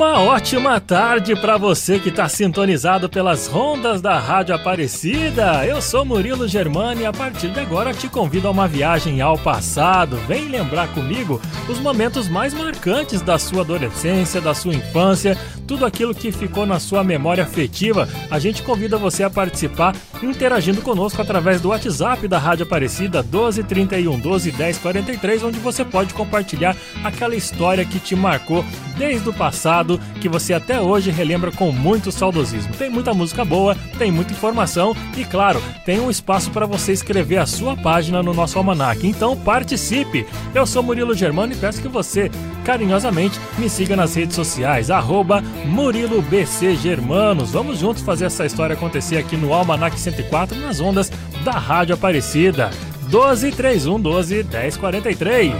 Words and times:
Uma 0.00 0.18
ótima 0.18 0.80
tarde 0.80 1.36
para 1.36 1.58
você 1.58 1.98
que 1.98 2.08
está 2.08 2.26
sintonizado 2.26 3.06
pelas 3.06 3.46
rondas 3.46 4.00
da 4.00 4.18
Rádio 4.18 4.54
Aparecida. 4.54 5.66
Eu 5.66 5.82
sou 5.82 6.06
Murilo 6.06 6.48
Germani 6.48 7.02
e 7.02 7.04
a 7.04 7.12
partir 7.12 7.50
de 7.50 7.60
agora 7.60 7.92
te 7.92 8.08
convido 8.08 8.48
a 8.48 8.50
uma 8.50 8.66
viagem 8.66 9.20
ao 9.20 9.36
passado. 9.36 10.16
Vem 10.26 10.48
lembrar 10.48 10.88
comigo 10.94 11.38
os 11.68 11.78
momentos 11.78 12.30
mais 12.30 12.54
marcantes 12.54 13.20
da 13.20 13.38
sua 13.38 13.60
adolescência, 13.60 14.40
da 14.40 14.54
sua 14.54 14.72
infância, 14.72 15.36
tudo 15.68 15.84
aquilo 15.84 16.14
que 16.14 16.32
ficou 16.32 16.64
na 16.64 16.80
sua 16.80 17.04
memória 17.04 17.44
afetiva. 17.44 18.08
A 18.30 18.38
gente 18.38 18.62
convida 18.62 18.96
você 18.96 19.22
a 19.22 19.28
participar 19.28 19.94
interagindo 20.22 20.82
conosco 20.82 21.20
através 21.20 21.60
do 21.60 21.68
WhatsApp 21.68 22.26
da 22.28 22.38
Rádio 22.38 22.64
Aparecida 22.64 23.22
1231 23.22 24.18
12 24.18 24.52
10 24.52 24.78
43, 24.78 25.42
onde 25.42 25.58
você 25.58 25.84
pode 25.84 26.14
compartilhar 26.14 26.76
aquela 27.02 27.34
história 27.34 27.84
que 27.84 27.98
te 27.98 28.14
marcou 28.14 28.64
desde 28.96 29.28
o 29.28 29.32
passado 29.32 29.98
que 30.20 30.28
você 30.28 30.52
até 30.52 30.78
hoje 30.78 31.10
relembra 31.10 31.50
com 31.50 31.72
muito 31.72 32.12
saudosismo. 32.12 32.74
Tem 32.74 32.90
muita 32.90 33.14
música 33.14 33.44
boa, 33.44 33.74
tem 33.98 34.12
muita 34.12 34.32
informação 34.32 34.94
e, 35.16 35.24
claro, 35.24 35.62
tem 35.86 35.98
um 36.00 36.10
espaço 36.10 36.50
para 36.50 36.66
você 36.66 36.92
escrever 36.92 37.38
a 37.38 37.46
sua 37.46 37.74
página 37.76 38.22
no 38.22 38.34
nosso 38.34 38.58
almanac. 38.58 39.06
Então 39.06 39.34
participe! 39.36 40.26
Eu 40.54 40.66
sou 40.66 40.82
Murilo 40.82 41.14
Germano 41.14 41.52
e 41.52 41.56
peço 41.56 41.80
que 41.80 41.88
você, 41.88 42.30
carinhosamente, 42.64 43.40
me 43.58 43.70
siga 43.70 43.96
nas 43.96 44.14
redes 44.14 44.36
sociais, 44.36 44.90
arroba 44.90 45.42
Murilo 45.64 46.20
BC 46.20 46.76
Germanos. 46.76 47.52
Vamos 47.52 47.78
juntos 47.78 48.02
fazer 48.02 48.26
essa 48.26 48.44
história 48.44 48.74
acontecer 48.74 49.16
aqui 49.16 49.36
no 49.36 49.54
Almanac 49.54 49.98
104 50.10 50.58
nas 50.58 50.80
ondas 50.80 51.10
da 51.44 51.52
Rádio 51.52 51.94
Aparecida. 51.94 52.70
12 53.08 53.52
31 53.52 54.00
12 54.00 54.42
10 54.42 54.76
43. 54.76 55.54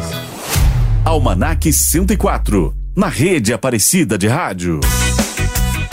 Almanac 1.05 1.73
104 1.73 2.75
na 2.97 3.09
rede 3.09 3.53
Aparecida 3.53 4.19
de 4.19 4.29
Rádio. 4.29 4.81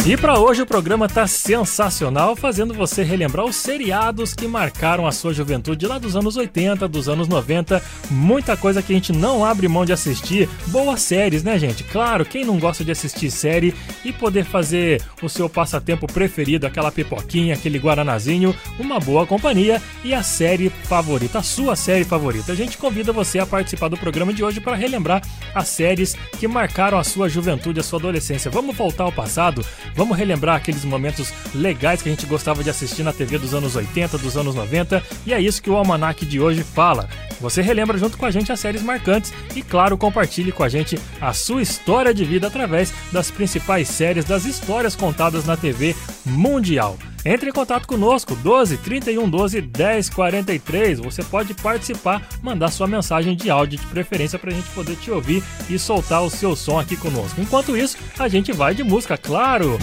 E 0.07 0.15
para 0.15 0.39
hoje 0.39 0.61
o 0.61 0.65
programa 0.65 1.09
tá 1.09 1.27
sensacional, 1.27 2.33
fazendo 2.33 2.73
você 2.73 3.03
relembrar 3.03 3.45
os 3.45 3.57
seriados 3.57 4.33
que 4.33 4.47
marcaram 4.47 5.05
a 5.05 5.11
sua 5.11 5.33
juventude 5.33 5.85
lá 5.85 5.99
dos 5.99 6.15
anos 6.15 6.37
80, 6.37 6.87
dos 6.87 7.09
anos 7.09 7.27
90. 7.27 7.83
Muita 8.09 8.55
coisa 8.55 8.81
que 8.81 8.93
a 8.93 8.95
gente 8.95 9.11
não 9.11 9.43
abre 9.43 9.67
mão 9.67 9.83
de 9.83 9.91
assistir. 9.91 10.47
Boas 10.67 11.01
séries, 11.01 11.43
né, 11.43 11.59
gente? 11.59 11.83
Claro, 11.83 12.23
quem 12.23 12.45
não 12.45 12.57
gosta 12.57 12.85
de 12.85 12.91
assistir 12.91 13.29
série 13.29 13.75
e 14.05 14.13
poder 14.13 14.45
fazer 14.45 15.01
o 15.21 15.27
seu 15.27 15.49
passatempo 15.49 16.07
preferido, 16.07 16.65
aquela 16.65 16.89
pipoquinha, 16.89 17.55
aquele 17.55 17.77
guaranazinho, 17.77 18.55
uma 18.79 19.01
boa 19.01 19.27
companhia 19.27 19.81
e 20.05 20.13
a 20.13 20.23
série 20.23 20.69
favorita, 20.69 21.39
a 21.39 21.43
sua 21.43 21.75
série 21.75 22.05
favorita. 22.05 22.53
A 22.53 22.55
gente 22.55 22.77
convida 22.77 23.11
você 23.11 23.39
a 23.39 23.45
participar 23.45 23.89
do 23.89 23.97
programa 23.97 24.33
de 24.33 24.41
hoje 24.41 24.61
para 24.61 24.77
relembrar 24.77 25.21
as 25.53 25.67
séries 25.67 26.15
que 26.39 26.47
marcaram 26.47 26.97
a 26.97 27.03
sua 27.03 27.27
juventude, 27.27 27.81
a 27.81 27.83
sua 27.83 27.99
adolescência. 27.99 28.49
Vamos 28.49 28.73
voltar 28.73 29.03
ao 29.03 29.11
passado? 29.11 29.65
Vamos 29.97 30.15
relembrar 30.15 30.55
aqueles 30.55 30.85
momentos 30.85 31.33
legais 31.55 32.03
que 32.03 32.07
a 32.07 32.11
gente 32.11 32.27
gostava 32.27 32.63
de 32.63 32.69
assistir 32.69 33.01
na 33.01 33.11
TV 33.11 33.39
dos 33.39 33.55
anos 33.55 33.75
80, 33.75 34.19
dos 34.19 34.37
anos 34.37 34.53
90, 34.53 35.03
e 35.25 35.33
é 35.33 35.41
isso 35.41 35.59
que 35.59 35.71
o 35.71 35.75
Almanac 35.75 36.23
de 36.23 36.39
hoje 36.39 36.61
fala. 36.61 37.09
Você 37.41 37.63
relembra 37.63 37.97
junto 37.97 38.15
com 38.15 38.25
a 38.27 38.29
gente 38.29 38.51
as 38.51 38.59
séries 38.59 38.83
marcantes 38.83 39.33
e, 39.55 39.63
claro, 39.63 39.97
compartilhe 39.97 40.51
com 40.51 40.63
a 40.63 40.69
gente 40.69 40.99
a 41.19 41.33
sua 41.33 41.63
história 41.63 42.13
de 42.13 42.23
vida 42.23 42.45
através 42.45 42.93
das 43.11 43.31
principais 43.31 43.87
séries 43.87 44.23
das 44.23 44.45
histórias 44.45 44.95
contadas 44.95 45.45
na 45.45 45.57
TV 45.57 45.95
mundial. 46.23 46.95
Entre 47.25 47.49
em 47.49 47.53
contato 47.53 47.87
conosco, 47.87 48.35
12 48.35 48.77
31 48.77 49.29
12 49.29 49.61
10 49.61 50.09
43. 50.09 50.99
Você 50.99 51.23
pode 51.23 51.53
participar, 51.53 52.27
mandar 52.41 52.69
sua 52.71 52.87
mensagem 52.87 53.35
de 53.35 53.49
áudio 53.49 53.79
de 53.79 53.85
preferência 53.87 54.39
para 54.39 54.51
a 54.51 54.53
gente 54.53 54.69
poder 54.69 54.95
te 54.95 55.11
ouvir 55.11 55.43
e 55.69 55.77
soltar 55.77 56.23
o 56.23 56.29
seu 56.29 56.55
som 56.55 56.79
aqui 56.79 56.95
conosco. 56.95 57.41
Enquanto 57.41 57.75
isso, 57.75 57.97
a 58.17 58.27
gente 58.27 58.51
vai 58.51 58.73
de 58.73 58.83
música, 58.83 59.17
claro! 59.17 59.77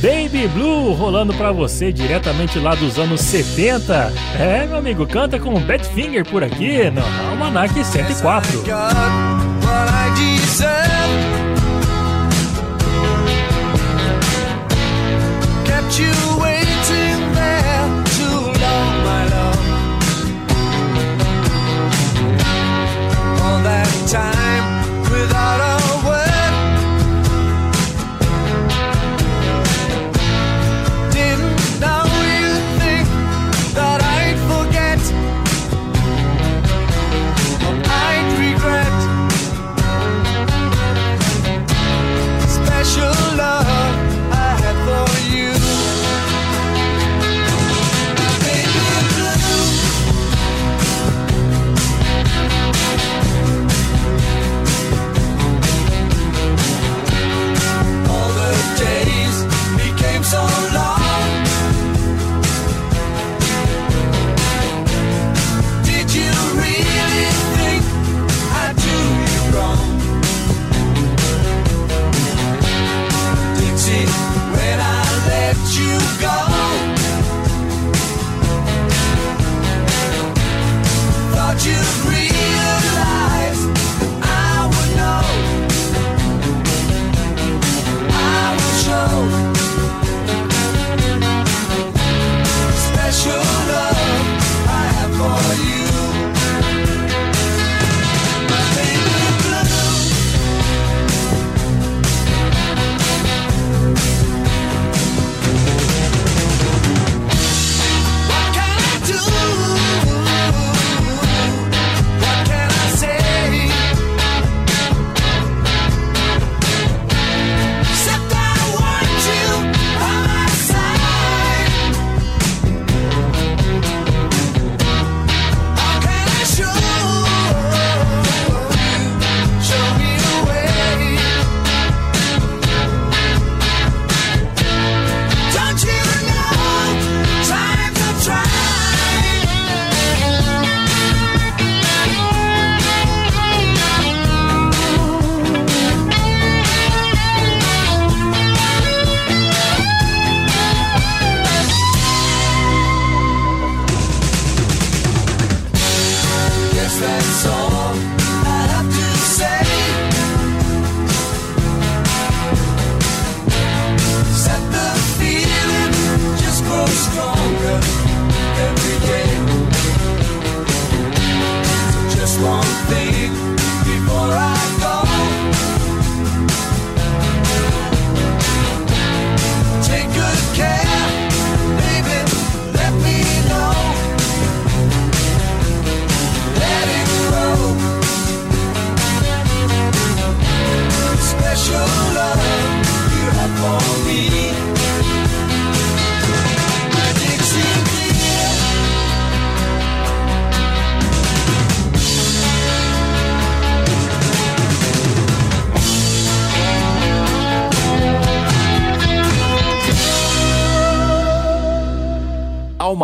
Baby 0.00 0.48
Blue 0.48 0.92
rolando 0.92 1.32
para 1.32 1.50
você 1.50 1.90
diretamente 1.90 2.58
lá 2.58 2.74
dos 2.74 2.98
anos 2.98 3.22
70. 3.22 4.12
É, 4.38 4.66
meu 4.66 4.76
amigo, 4.76 5.06
canta 5.06 5.38
com 5.38 5.58
Badfinger 5.58 6.28
por 6.28 6.44
aqui 6.44 6.90
no 6.90 7.02
Almanac 7.30 7.72
104. 7.82 8.64
that 23.64 23.88
time 24.06 25.00
without 25.10 25.73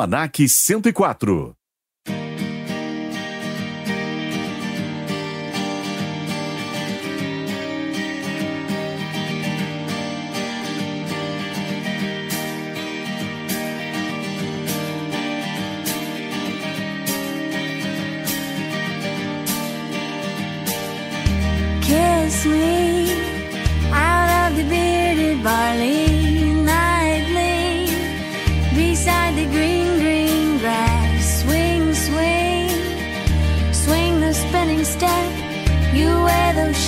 Almanac 0.00 0.41
104. 0.99 1.59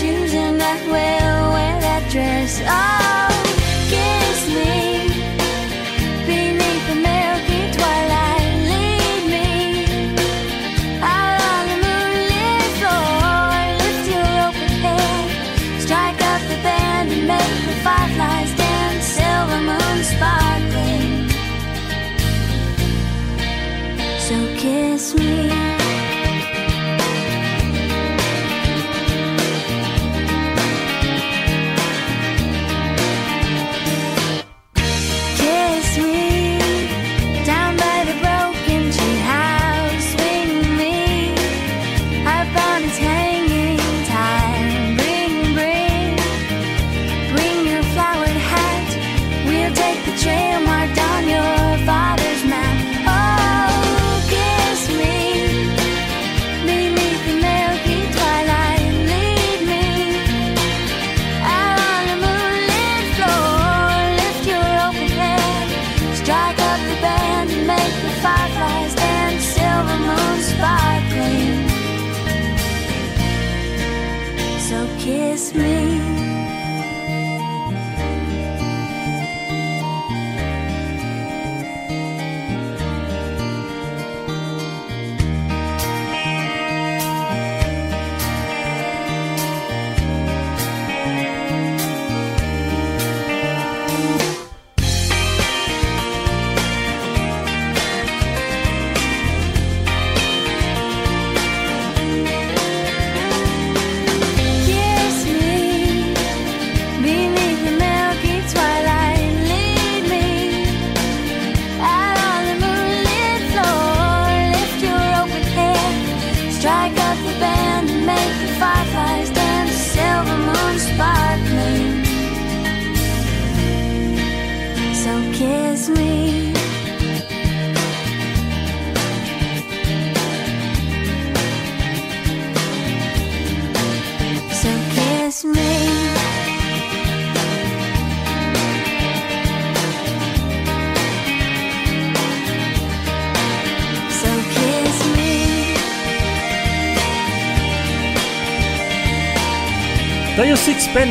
Shoes 0.02 0.34
and 0.34 0.60
I 0.60 0.74
will 0.86 1.52
wear 1.54 1.80
that 1.80 2.10
dress. 2.10 2.60
Oh, 2.66 3.31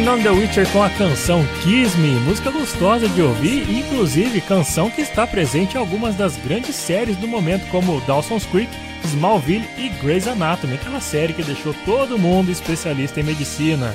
Sixpenny 0.02 0.10
on 0.10 0.24
the 0.24 0.30
Witcher 0.30 0.68
com 0.72 0.82
a 0.82 0.90
canção 0.90 1.46
Kiss 1.62 1.98
Me, 1.98 2.20
música 2.22 2.50
gostosa 2.50 3.08
de 3.08 3.22
ouvir 3.22 3.70
inclusive 3.70 4.42
canção 4.42 4.90
que 4.90 5.02
está 5.02 5.28
presente 5.28 5.76
em 5.76 5.80
algumas 5.80 6.16
das 6.16 6.36
grandes 6.38 6.76
séries 6.76 7.16
do 7.18 7.28
momento 7.28 7.68
como 7.70 8.02
Dawson's 8.02 8.46
Creek, 8.46 8.72
Smallville 9.06 9.68
e 9.78 9.90
Grey's 10.02 10.28
Anatomy, 10.28 10.76
aquela 10.76 11.00
série 11.00 11.34
que 11.34 11.44
deixou 11.44 11.74
todo 11.86 12.18
mundo 12.18 12.52
especialista 12.52 13.20
em 13.20 13.24
medicina. 13.24 13.94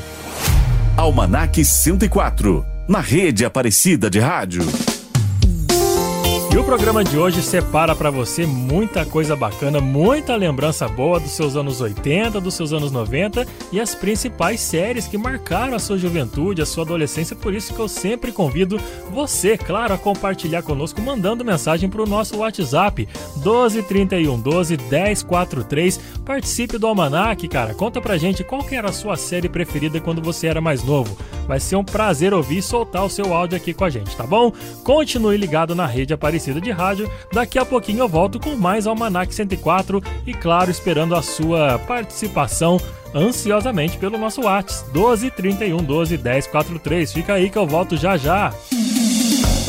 Almanac 0.97 1.65
104, 1.65 2.65
na 2.87 3.01
rede 3.01 3.45
Aparecida 3.45 4.09
de 4.09 4.21
Rádio. 4.21 4.63
E 6.53 6.57
o 6.57 6.65
programa 6.67 7.05
de 7.05 7.17
hoje 7.17 7.43
separa 7.43 7.95
para 7.95 8.11
você 8.11 8.45
muita 8.45 9.07
coisa 9.07 9.37
bacana, 9.37 9.81
muita 9.81 10.35
lembrança 10.35 10.89
boa 10.89 11.21
dos 11.21 11.31
seus 11.31 11.55
anos 11.55 11.81
80, 11.81 12.41
dos 12.41 12.55
seus 12.55 12.73
anos 12.73 12.91
90 12.91 13.47
e 13.71 13.79
as 13.79 13.95
principais 13.95 14.61
séries 14.61 15.07
que 15.07 15.17
marcaram 15.17 15.77
a 15.77 15.79
sua 15.79 15.97
juventude, 15.97 16.61
a 16.61 16.67
sua 16.67 16.83
adolescência. 16.83 17.37
Por 17.37 17.55
isso 17.55 17.73
que 17.73 17.79
eu 17.79 17.87
sempre 17.87 18.33
convido 18.33 18.81
você, 19.13 19.57
claro, 19.57 19.95
a 19.95 19.99
compartilhar 19.99 20.63
conosco, 20.63 21.01
mandando 21.01 21.45
mensagem 21.45 21.89
para 21.89 22.03
o 22.03 22.07
nosso 22.07 22.39
WhatsApp 22.39 23.09
1231 23.37 24.41
12 24.41 24.77
1043. 24.77 26.01
Participe 26.25 26.79
do 26.79 26.89
Almanac, 26.89 27.47
cara. 27.47 27.75
Conta 27.75 28.01
pra 28.01 28.19
gente 28.19 28.43
qual 28.43 28.65
que 28.65 28.75
era 28.75 28.89
a 28.89 28.93
sua 28.93 29.17
série 29.17 29.49
preferida 29.49 30.01
quando 30.01 30.21
você 30.21 30.49
era 30.49 30.61
mais 30.61 30.83
novo. 30.83 31.17
Vai 31.47 31.61
ser 31.61 31.77
um 31.77 31.85
prazer 31.85 32.35
ouvir 32.35 32.59
e 32.59 32.63
soltar 32.63 33.05
o 33.05 33.11
seu 33.11 33.33
áudio 33.33 33.57
aqui 33.57 33.73
com 33.73 33.85
a 33.85 33.91
gente, 33.91 34.17
tá 34.17 34.27
bom? 34.27 34.53
Continue 34.83 35.37
ligado 35.37 35.73
na 35.73 35.87
rede 35.87 36.13
Aparecida 36.13 36.56
de 36.61 36.71
Rádio. 36.71 37.11
Daqui 37.33 37.59
a 37.59 37.65
pouquinho 37.65 38.01
eu 38.01 38.09
volto 38.09 38.41
com 38.41 38.57
mais 38.57 38.87
Almanac 38.87 39.35
104 39.35 40.03
e, 40.27 40.35
claro, 40.35 40.71
esperando 40.71 41.15
a 41.15 41.23
sua 41.23 41.79
participação 41.81 42.81
ansiosamente 43.15 43.97
pelo 43.97 44.19
nosso 44.19 44.43
WhatsApp 44.43 44.91
12 44.93 45.31
31 45.31 45.77
12 45.79 46.17
10 46.17 46.47
43. 46.49 47.13
Fica 47.13 47.35
aí 47.35 47.51
que 47.51 47.59
eu 47.59 47.67
volto 47.67 47.97
já 47.97 48.17
já. 48.17 48.53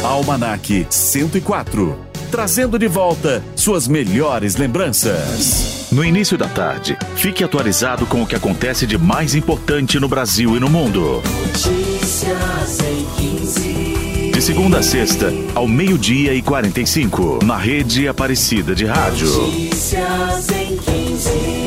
Almanac 0.03 0.88
104 0.89 2.08
trazendo 2.27 2.77
de 2.77 2.88
volta 2.88 3.44
suas 3.56 3.88
melhores 3.88 4.56
lembranças. 4.56 5.88
No 5.91 6.03
início 6.03 6.38
da 6.38 6.48
tarde, 6.48 6.98
fique 7.15 7.44
atualizado 7.44 8.06
com 8.06 8.22
o 8.22 8.27
que 8.27 8.36
acontece 8.36 8.86
de 8.86 8.98
mais 8.98 9.36
importante 9.36 10.00
no 10.00 10.08
Brasil 10.08 10.56
e 10.56 10.60
no 10.60 10.70
mundo. 10.70 11.22
Notícias 11.24 12.79
em 12.82 13.06
15. 13.38 14.06
De 14.38 14.44
segunda 14.44 14.77
a 14.77 14.84
sexta, 14.84 15.34
ao 15.56 15.67
meio-dia 15.67 16.32
e 16.32 16.44
45, 16.44 17.39
na 17.44 17.58
rede 17.58 18.08
Aparecida 18.08 18.75
de 18.75 18.86
Rádio. 18.86 19.27
Notícias 19.27 20.50
em 20.51 20.77
15. 20.77 21.66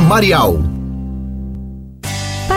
Marial. 0.00 0.71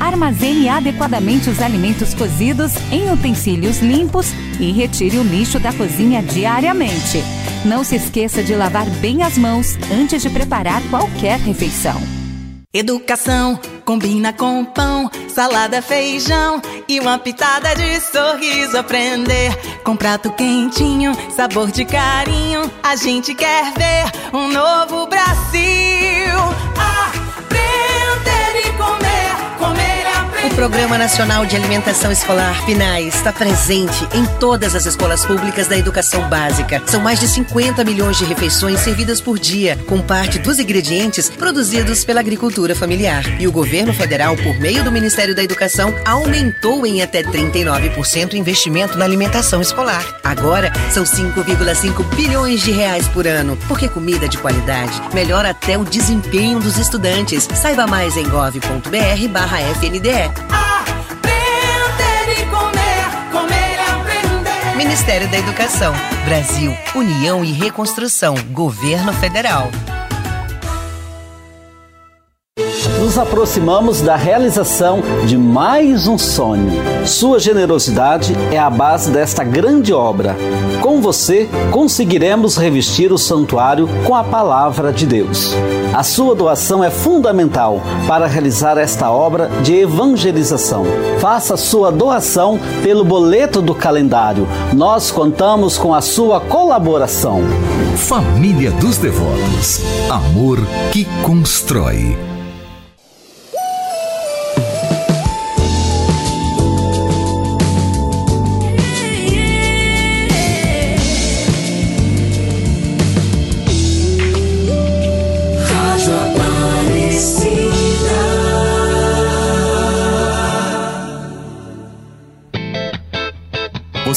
Armazene 0.00 0.68
adequadamente 0.68 1.50
os 1.50 1.60
alimentos 1.60 2.14
cozidos 2.14 2.72
em 2.90 3.12
utensílios 3.12 3.80
limpos 3.80 4.32
e 4.58 4.72
retire 4.72 5.18
o 5.18 5.22
lixo 5.22 5.58
da 5.60 5.72
cozinha 5.72 6.22
diariamente. 6.22 7.22
Não 7.64 7.84
se 7.84 7.96
esqueça 7.96 8.42
de 8.42 8.54
lavar 8.54 8.88
bem 9.00 9.22
as 9.22 9.36
mãos 9.36 9.76
antes 9.92 10.22
de 10.22 10.30
preparar 10.30 10.82
qualquer 10.90 11.38
refeição. 11.38 12.00
Educação 12.72 13.58
combina 13.84 14.32
com 14.32 14.64
pão, 14.64 15.10
salada, 15.28 15.82
feijão 15.82 16.62
e 16.88 17.00
uma 17.00 17.18
pitada 17.18 17.74
de 17.74 18.00
sorriso 18.00 18.78
aprender. 18.78 19.52
Com 19.82 19.96
prato 19.96 20.30
quentinho, 20.30 21.12
sabor 21.34 21.70
de 21.72 21.84
carinho, 21.84 22.70
a 22.82 22.94
gente 22.94 23.34
quer 23.34 23.64
ver 23.72 24.36
um 24.36 24.48
novo 24.48 25.08
Brasil. 25.08 25.90
Aprender 26.76 27.19
O 30.42 30.48
Programa 30.54 30.96
Nacional 30.96 31.44
de 31.44 31.54
Alimentação 31.54 32.10
Escolar 32.10 32.64
PNAE 32.64 33.08
está 33.08 33.30
presente 33.30 34.08
em 34.14 34.24
todas 34.38 34.74
as 34.74 34.86
escolas 34.86 35.22
públicas 35.22 35.68
da 35.68 35.76
educação 35.76 36.26
básica. 36.30 36.82
São 36.86 36.98
mais 36.98 37.20
de 37.20 37.28
50 37.28 37.84
milhões 37.84 38.16
de 38.16 38.24
refeições 38.24 38.80
servidas 38.80 39.20
por 39.20 39.38
dia, 39.38 39.76
com 39.86 40.00
parte 40.00 40.38
dos 40.38 40.58
ingredientes 40.58 41.28
produzidos 41.28 42.06
pela 42.06 42.20
agricultura 42.20 42.74
familiar. 42.74 43.22
E 43.38 43.46
o 43.46 43.52
governo 43.52 43.92
federal, 43.92 44.34
por 44.34 44.58
meio 44.58 44.82
do 44.82 44.90
Ministério 44.90 45.34
da 45.34 45.42
Educação, 45.42 45.94
aumentou 46.06 46.86
em 46.86 47.02
até 47.02 47.22
39% 47.22 48.32
o 48.32 48.36
investimento 48.36 48.96
na 48.96 49.04
alimentação 49.04 49.60
escolar. 49.60 50.20
Agora 50.24 50.72
são 50.90 51.04
5,5 51.04 52.02
bilhões 52.14 52.62
de 52.62 52.70
reais 52.70 53.06
por 53.08 53.26
ano, 53.26 53.58
porque 53.68 53.90
comida 53.90 54.26
de 54.26 54.38
qualidade 54.38 55.02
melhora 55.12 55.50
até 55.50 55.76
o 55.76 55.84
desempenho 55.84 56.60
dos 56.60 56.78
estudantes. 56.78 57.46
Saiba 57.54 57.86
mais 57.86 58.16
em 58.16 58.26
gov.br/fnde. 58.26 60.29
Aprender 60.50 62.32
e 62.32 62.46
comer, 62.46 63.30
comer 63.32 63.76
e 63.76 63.90
aprender. 63.90 64.76
Ministério 64.76 65.28
da 65.28 65.38
Educação, 65.38 65.92
Brasil, 66.24 66.76
União 66.94 67.44
e 67.44 67.52
Reconstrução, 67.52 68.34
Governo 68.52 69.12
Federal. 69.12 69.70
Nos 73.00 73.16
aproximamos 73.16 74.02
da 74.02 74.14
realização 74.14 75.00
de 75.26 75.38
mais 75.38 76.06
um 76.06 76.18
sonho. 76.18 76.70
Sua 77.06 77.38
generosidade 77.40 78.36
é 78.52 78.58
a 78.58 78.68
base 78.68 79.10
desta 79.10 79.42
grande 79.42 79.90
obra. 79.90 80.36
Com 80.82 81.00
você, 81.00 81.48
conseguiremos 81.70 82.58
revestir 82.58 83.10
o 83.10 83.16
santuário 83.16 83.88
com 84.04 84.14
a 84.14 84.22
palavra 84.22 84.92
de 84.92 85.06
Deus. 85.06 85.54
A 85.94 86.02
sua 86.02 86.34
doação 86.34 86.84
é 86.84 86.90
fundamental 86.90 87.80
para 88.06 88.26
realizar 88.26 88.76
esta 88.76 89.10
obra 89.10 89.48
de 89.62 89.74
evangelização. 89.74 90.84
Faça 91.18 91.56
sua 91.56 91.90
doação 91.90 92.60
pelo 92.82 93.02
boleto 93.02 93.62
do 93.62 93.74
calendário. 93.74 94.46
Nós 94.74 95.10
contamos 95.10 95.78
com 95.78 95.94
a 95.94 96.02
sua 96.02 96.38
colaboração. 96.38 97.40
Família 97.96 98.70
dos 98.72 98.98
Devotos. 98.98 99.80
Amor 100.10 100.58
que 100.92 101.06
constrói. 101.22 102.29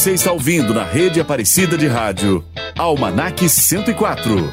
Você 0.04 0.12
está 0.12 0.32
ouvindo 0.32 0.74
na 0.74 0.84
rede 0.84 1.18
Aparecida 1.18 1.78
de 1.78 1.86
Rádio 1.86 2.44
Almanac 2.76 3.48
104. 3.48 4.52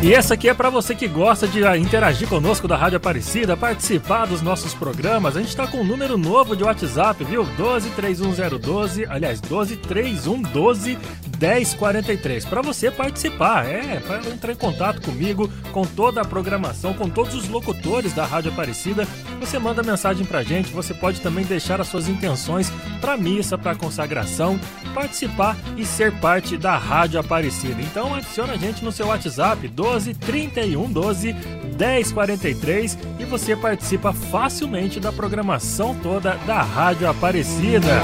E 0.00 0.14
essa 0.14 0.34
aqui 0.34 0.48
é 0.48 0.54
para 0.54 0.70
você 0.70 0.94
que 0.94 1.08
gosta 1.08 1.48
de 1.48 1.66
ah, 1.66 1.76
interagir 1.76 2.28
conosco 2.28 2.68
da 2.68 2.76
Rádio 2.76 2.98
Aparecida, 2.98 3.56
participar 3.56 4.26
dos 4.26 4.42
nossos 4.42 4.74
programas. 4.74 5.36
A 5.36 5.40
gente 5.40 5.48
está 5.48 5.66
com 5.66 5.78
um 5.78 5.84
número 5.84 6.16
novo 6.16 6.54
de 6.54 6.62
WhatsApp, 6.62 7.24
viu? 7.24 7.44
123112, 7.44 9.06
aliás, 9.06 9.40
123112 9.40 10.96
1043. 11.40 12.44
Para 12.44 12.60
você 12.60 12.90
participar, 12.90 13.64
é, 13.66 13.98
para 14.00 14.18
entrar 14.30 14.52
em 14.52 14.56
contato 14.56 15.00
comigo, 15.00 15.50
com 15.72 15.86
toda 15.86 16.20
a 16.20 16.24
programação, 16.24 16.92
com 16.92 17.08
todos 17.08 17.34
os 17.34 17.48
locutores 17.48 18.12
da 18.12 18.26
Rádio 18.26 18.52
Aparecida. 18.52 19.08
Você 19.40 19.58
manda 19.58 19.82
mensagem 19.82 20.26
pra 20.26 20.42
gente, 20.42 20.72
você 20.72 20.92
pode 20.92 21.20
também 21.20 21.44
deixar 21.44 21.80
as 21.80 21.88
suas 21.88 22.08
intenções 22.08 22.70
para 23.00 23.16
missa, 23.16 23.56
para 23.56 23.74
consagração, 23.74 24.60
participar 24.94 25.56
e 25.76 25.86
ser 25.86 26.12
parte 26.20 26.56
da 26.58 26.76
Rádio 26.76 27.18
Aparecida. 27.18 27.80
Então 27.80 28.14
adiciona 28.14 28.52
a 28.52 28.56
gente 28.56 28.84
no 28.84 28.92
seu 28.92 29.06
WhatsApp 29.06 29.66
12 29.66 30.14
31 30.14 30.92
12 30.92 31.32
1043 31.78 32.98
e 33.18 33.24
você 33.24 33.56
participa 33.56 34.12
facilmente 34.12 35.00
da 35.00 35.10
programação 35.10 35.94
toda 35.94 36.34
da 36.46 36.62
Rádio 36.62 37.08
Aparecida. 37.08 38.02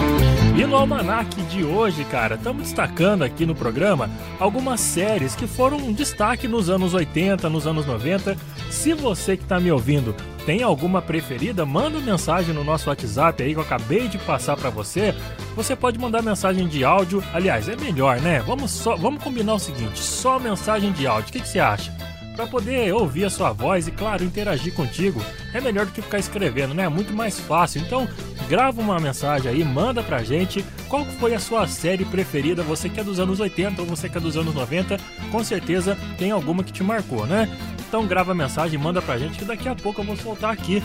E 0.57 0.65
no 0.65 0.75
almanac 0.77 1.29
de 1.43 1.63
hoje, 1.63 2.03
cara, 2.05 2.37
estamos 2.37 2.63
destacando 2.63 3.26
aqui 3.27 3.45
no 3.45 3.55
programa 3.55 4.09
algumas 4.41 4.81
séries 4.81 5.35
que 5.35 5.47
foram 5.47 5.77
um 5.77 5.93
destaque 5.93 6.49
nos 6.49 6.71
anos 6.71 6.95
80, 6.95 7.49
nos 7.49 7.67
anos 7.67 7.87
90. 7.87 8.37
Se 8.71 8.95
você 8.95 9.37
que 9.37 9.43
está 9.43 9.61
me 9.61 9.71
ouvindo 9.71 10.15
tem 10.47 10.63
alguma 10.63 11.03
preferida, 11.03 11.67
manda 11.67 11.99
mensagem 11.99 12.55
no 12.55 12.63
nosso 12.63 12.89
WhatsApp 12.89 13.43
aí 13.43 13.53
que 13.53 13.59
eu 13.59 13.63
acabei 13.63 14.07
de 14.07 14.17
passar 14.17 14.57
para 14.57 14.71
você. 14.71 15.13
Você 15.57 15.75
pode 15.75 15.99
mandar 15.99 16.23
mensagem 16.23 16.69
de 16.69 16.85
áudio. 16.85 17.23
Aliás, 17.35 17.69
é 17.69 17.75
melhor, 17.75 18.21
né? 18.21 18.41
Vamos 18.47 18.71
só, 18.71 18.95
vamos 18.95 19.23
combinar 19.23 19.55
o 19.55 19.59
seguinte: 19.59 19.99
só 19.99 20.39
mensagem 20.39 20.93
de 20.93 21.05
áudio. 21.05 21.31
O 21.31 21.33
que, 21.33 21.41
que 21.41 21.49
você 21.49 21.59
acha? 21.59 21.93
Para 22.37 22.47
poder 22.47 22.93
ouvir 22.93 23.25
a 23.25 23.31
sua 23.31 23.51
voz 23.51 23.89
e, 23.89 23.91
claro, 23.91 24.23
interagir 24.23 24.75
contigo, 24.75 25.23
é 25.55 25.61
melhor 25.61 25.87
do 25.87 25.93
que 25.93 26.03
ficar 26.03 26.19
escrevendo, 26.19 26.75
né? 26.75 26.85
É 26.85 26.89
muito 26.89 27.15
mais 27.15 27.41
fácil. 27.41 27.81
Então, 27.81 28.07
grava 28.47 28.79
uma 28.79 29.01
mensagem 29.01 29.51
aí, 29.51 29.65
manda 29.65 30.03
pra 30.03 30.23
gente 30.23 30.63
qual 30.87 31.05
foi 31.05 31.35
a 31.35 31.39
sua 31.41 31.67
série 31.67 32.05
preferida, 32.05 32.63
você 32.63 32.91
que 32.91 33.01
é 33.01 33.05
dos 33.05 33.19
anos 33.19 33.41
80 33.41 33.81
ou 33.81 33.89
você 33.89 34.09
que 34.09 34.19
é 34.19 34.21
dos 34.21 34.37
anos 34.37 34.55
90, 34.55 34.99
com 35.33 35.43
certeza 35.43 35.97
tem 36.19 36.31
alguma 36.31 36.63
que 36.63 36.73
te 36.73 36.85
marcou, 36.85 37.27
né? 37.27 37.49
Então 37.89 38.07
grava 38.07 38.33
a 38.33 38.35
mensagem, 38.35 38.79
manda 38.79 39.01
pra 39.01 39.17
gente 39.17 39.39
que 39.39 39.45
daqui 39.45 39.69
a 39.69 39.75
pouco 39.75 40.03
eu 40.03 40.05
vou 40.05 40.17
soltar 40.17 40.53
aqui. 40.53 40.83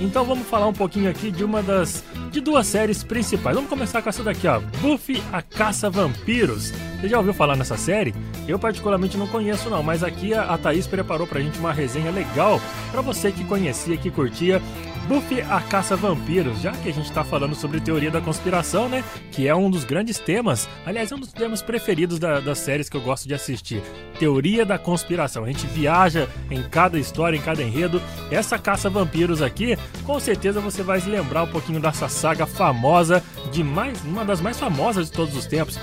Então 0.00 0.24
vamos 0.24 0.46
falar 0.46 0.66
um 0.66 0.72
pouquinho 0.72 1.10
aqui 1.10 1.30
de 1.30 1.44
uma 1.44 1.62
das 1.62 2.04
de 2.30 2.40
duas 2.40 2.66
séries 2.66 3.02
principais. 3.02 3.56
Vamos 3.56 3.70
começar 3.70 4.00
com 4.00 4.08
essa 4.08 4.22
daqui, 4.22 4.46
ó, 4.46 4.60
Buffy 4.80 5.22
a 5.32 5.42
Caça 5.42 5.90
Vampiros. 5.90 6.72
Você 7.00 7.08
já 7.08 7.18
ouviu 7.18 7.34
falar 7.34 7.56
nessa 7.56 7.76
série? 7.76 8.14
Eu 8.46 8.58
particularmente 8.58 9.16
não 9.16 9.26
conheço 9.26 9.68
não, 9.68 9.82
mas 9.82 10.02
aqui 10.02 10.34
a, 10.34 10.56
Thaís 10.56 10.86
preparou 10.86 11.26
pra 11.26 11.40
gente 11.40 11.58
uma 11.58 11.72
resenha 11.72 12.10
legal 12.10 12.60
para 12.92 13.00
você 13.00 13.32
que 13.32 13.44
conhecia, 13.44 13.96
que 13.96 14.10
curtia 14.10 14.62
Buffy 15.08 15.40
a 15.40 15.58
Caça 15.62 15.96
Vampiros, 15.96 16.60
já 16.60 16.70
que 16.70 16.90
a 16.90 16.92
gente 16.92 17.10
tá 17.10 17.24
falando 17.24 17.54
sobre 17.54 17.80
teoria 17.80 18.10
da 18.10 18.20
conspiração, 18.20 18.90
né? 18.90 19.02
Que 19.32 19.48
é 19.48 19.54
um 19.54 19.70
dos 19.70 19.82
grandes 19.82 20.18
temas, 20.18 20.68
aliás, 20.84 21.10
é 21.10 21.14
um 21.14 21.18
dos 21.18 21.32
temas 21.32 21.62
preferidos 21.62 22.18
da, 22.18 22.40
das 22.40 22.58
séries 22.58 22.90
que 22.90 22.96
eu 22.98 23.00
gosto 23.00 23.26
de 23.26 23.32
assistir. 23.32 23.82
Teoria 24.18 24.66
da 24.66 24.76
conspiração. 24.76 25.44
A 25.44 25.46
gente 25.46 25.66
viaja 25.66 26.28
em 26.50 26.62
cada 26.62 26.98
história, 26.98 27.38
em 27.38 27.40
cada 27.40 27.62
enredo. 27.62 28.02
Essa 28.30 28.58
Caça 28.58 28.90
Vampiros 28.90 29.40
aqui, 29.40 29.78
com 30.04 30.20
certeza 30.20 30.60
você 30.60 30.82
vai 30.82 31.00
se 31.00 31.08
lembrar 31.08 31.44
um 31.44 31.48
pouquinho 31.48 31.80
dessa 31.80 32.06
saga 32.10 32.44
famosa, 32.44 33.24
de 33.50 33.64
mais 33.64 34.04
uma 34.04 34.26
das 34.26 34.42
mais 34.42 34.60
famosas 34.60 35.06
de 35.06 35.12
todos 35.12 35.34
os 35.34 35.46
tempos. 35.46 35.80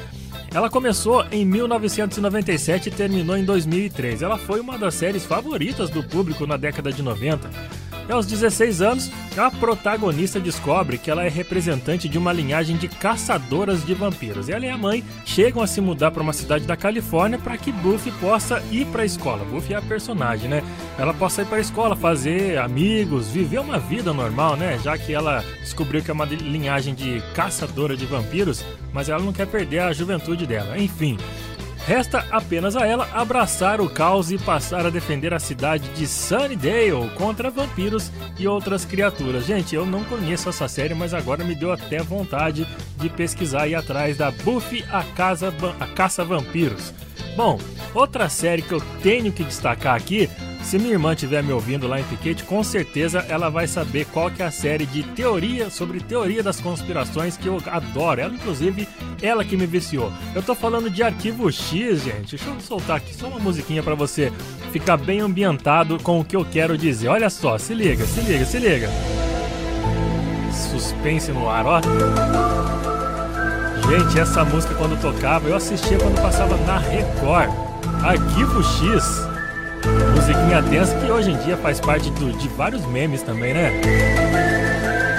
Ela 0.54 0.70
começou 0.70 1.26
em 1.32 1.44
1997 1.44 2.90
e 2.90 2.92
terminou 2.92 3.36
em 3.36 3.44
2003. 3.44 4.22
Ela 4.22 4.38
foi 4.38 4.60
uma 4.60 4.78
das 4.78 4.94
séries 4.94 5.26
favoritas 5.26 5.90
do 5.90 6.04
público 6.04 6.46
na 6.46 6.58
década 6.58 6.94
de 6.94 7.02
90. 7.02 7.50
E 8.08 8.12
aos 8.12 8.26
16 8.28 8.82
anos, 8.82 9.12
a 9.36 9.50
protagonista 9.50 10.40
descobre 10.40 10.98
que 10.98 11.10
ela 11.10 11.24
é 11.24 11.30
representante 11.30 12.08
de 12.08 12.18
uma 12.18 12.32
linhagem 12.32 12.78
de 12.78 12.88
caçadoras 12.88 13.86
de 13.86 13.94
vampiros. 13.94 14.48
Ela 14.48 14.66
e 14.66 14.70
a 14.70 14.78
mãe 14.78 15.04
chegam 15.26 15.62
a 15.62 15.68
se 15.68 15.82
mudar 15.82 16.12
para 16.12 16.22
uma 16.22 16.34
cidade 16.34 16.66
da 16.66 16.78
Califórnia 16.78 17.40
para 17.40 17.58
que 17.58 17.72
Buffy 17.72 18.12
possa 18.14 18.64
ir 18.72 18.86
para 18.88 19.02
a 19.02 19.06
escola. 19.06 19.44
Buffy 19.46 19.74
é 19.74 19.78
a 19.78 19.82
personagem, 19.82 20.48
né? 20.48 20.64
Ela 21.00 21.14
possa 21.14 21.42
ir 21.42 21.46
para 21.46 21.58
a 21.58 21.62
escola, 21.62 21.96
fazer 21.96 22.60
amigos, 22.60 23.28
viver 23.30 23.60
uma 23.60 23.80
vida 23.80 24.14
normal, 24.14 24.56
né? 24.56 24.80
Já 24.84 24.98
que 24.98 25.12
ela 25.12 25.44
descobriu 25.62 26.04
que 26.04 26.12
é 26.12 26.14
uma 26.14 26.26
linhagem 26.26 26.94
de 26.94 27.24
caçadora 27.34 27.98
de 27.98 28.06
vampiros, 28.06 28.64
mas 28.94 29.10
ela 29.10 29.24
não 29.24 29.34
quer 29.34 29.48
perder 29.48 29.80
a 29.80 29.94
juventude 29.94 30.46
dela. 30.46 30.78
Enfim, 30.78 31.18
Resta 31.88 32.26
apenas 32.32 32.76
a 32.76 32.88
ela 32.88 33.08
abraçar 33.14 33.80
o 33.80 33.88
caos 33.88 34.32
e 34.32 34.40
passar 34.40 34.88
a 34.88 34.90
defender 34.90 35.36
a 35.36 35.40
cidade 35.40 35.88
de 35.90 36.08
Sunnydale 36.08 37.12
contra 37.16 37.52
vampiros 37.52 38.12
e 38.40 38.48
outras 38.48 38.84
criaturas. 38.84 39.46
Gente, 39.46 39.76
eu 39.76 39.86
não 39.86 40.04
conheço 40.04 40.50
essa 40.50 40.68
série, 40.68 40.96
mas 40.96 41.14
agora 41.14 41.44
me 41.44 41.54
deu 41.54 41.72
até 41.72 42.00
vontade 42.00 42.68
de 42.98 43.08
pesquisar 43.08 43.68
e 43.68 43.76
atrás 43.76 44.18
da 44.18 44.32
Buffy 44.32 44.84
a, 44.92 45.04
Casa, 45.04 45.54
a 45.80 45.86
Caça 45.86 46.26
Vampiros. 46.26 46.92
Bom, 47.36 47.60
outra 47.94 48.30
série 48.30 48.62
que 48.62 48.72
eu 48.72 48.82
tenho 49.02 49.32
que 49.32 49.44
destacar 49.44 49.96
aqui 49.96 50.30
se 50.66 50.80
minha 50.80 50.94
irmã 50.94 51.14
estiver 51.14 51.44
me 51.44 51.54
ouvindo 51.54 51.88
lá 51.88 52.00
em 52.00 52.04
Piquete, 52.06 52.44
com 52.44 52.64
certeza 52.64 53.24
ela 53.30 53.50
vai 53.50 53.68
saber 53.68 54.04
qual 54.06 54.32
que 54.32 54.42
é 54.42 54.48
a 54.48 54.52
série 54.52 54.88
de 54.88 55.04
teoria 55.04 55.70
sobre 55.70 56.00
teoria 56.00 56.42
das 56.42 56.60
conspirações 56.60 57.38
que 57.38 57.46
eu 57.46 57.62
adoro. 57.68 58.20
Ela, 58.20 58.34
inclusive, 58.34 58.88
ela 59.22 59.46
que 59.46 59.56
me 59.56 59.68
viciou. 59.68 60.12
Eu 60.34 60.42
tô 60.42 60.56
falando 60.56 60.90
de 60.90 61.04
Arquivo 61.04 61.52
X, 61.52 62.02
gente. 62.02 62.36
Deixa 62.36 62.50
eu 62.50 62.60
soltar 62.60 62.98
aqui 62.98 63.14
só 63.14 63.28
uma 63.28 63.40
musiquinha 63.40 63.84
para 63.84 63.94
você 63.94 64.34
ficar 64.72 64.98
bem 64.98 65.20
ambientado 65.20 66.00
com 66.02 66.20
o 66.20 66.26
que 66.26 66.36
eu 66.36 66.44
quero 66.44 66.76
dizer. 66.76 67.10
Olha 67.10 67.30
só, 67.30 67.60
se 67.60 67.76
liga, 67.76 68.04
se 68.04 68.22
liga, 68.22 68.44
se 68.44 68.58
liga. 68.58 68.90
Suspense 70.52 71.32
no 71.32 71.48
ar, 71.48 71.66
ó. 71.68 71.82
Gente, 73.90 74.20
essa 74.20 74.44
música 74.44 74.74
quando 74.76 75.00
tocava, 75.00 75.48
eu 75.48 75.56
assistia 75.56 75.98
quando 75.98 76.22
passava 76.22 76.58
na 76.66 76.78
Record. 76.78 77.52
Arquivo 78.04 78.64
X 78.64 79.26
musiquinha 80.16 80.64
tensa 80.64 80.96
que 80.96 81.12
hoje 81.12 81.32
em 81.32 81.38
dia 81.38 81.56
faz 81.58 81.80
parte 81.80 82.10
do, 82.12 82.32
de 82.38 82.48
vários 82.50 82.84
memes 82.88 83.22
também, 83.22 83.54
né? 83.54 83.72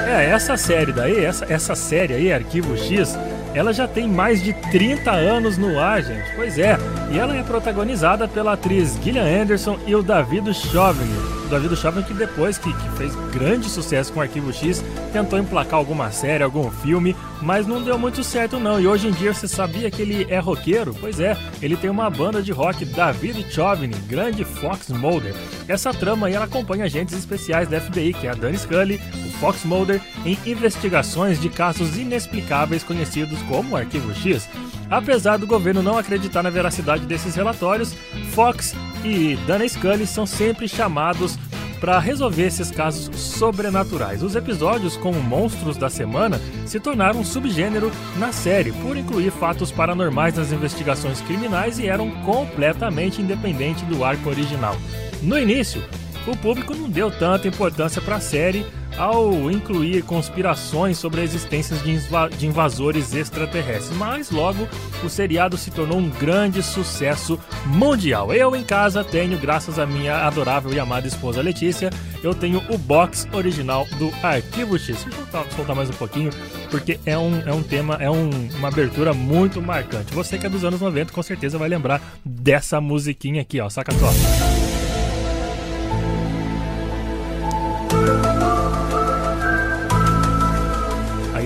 É, 0.08 0.30
essa 0.30 0.56
série 0.56 0.92
daí, 0.92 1.24
essa, 1.24 1.46
essa 1.48 1.74
série 1.74 2.14
aí, 2.14 2.32
Arquivo 2.32 2.76
X, 2.76 3.16
ela 3.54 3.72
já 3.72 3.86
tem 3.86 4.08
mais 4.08 4.42
de 4.42 4.52
30 4.52 5.10
anos 5.10 5.56
no 5.56 5.78
ar, 5.78 6.02
gente. 6.02 6.34
Pois 6.34 6.58
é, 6.58 6.76
e 7.10 7.18
ela 7.18 7.36
é 7.36 7.42
protagonizada 7.42 8.26
pela 8.26 8.54
atriz 8.54 8.98
Gillian 9.02 9.42
Anderson 9.42 9.78
e 9.86 9.94
o 9.94 10.02
David 10.02 10.52
Chauvin. 10.54 11.08
David 11.46 11.76
Chauvin 11.76 12.02
que 12.02 12.14
depois 12.14 12.58
que, 12.58 12.72
que 12.72 12.88
fez 12.96 13.14
grande 13.32 13.68
sucesso 13.68 14.12
com 14.12 14.20
o 14.20 14.22
Arquivo 14.22 14.52
X, 14.52 14.84
tentou 15.12 15.38
emplacar 15.38 15.78
alguma 15.78 16.10
série, 16.10 16.42
algum 16.42 16.70
filme, 16.70 17.16
mas 17.42 17.66
não 17.66 17.82
deu 17.82 17.98
muito 17.98 18.22
certo 18.22 18.58
não. 18.58 18.80
E 18.80 18.86
hoje 18.86 19.08
em 19.08 19.12
dia 19.12 19.32
você 19.32 19.48
sabia 19.48 19.90
que 19.90 20.02
ele 20.02 20.26
é 20.28 20.38
roqueiro? 20.38 20.94
Pois 20.98 21.20
é, 21.20 21.36
ele 21.62 21.76
tem 21.76 21.90
uma 21.90 22.10
banda 22.10 22.42
de 22.42 22.52
rock, 22.52 22.84
David 22.84 23.52
Chauvin, 23.52 23.90
grande 24.06 24.44
Fox 24.44 24.88
Mulder. 24.88 25.34
Essa 25.68 25.92
trama 25.92 26.26
aí 26.26 26.34
ela 26.34 26.44
acompanha 26.44 26.84
agentes 26.84 27.14
especiais 27.14 27.68
da 27.68 27.80
FBI, 27.80 28.12
que 28.12 28.26
é 28.26 28.30
a 28.30 28.34
Dani 28.34 28.58
Scully, 28.58 29.00
o 29.26 29.30
Fox 29.38 29.64
Mulder, 29.64 30.00
em 30.24 30.38
investigações 30.46 31.40
de 31.40 31.48
casos 31.48 31.96
inexplicáveis 31.96 32.82
conhecidos 32.82 33.40
como 33.42 33.76
Arquivo 33.76 34.14
X. 34.14 34.48
Apesar 34.90 35.36
do 35.36 35.46
governo 35.46 35.82
não 35.82 35.98
acreditar 35.98 36.42
na 36.42 36.50
veracidade 36.50 37.06
desses 37.06 37.34
relatórios, 37.34 37.94
Fox 38.32 38.74
e 39.04 39.36
Dana 39.46 39.68
Scully 39.68 40.06
são 40.06 40.26
sempre 40.26 40.68
chamados 40.68 41.38
para 41.80 41.98
resolver 41.98 42.44
esses 42.44 42.70
casos 42.70 43.10
sobrenaturais. 43.18 44.22
Os 44.22 44.34
episódios 44.34 44.96
como 44.96 45.22
Monstros 45.22 45.76
da 45.76 45.90
Semana 45.90 46.40
se 46.64 46.80
tornaram 46.80 47.20
um 47.20 47.24
subgênero 47.24 47.92
na 48.18 48.32
série, 48.32 48.72
por 48.72 48.96
incluir 48.96 49.30
fatos 49.30 49.70
paranormais 49.70 50.36
nas 50.36 50.52
investigações 50.52 51.20
criminais 51.20 51.78
e 51.78 51.86
eram 51.86 52.10
completamente 52.24 53.20
independentes 53.20 53.82
do 53.84 54.04
arco 54.04 54.28
original. 54.28 54.76
No 55.22 55.38
início, 55.38 55.82
o 56.26 56.36
público 56.36 56.74
não 56.74 56.88
deu 56.88 57.10
tanta 57.10 57.48
importância 57.48 58.02
para 58.02 58.16
a 58.16 58.20
série 58.20 58.66
ao 58.96 59.50
incluir 59.50 60.02
conspirações 60.02 60.98
sobre 60.98 61.20
a 61.20 61.24
existência 61.24 61.76
de 61.76 62.46
invasores 62.46 63.14
extraterrestres, 63.14 63.96
mas 63.96 64.30
logo 64.30 64.66
o 65.04 65.08
seriado 65.08 65.56
se 65.56 65.70
tornou 65.70 65.98
um 65.98 66.08
grande 66.08 66.62
sucesso 66.62 67.38
mundial. 67.66 68.32
Eu 68.32 68.56
em 68.56 68.64
casa 68.64 69.04
tenho, 69.04 69.38
graças 69.38 69.78
à 69.78 69.86
minha 69.86 70.26
adorável 70.26 70.72
e 70.72 70.80
amada 70.80 71.06
esposa 71.06 71.42
Letícia, 71.42 71.90
eu 72.22 72.34
tenho 72.34 72.62
o 72.70 72.78
box 72.78 73.28
original 73.32 73.86
do 73.98 74.10
Arquivo 74.22 74.78
X. 74.78 75.04
Deixa 75.04 75.20
eu 75.32 75.46
soltar, 75.54 75.76
mais 75.76 75.90
um 75.90 75.94
pouquinho, 75.94 76.30
porque 76.70 76.98
é 77.04 77.18
um, 77.18 77.40
é 77.46 77.52
um 77.52 77.62
tema, 77.62 77.96
é 78.00 78.10
um, 78.10 78.30
uma 78.56 78.68
abertura 78.68 79.12
muito 79.12 79.60
marcante. 79.60 80.12
Você 80.14 80.38
que 80.38 80.46
é 80.46 80.48
dos 80.48 80.64
anos 80.64 80.80
90 80.80 81.12
com 81.12 81.22
certeza 81.22 81.58
vai 81.58 81.68
lembrar 81.68 82.00
dessa 82.24 82.80
musiquinha 82.80 83.42
aqui, 83.42 83.60
ó, 83.60 83.68
saca 83.68 83.92
só. 83.92 84.65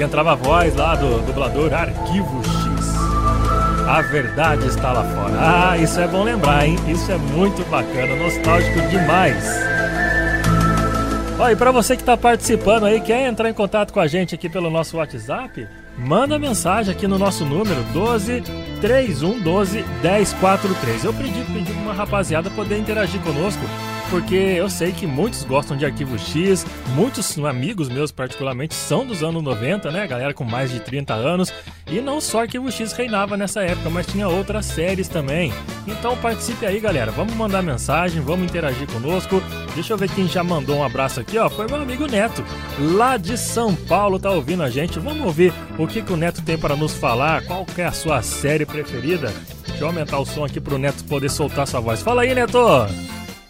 Entrava 0.03 0.33
a 0.33 0.35
voz 0.35 0.75
lá 0.75 0.95
do 0.95 1.21
dublador 1.27 1.75
Arquivo 1.75 2.43
X. 2.43 2.95
A 3.87 4.01
verdade 4.03 4.67
está 4.67 4.93
lá 4.93 5.05
fora. 5.05 5.35
Ah, 5.39 5.77
isso 5.77 6.01
é 6.01 6.09
bom 6.09 6.23
lembrar, 6.23 6.67
hein? 6.67 6.79
Isso 6.89 7.13
é 7.13 7.19
muito 7.19 7.63
bacana, 7.69 8.17
nostálgico 8.17 8.81
demais. 8.89 9.45
Olha, 11.39 11.53
e 11.53 11.57
para 11.57 11.71
você 11.71 11.97
que 11.97 12.03
está 12.03 12.17
participando 12.17 12.85
aí, 12.85 13.01
quer 13.01 13.27
entrar 13.27 13.51
em 13.51 13.55
contato 13.55 13.93
com 13.93 14.01
a 14.01 14.07
gente 14.07 14.35
aqui 14.35 14.49
pelo 14.49 14.71
nosso 14.71 14.97
WhatsApp, 14.97 15.67
manda 15.99 16.39
mensagem 16.39 16.95
aqui 16.95 17.07
no 17.07 17.19
nosso 17.19 17.45
número 17.45 17.83
12 17.93 18.43
3112 18.81 19.85
1043. 20.03 21.05
Eu 21.05 21.13
pedi, 21.13 21.45
pedi 21.45 21.73
uma 21.73 21.93
rapaziada 21.93 22.49
poder 22.51 22.79
interagir 22.79 23.21
conosco 23.21 23.63
porque 24.11 24.35
eu 24.35 24.69
sei 24.69 24.93
que 24.93 25.07
muitos 25.07 25.45
gostam 25.45 25.77
de 25.77 25.87
Arquivo 25.87 26.19
X, 26.19 26.67
muitos 26.95 27.39
amigos 27.39 27.89
meus 27.89 28.11
particularmente 28.11 28.75
são 28.75 29.07
dos 29.07 29.23
anos 29.23 29.41
90, 29.41 29.91
né? 29.93 30.07
Galera 30.07 30.35
com 30.35 30.43
mais 30.45 30.71
de 30.71 30.81
30 30.81 31.15
anos. 31.15 31.53
E 31.87 32.01
não 32.01 32.21
só 32.21 32.41
Arquivo 32.41 32.71
X 32.73 32.93
reinava 32.93 33.37
nessa 33.37 33.63
época, 33.63 33.89
mas 33.89 34.07
tinha 34.07 34.29
outras 34.29 34.67
séries 34.67 35.09
também. 35.09 35.53
Então 35.87 36.17
participe 36.17 36.67
aí, 36.67 36.81
galera. 36.81 37.13
Vamos 37.13 37.35
mandar 37.35 37.63
mensagem, 37.63 38.21
vamos 38.21 38.47
interagir 38.47 38.91
conosco. 38.91 39.41
Deixa 39.75 39.93
eu 39.93 39.97
ver 39.97 40.11
quem 40.11 40.27
já 40.27 40.43
mandou 40.43 40.79
um 40.79 40.85
abraço 40.85 41.21
aqui, 41.21 41.39
ó. 41.39 41.49
Foi 41.49 41.67
meu 41.67 41.81
amigo 41.81 42.07
Neto, 42.07 42.45
lá 42.79 43.17
de 43.17 43.39
São 43.39 43.75
Paulo, 43.75 44.19
tá 44.19 44.31
ouvindo 44.31 44.65
a 44.65 44.71
gente. 44.71 44.99
Vamos 44.99 45.25
ouvir 45.25 45.55
o 45.79 45.87
que, 45.87 46.03
que 46.03 46.13
o 46.13 46.17
Neto 46.17 46.43
tem 46.43 46.59
para 46.59 46.75
nos 46.75 46.95
falar, 46.95 47.45
qual 47.45 47.65
é 47.79 47.85
a 47.85 47.93
sua 47.93 48.23
série 48.23 48.67
preferida. 48.67 49.33
Deixa 49.67 49.85
eu 49.85 49.87
aumentar 49.87 50.19
o 50.19 50.27
som 50.27 50.45
aqui 50.45 50.61
pro 50.61 50.79
Neto 50.79 51.05
poder 51.05 51.31
soltar 51.31 51.67
sua 51.67 51.81
voz. 51.81 52.03
Fala 52.03 52.23
aí, 52.23 52.35
Neto! 52.35 52.59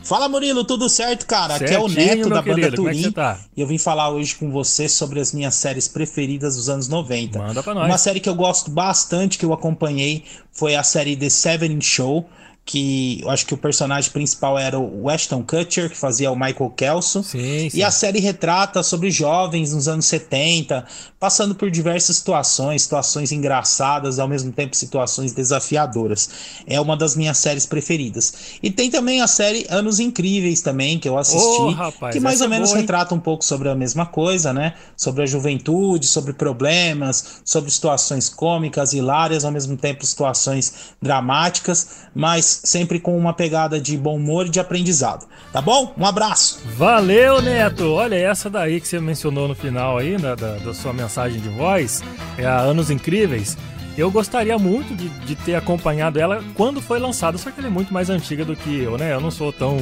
Fala 0.03 0.29
Murilo, 0.29 0.65
tudo 0.65 0.89
certo, 0.89 1.27
cara? 1.27 1.59
Certinho, 1.59 1.85
Aqui 1.87 1.99
é 1.99 2.03
o 2.03 2.07
Neto 2.17 2.29
da 2.31 2.43
querido. 2.43 2.61
banda 2.61 2.67
é 2.67 2.71
Turim. 2.77 3.03
você 3.03 3.13
tá? 3.13 3.39
E 3.57 3.61
eu 3.61 3.67
vim 3.67 3.79
falar 3.79 4.11
hoje 4.11 4.35
com 4.35 4.51
você 4.51 4.89
sobre 4.89 5.21
as 5.21 5.33
minhas 5.33 5.55
séries 5.55 5.87
preferidas 5.87 6.57
dos 6.57 6.69
anos 6.69 6.89
90. 6.89 7.39
Manda 7.39 7.63
pra 7.63 7.75
nós. 7.75 7.87
Uma 7.87 7.99
série 7.99 8.19
que 8.19 8.29
eu 8.29 8.35
gosto 8.35 8.71
bastante, 8.71 9.39
que 9.39 9.45
eu 9.45 9.53
acompanhei, 9.53 10.25
foi 10.53 10.75
a 10.75 10.83
série 10.83 11.17
The 11.17 11.29
Seven 11.29 11.81
Show, 11.81 12.29
que 12.65 13.21
eu 13.23 13.31
acho 13.31 13.47
que 13.47 13.55
o 13.55 13.57
personagem 13.57 14.11
principal 14.13 14.59
era 14.59 14.79
o 14.79 15.09
Ashton 15.09 15.43
Kutcher, 15.43 15.91
que 15.91 15.97
fazia 15.97 16.31
o 16.31 16.37
Michael 16.37 16.71
Kelso. 16.71 17.23
Sim, 17.25 17.69
sim. 17.69 17.79
E 17.79 17.83
a 17.83 17.91
série 17.91 18.21
retrata 18.21 18.83
sobre 18.83 19.11
jovens 19.11 19.73
nos 19.73 19.89
anos 19.89 20.07
70, 20.07 20.87
passando 21.19 21.55
por 21.55 21.71
diversas 21.71 22.17
situações, 22.17 22.83
situações 22.83 23.33
engraçadas, 23.33 24.19
ao 24.19 24.29
mesmo 24.29 24.53
tempo 24.53 24.77
situações 24.77 25.33
desafiadoras. 25.33 26.31
É 26.67 26.81
uma 26.81 26.97
das 26.97 27.17
minhas 27.17 27.39
séries 27.39 27.67
preferidas. 27.67 28.33
E 28.63 28.71
tem 28.71 28.91
também 28.91 29.21
a 29.21 29.27
série 29.27 29.67
Anos 29.69 29.99
Incríveis 29.99 30.61
também, 30.61 30.99
que 30.99 31.09
eu 31.09 31.19
assisti, 31.19 31.61
Ô, 31.63 31.71
rapaz, 31.71 32.15
que 32.15 32.21
mais 32.21 32.41
ou 32.41 32.47
é 32.47 32.51
menos 32.51 32.71
boa, 32.71 32.81
retrata 32.81 33.15
um 33.15 33.21
pouco 33.21 33.45
sobre 33.45 33.69
a 33.69 33.75
mesma 33.75 34.07
coisa, 34.07 34.53
né? 34.53 34.75
Sobre 34.97 35.23
a 35.25 35.27
juventude, 35.27 36.07
sobre 36.07 36.33
problemas, 36.33 37.41
sobre 37.45 37.71
situações 37.71 38.29
cômicas, 38.29 38.93
hilárias, 38.93 39.45
ao 39.45 39.51
mesmo 39.51 39.77
tempo 39.77 40.07
situações 40.07 40.73
dramáticas, 41.03 41.89
mas 42.15 42.50
sempre 42.65 42.99
com 42.99 43.17
uma 43.17 43.33
pegada 43.33 43.81
de 43.81 43.97
bom 43.97 44.17
humor 44.17 44.47
e 44.47 44.51
de 44.51 44.59
aprendizado. 44.59 45.27
Tá 45.53 45.61
bom? 45.61 45.95
Um 45.97 46.07
abraço. 46.07 46.61
Valeu, 46.77 47.41
Neto! 47.43 47.93
Olha, 47.93 48.17
essa 48.17 48.49
daí 48.49 48.81
que 48.81 48.89
você 48.89 49.01
mencionou 49.01 49.47
no 49.49 49.55
final 49.55 49.99
aí, 49.99 50.19
né, 50.19 50.35
da, 50.37 50.57
da 50.57 50.75
sua 50.75 50.93
mensagem 50.93 51.41
de 51.41 51.49
voz, 51.49 52.03
é 52.39 52.47
a 52.47 52.59
Anos 52.59 52.91
Incríveis. 52.91 53.57
Eu 53.99 54.11
gostaria 54.11 54.57
muito 54.59 54.95
de, 54.95 55.09
de 55.09 55.35
ter 55.35 55.55
acompanhado 55.55 56.19
ela 56.19 56.43
quando 56.55 56.81
foi 56.81 56.99
lançada, 56.99 57.37
só 57.37 57.51
que 57.51 57.59
ela 57.59 57.69
é 57.69 57.71
muito 57.71 57.93
mais 57.93 58.09
antiga 58.09 58.45
do 58.45 58.57
que 58.57 58.81
eu, 58.81 58.97
né? 58.97 59.13
Eu 59.13 59.21
não 59.21 59.31
sou 59.31 59.53
tão 59.53 59.79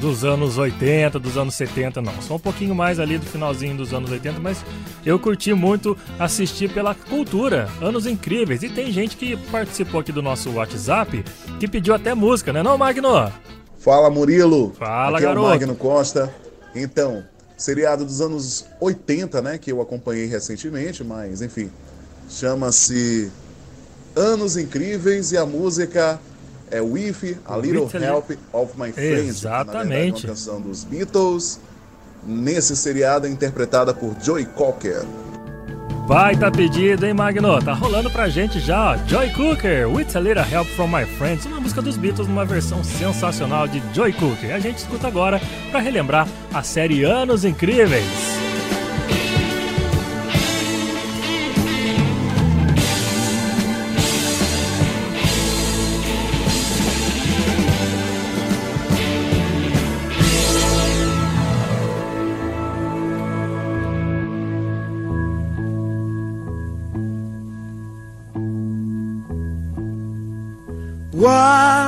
dos 0.00 0.24
anos 0.24 0.58
80, 0.58 1.18
dos 1.18 1.36
anos 1.36 1.54
70, 1.54 2.00
não. 2.00 2.12
Só 2.22 2.36
um 2.36 2.38
pouquinho 2.38 2.74
mais 2.74 2.98
ali 2.98 3.18
do 3.18 3.26
finalzinho 3.26 3.76
dos 3.76 3.92
anos 3.92 4.10
80, 4.10 4.40
mas 4.40 4.64
eu 5.04 5.18
curti 5.18 5.52
muito 5.52 5.96
assistir 6.18 6.70
pela 6.72 6.94
cultura. 6.94 7.68
Anos 7.80 8.06
incríveis. 8.06 8.62
E 8.62 8.68
tem 8.68 8.90
gente 8.92 9.16
que 9.16 9.36
participou 9.50 10.00
aqui 10.00 10.12
do 10.12 10.22
nosso 10.22 10.50
WhatsApp 10.50 11.24
que 11.58 11.68
pediu 11.68 11.94
até 11.94 12.14
música, 12.14 12.52
né, 12.52 12.62
não, 12.62 12.78
Magno? 12.78 13.32
Fala, 13.78 14.10
Murilo. 14.10 14.72
Fala, 14.78 15.18
Aqui 15.18 15.26
garoto. 15.26 15.46
é 15.46 15.48
o 15.48 15.50
Magno 15.52 15.74
Costa. 15.74 16.34
Então, 16.74 17.24
seriado 17.56 18.04
dos 18.04 18.20
anos 18.20 18.66
80, 18.80 19.40
né, 19.42 19.58
que 19.58 19.72
eu 19.72 19.80
acompanhei 19.80 20.26
recentemente, 20.26 21.02
mas 21.02 21.42
enfim, 21.42 21.70
chama-se 22.28 23.30
Anos 24.14 24.56
Incríveis 24.56 25.32
e 25.32 25.36
a 25.36 25.46
música 25.46 26.20
é 26.70 26.80
With 26.80 27.38
a 27.46 27.56
Little 27.56 27.84
With 27.86 27.96
a 27.96 28.00
Help 28.00 28.30
of 28.52 28.72
My 28.76 28.92
Friends. 28.92 28.94
que, 28.94 29.00
na 29.00 29.16
verdade, 29.16 29.28
Exatamente. 29.28 30.26
É 30.26 30.28
uma 30.28 30.34
canção 30.34 30.60
dos 30.60 30.84
Beatles. 30.84 31.60
Nesse 32.26 32.76
seriado 32.76 33.26
é 33.26 33.30
interpretada 33.30 33.94
por 33.94 34.14
Joey 34.22 34.44
Cocker. 34.44 35.04
Baita 36.08 36.50
pedido, 36.50 37.04
hein, 37.04 37.12
Magno? 37.12 37.62
Tá 37.62 37.74
rolando 37.74 38.10
pra 38.10 38.30
gente 38.30 38.58
já, 38.60 38.92
ó. 38.92 38.96
Joy 39.06 39.30
Cooker, 39.30 39.86
With 39.86 40.06
a 40.14 40.20
Little 40.20 40.42
Help 40.50 40.66
from 40.68 40.88
My 40.88 41.04
Friends, 41.04 41.44
uma 41.44 41.60
música 41.60 41.82
dos 41.82 41.98
Beatles 41.98 42.26
numa 42.26 42.46
versão 42.46 42.82
sensacional 42.82 43.68
de 43.68 43.82
Joy 43.94 44.14
Cooker. 44.14 44.54
A 44.54 44.58
gente 44.58 44.78
escuta 44.78 45.06
agora 45.06 45.38
pra 45.70 45.80
relembrar 45.80 46.26
a 46.52 46.62
série 46.62 47.04
Anos 47.04 47.44
Incríveis. 47.44 48.47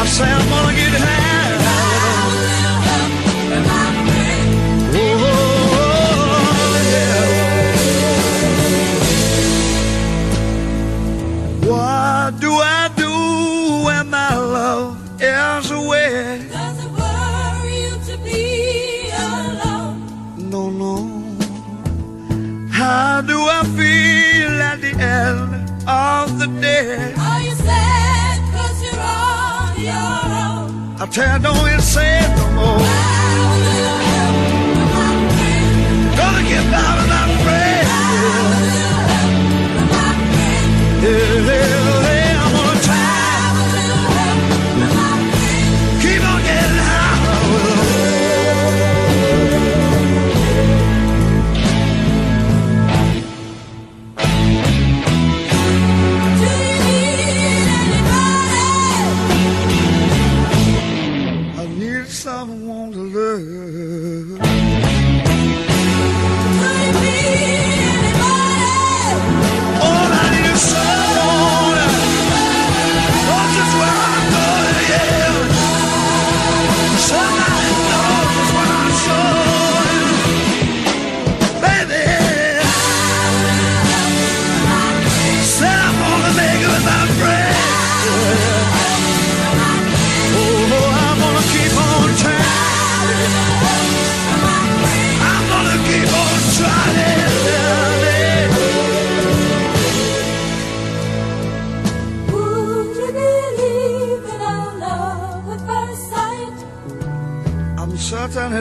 I 0.00 0.06
say 0.06 0.24
I'm 0.30 0.48
gonna 0.48 0.76
get 0.76 0.92
high. 0.92 1.58
Oh, 4.94 4.98
yeah. 6.92 7.74
What 11.68 12.38
do 12.40 12.52
I 12.52 12.88
do 12.96 13.84
when 13.86 14.08
my 14.08 14.36
love 14.36 14.96
is 15.20 15.70
away? 15.72 16.46
Does 16.48 16.84
it 16.84 16.90
worry 16.92 17.82
you 17.82 17.98
to 18.08 18.16
be 18.22 19.10
alone? 19.10 19.98
No, 20.38 20.70
no. 20.70 20.94
How 22.70 23.20
do 23.20 23.36
I 23.58 23.62
feel 23.76 24.62
at 24.62 24.80
the 24.80 24.92
end 24.94 25.70
of 25.88 26.38
the 26.38 26.46
day? 26.60 27.17
Tell 31.10 31.36
you, 31.36 31.42
don't 31.42 31.68
even 31.68 31.80
say 31.80 32.18
it 32.20 32.28
no 32.36 32.46
more. 32.52 32.78
Gonna 36.18 36.42
get 36.48 36.64
out 36.74 36.98
of 36.98 37.08
my 37.08 37.24
friend. 37.42 37.88
Yeah, 41.02 41.10
yeah, 41.10 41.48
yeah, 41.48 41.87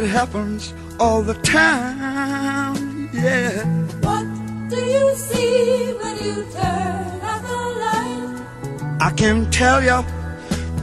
happens 0.07 0.73
all 0.99 1.21
the 1.21 1.35
time. 1.35 3.09
Yeah. 3.13 3.63
What 4.01 4.25
do 4.69 4.77
you 4.77 5.15
see 5.15 5.93
when 6.01 6.15
you 6.23 6.35
turn 6.51 7.21
out 7.21 7.41
the 7.51 7.61
light? 7.83 8.41
I 9.01 9.11
can't 9.15 9.51
tell 9.53 9.83
you, 9.83 9.99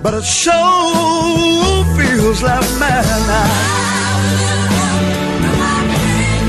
but 0.02 0.14
it 0.14 0.24
sure 0.24 1.84
feels 1.96 2.42
like 2.42 2.68
midnight. 2.82 3.84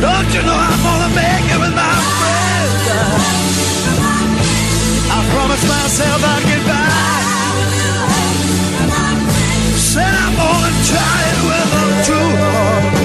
Don't 0.05 0.29
you 0.35 0.41
know 0.47 0.57
I'm 0.69 0.81
gonna 0.87 1.11
make 1.15 1.47
it 1.53 1.59
with 1.63 1.75
my 1.83 1.95
friends? 2.19 2.81
I 5.15 5.19
promised 5.33 5.67
myself 5.67 6.19
I'd 6.23 6.43
get 6.49 6.54
true 12.03 12.15
love. 12.15 13.04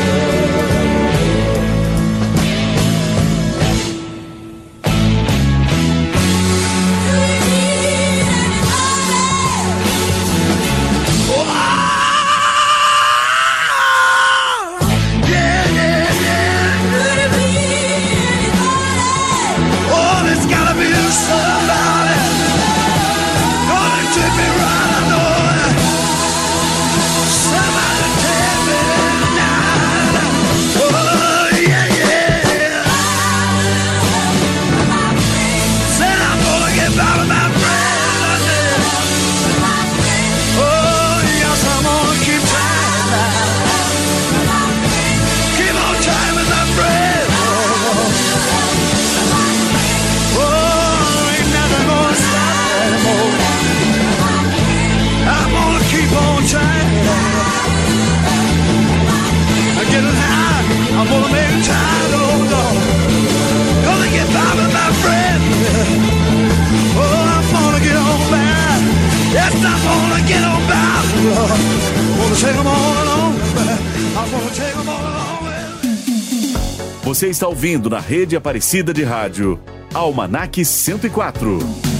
Ouvindo 77.60 77.90
na 77.90 78.00
rede 78.00 78.36
Aparecida 78.36 78.90
de 78.94 79.04
Rádio, 79.04 79.60
Almanac 79.92 80.64
104. 80.64 81.99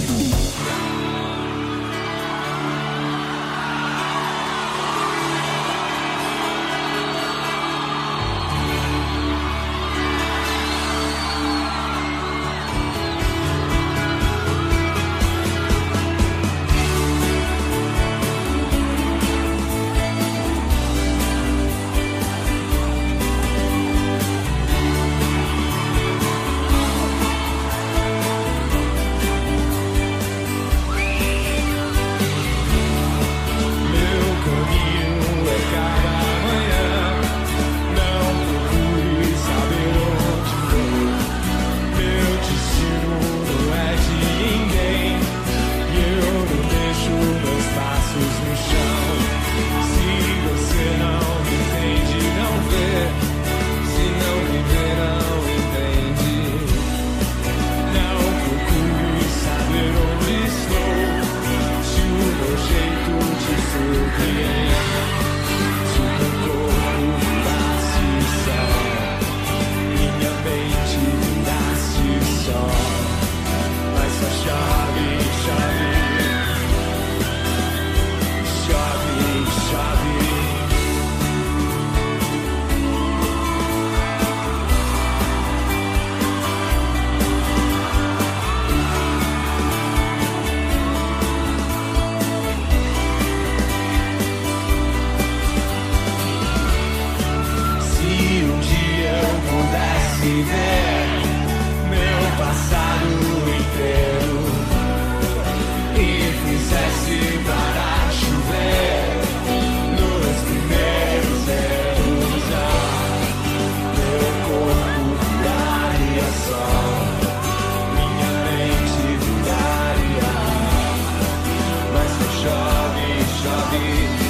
sabe. 123.71 124.30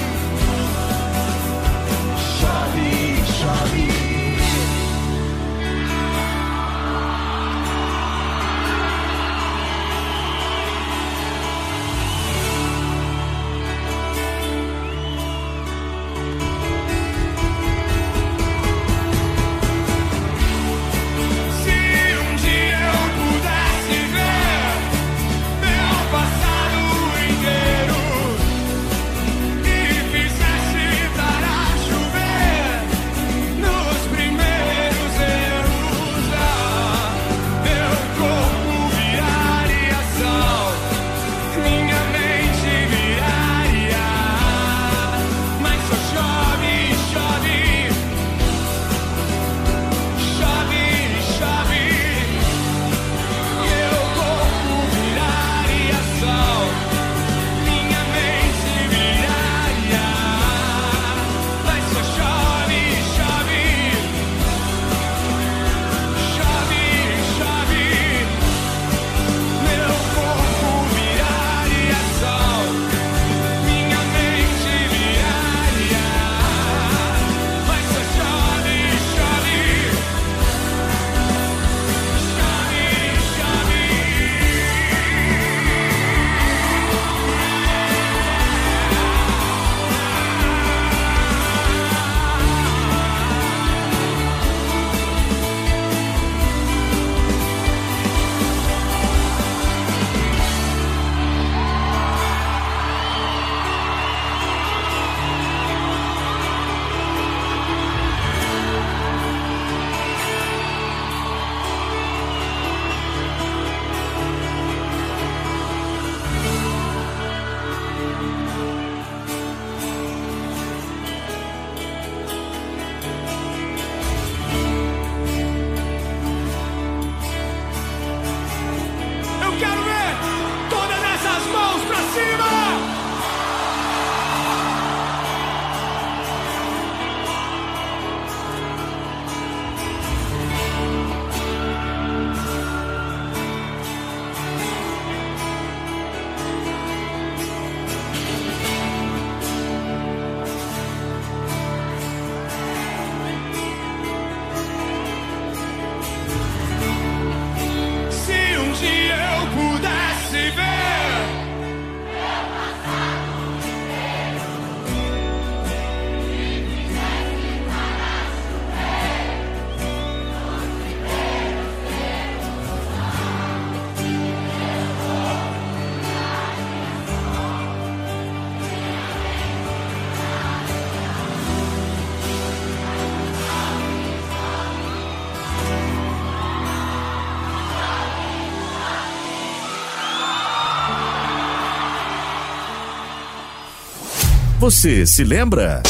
Você 194.61 195.07
se 195.07 195.25
lembra? 195.25 195.83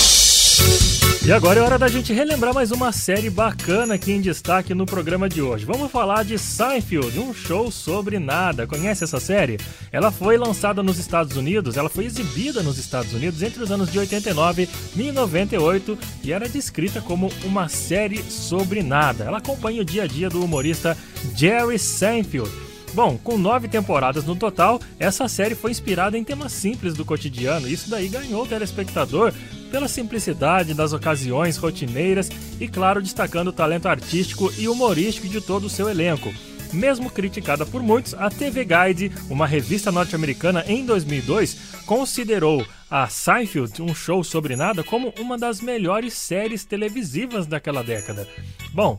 E 1.27 1.33
agora 1.33 1.59
é 1.59 1.63
hora 1.63 1.77
da 1.77 1.89
gente 1.89 2.13
relembrar 2.13 2.55
mais 2.55 2.71
uma 2.71 2.93
série 2.93 3.29
bacana 3.29 3.95
aqui 3.95 4.13
em 4.13 4.21
destaque 4.21 4.75
no 4.75 4.87
programa 4.87 5.29
de 5.29 5.43
hoje. 5.43 5.65
Vamos 5.65 5.91
falar 5.91 6.23
de 6.23 6.39
Seinfeld, 6.39 7.19
um 7.19 7.35
show 7.35 7.69
sobre 7.73 8.21
nada. 8.21 8.69
Conhece 8.69 9.03
essa 9.03 9.19
série? 9.19 9.59
Ela 9.91 10.13
foi 10.13 10.39
lançada 10.39 10.85
nos 10.85 11.01
Estados 11.01 11.37
Unidos, 11.37 11.77
ela 11.77 11.89
foi 11.89 12.05
exibida 12.05 12.63
nos 12.63 12.79
Estados 12.79 13.13
Unidos 13.13 13.43
entre 13.43 13.61
os 13.61 13.73
anos 13.73 13.91
de 13.91 13.99
89 13.99 14.69
e 14.95 15.11
98 15.11 15.99
e 16.23 16.33
era 16.33 16.49
descrita 16.49 17.01
como 17.01 17.29
uma 17.43 17.69
série 17.69 18.23
sobre 18.23 18.85
nada. 18.85 19.25
Ela 19.25 19.39
acompanha 19.39 19.83
o 19.83 19.85
dia 19.85 20.05
a 20.05 20.07
dia 20.07 20.31
do 20.31 20.45
humorista 20.45 20.97
Jerry 21.35 21.77
Seinfeld. 21.77 22.70
Bom, 22.93 23.17
com 23.17 23.39
nove 23.39 23.69
temporadas 23.69 24.25
no 24.25 24.35
total, 24.35 24.81
essa 24.99 25.29
série 25.29 25.55
foi 25.55 25.71
inspirada 25.71 26.19
em 26.19 26.25
temas 26.25 26.53
simples 26.53 26.95
do 26.95 27.05
cotidiano. 27.05 27.69
Isso 27.69 27.89
daí 27.89 28.09
ganhou 28.09 28.43
o 28.43 28.47
telespectador 28.47 29.33
pela 29.71 29.87
simplicidade 29.87 30.75
das 30.75 30.93
ocasiões 30.93 31.57
rotineiras 31.57 32.29
e, 32.59 32.67
claro, 32.67 33.01
destacando 33.01 33.49
o 33.49 33.53
talento 33.53 33.87
artístico 33.87 34.53
e 34.59 34.69
humorístico 34.69 35.29
de 35.29 35.41
todo 35.41 35.67
o 35.67 35.71
seu 35.71 35.89
elenco. 35.89 36.35
Mesmo 36.73 37.11
criticada 37.11 37.65
por 37.65 37.83
muitos, 37.83 38.15
a 38.15 38.29
TV 38.29 38.65
Guide, 38.65 39.13
uma 39.29 39.47
revista 39.47 39.91
norte-americana, 39.91 40.65
em 40.67 40.85
2002, 40.85 41.57
considerou 41.85 42.65
a 42.89 43.09
Seinfeld, 43.09 43.83
um 43.83 43.95
show 43.95 44.23
sobre 44.23 44.57
nada, 44.57 44.83
como 44.83 45.13
uma 45.19 45.39
das 45.39 45.61
melhores 45.61 46.15
séries 46.15 46.65
televisivas 46.65 47.47
daquela 47.47 47.83
década. 47.83 48.29
Bom, 48.73 48.99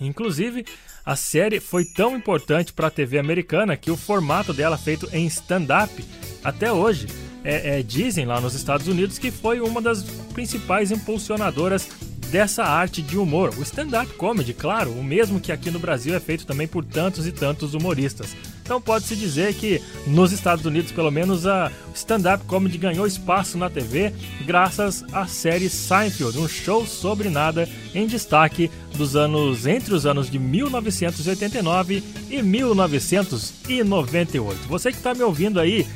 inclusive, 0.00 0.64
a 1.06 1.14
série 1.14 1.60
foi 1.60 1.84
tão 1.84 2.16
importante 2.16 2.72
para 2.72 2.88
a 2.88 2.90
TV 2.90 3.16
americana 3.16 3.76
que 3.76 3.92
o 3.92 3.96
formato 3.96 4.52
dela 4.52 4.76
feito 4.76 5.08
em 5.12 5.24
stand-up 5.26 6.04
até 6.42 6.72
hoje 6.72 7.06
é, 7.44 7.78
é, 7.78 7.82
dizem 7.82 8.26
lá 8.26 8.40
nos 8.40 8.54
Estados 8.54 8.88
Unidos 8.88 9.16
que 9.16 9.30
foi 9.30 9.60
uma 9.60 9.80
das 9.80 10.02
principais 10.34 10.90
impulsionadoras 10.90 11.88
dessa 12.30 12.64
arte 12.64 13.02
de 13.02 13.18
humor. 13.18 13.52
O 13.56 13.62
stand-up 13.62 14.12
comedy, 14.14 14.52
claro, 14.52 14.90
o 14.90 15.02
mesmo 15.02 15.40
que 15.40 15.52
aqui 15.52 15.70
no 15.70 15.78
Brasil 15.78 16.14
é 16.14 16.20
feito 16.20 16.46
também 16.46 16.66
por 16.66 16.84
tantos 16.84 17.26
e 17.26 17.32
tantos 17.32 17.74
humoristas. 17.74 18.36
Então 18.62 18.80
pode-se 18.80 19.14
dizer 19.14 19.54
que 19.54 19.80
nos 20.06 20.32
Estados 20.32 20.66
Unidos, 20.66 20.90
pelo 20.90 21.10
menos, 21.10 21.46
a 21.46 21.70
stand-up 21.94 22.44
comedy 22.46 22.78
ganhou 22.78 23.06
espaço 23.06 23.56
na 23.56 23.70
TV 23.70 24.12
graças 24.44 25.04
à 25.12 25.26
série 25.26 25.68
Seinfeld, 25.68 26.38
um 26.38 26.48
show 26.48 26.84
sobre 26.84 27.28
nada 27.28 27.68
em 27.94 28.06
destaque 28.06 28.70
dos 28.96 29.14
anos 29.14 29.66
entre 29.66 29.94
os 29.94 30.04
anos 30.04 30.28
de 30.28 30.38
1989 30.38 32.02
e 32.28 32.42
1998. 32.42 34.68
Você 34.68 34.90
que 34.90 34.96
está 34.96 35.14
me 35.14 35.22
ouvindo 35.22 35.60
aí 35.60 35.86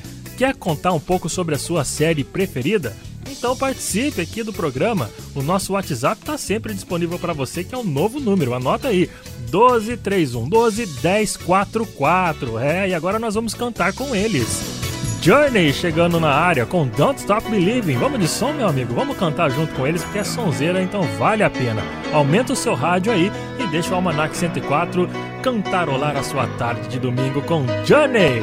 Quer 0.40 0.56
contar 0.56 0.94
um 0.94 0.98
pouco 0.98 1.28
sobre 1.28 1.54
a 1.54 1.58
sua 1.58 1.84
série 1.84 2.24
preferida? 2.24 2.96
Então 3.30 3.56
participe 3.56 4.20
aqui 4.20 4.42
do 4.42 4.52
programa. 4.52 5.10
O 5.34 5.42
nosso 5.42 5.72
WhatsApp 5.72 6.20
está 6.20 6.36
sempre 6.36 6.74
disponível 6.74 7.18
para 7.18 7.32
você, 7.32 7.62
que 7.64 7.74
é 7.74 7.78
um 7.78 7.84
novo 7.84 8.18
número. 8.18 8.54
Anota 8.54 8.88
aí: 8.88 9.08
1231 9.52 10.48
12 10.48 10.86
1044. 11.02 12.58
É, 12.58 12.88
e 12.88 12.94
agora 12.94 13.18
nós 13.18 13.34
vamos 13.34 13.54
cantar 13.54 13.92
com 13.92 14.14
eles. 14.14 14.80
Journey 15.22 15.70
chegando 15.70 16.18
na 16.18 16.30
área 16.30 16.64
com 16.64 16.86
Don't 16.88 17.20
Stop 17.20 17.48
Believing. 17.50 17.98
Vamos 17.98 18.18
de 18.18 18.26
som, 18.26 18.54
meu 18.54 18.66
amigo? 18.66 18.94
Vamos 18.94 19.18
cantar 19.18 19.50
junto 19.50 19.74
com 19.74 19.86
eles 19.86 20.02
porque 20.02 20.18
é 20.18 20.24
sonzeira, 20.24 20.82
então 20.82 21.02
vale 21.18 21.42
a 21.42 21.50
pena. 21.50 21.82
Aumenta 22.10 22.54
o 22.54 22.56
seu 22.56 22.74
rádio 22.74 23.12
aí 23.12 23.30
e 23.58 23.66
deixa 23.66 23.90
o 23.90 23.96
Almanac 23.96 24.34
104 24.34 25.06
cantarolar 25.42 26.16
a 26.16 26.22
sua 26.22 26.46
tarde 26.56 26.88
de 26.88 26.98
domingo 26.98 27.42
com 27.42 27.66
Journey. 27.84 28.42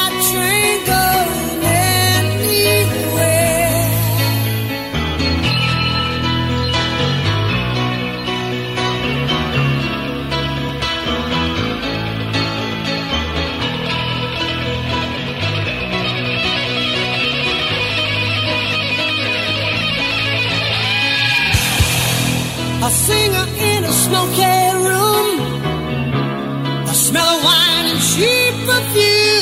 with 28.67 28.95
you 28.95 29.41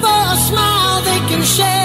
for 0.00 0.20
a 0.34 0.36
smile 0.48 1.02
they 1.02 1.20
can 1.28 1.42
share. 1.42 1.81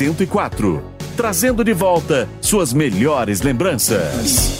104, 0.00 0.82
trazendo 1.14 1.62
de 1.62 1.74
volta 1.74 2.26
suas 2.40 2.72
melhores 2.72 3.42
lembranças. 3.42 4.59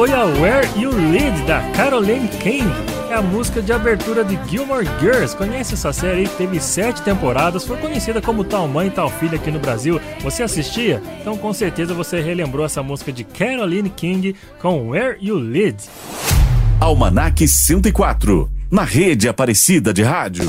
Foi 0.00 0.14
a 0.14 0.24
Where 0.24 0.66
You 0.80 0.92
Lead 0.92 1.42
da 1.42 1.60
Caroline 1.72 2.26
King. 2.28 2.64
É 3.10 3.16
a 3.16 3.20
música 3.20 3.60
de 3.60 3.70
abertura 3.70 4.24
de 4.24 4.38
Gilmore 4.48 4.88
Girls. 4.98 5.36
Conhece 5.36 5.74
essa 5.74 5.92
série? 5.92 6.26
Teve 6.26 6.58
sete 6.58 7.02
temporadas, 7.02 7.66
foi 7.66 7.76
conhecida 7.76 8.22
como 8.22 8.42
Tal 8.42 8.66
Mãe 8.66 8.88
Tal 8.88 9.10
Filha 9.10 9.36
aqui 9.36 9.50
no 9.50 9.58
Brasil. 9.58 10.00
Você 10.22 10.42
assistia? 10.42 11.02
Então 11.20 11.36
com 11.36 11.52
certeza 11.52 11.92
você 11.92 12.18
relembrou 12.18 12.64
essa 12.64 12.82
música 12.82 13.12
de 13.12 13.24
Caroline 13.24 13.90
King 13.90 14.34
com 14.58 14.88
Where 14.88 15.18
You 15.20 15.36
Lead. 15.36 15.76
Almanac 16.80 17.46
104, 17.46 18.50
na 18.70 18.84
rede 18.84 19.28
Aparecida 19.28 19.92
de 19.92 20.02
Rádio. 20.02 20.48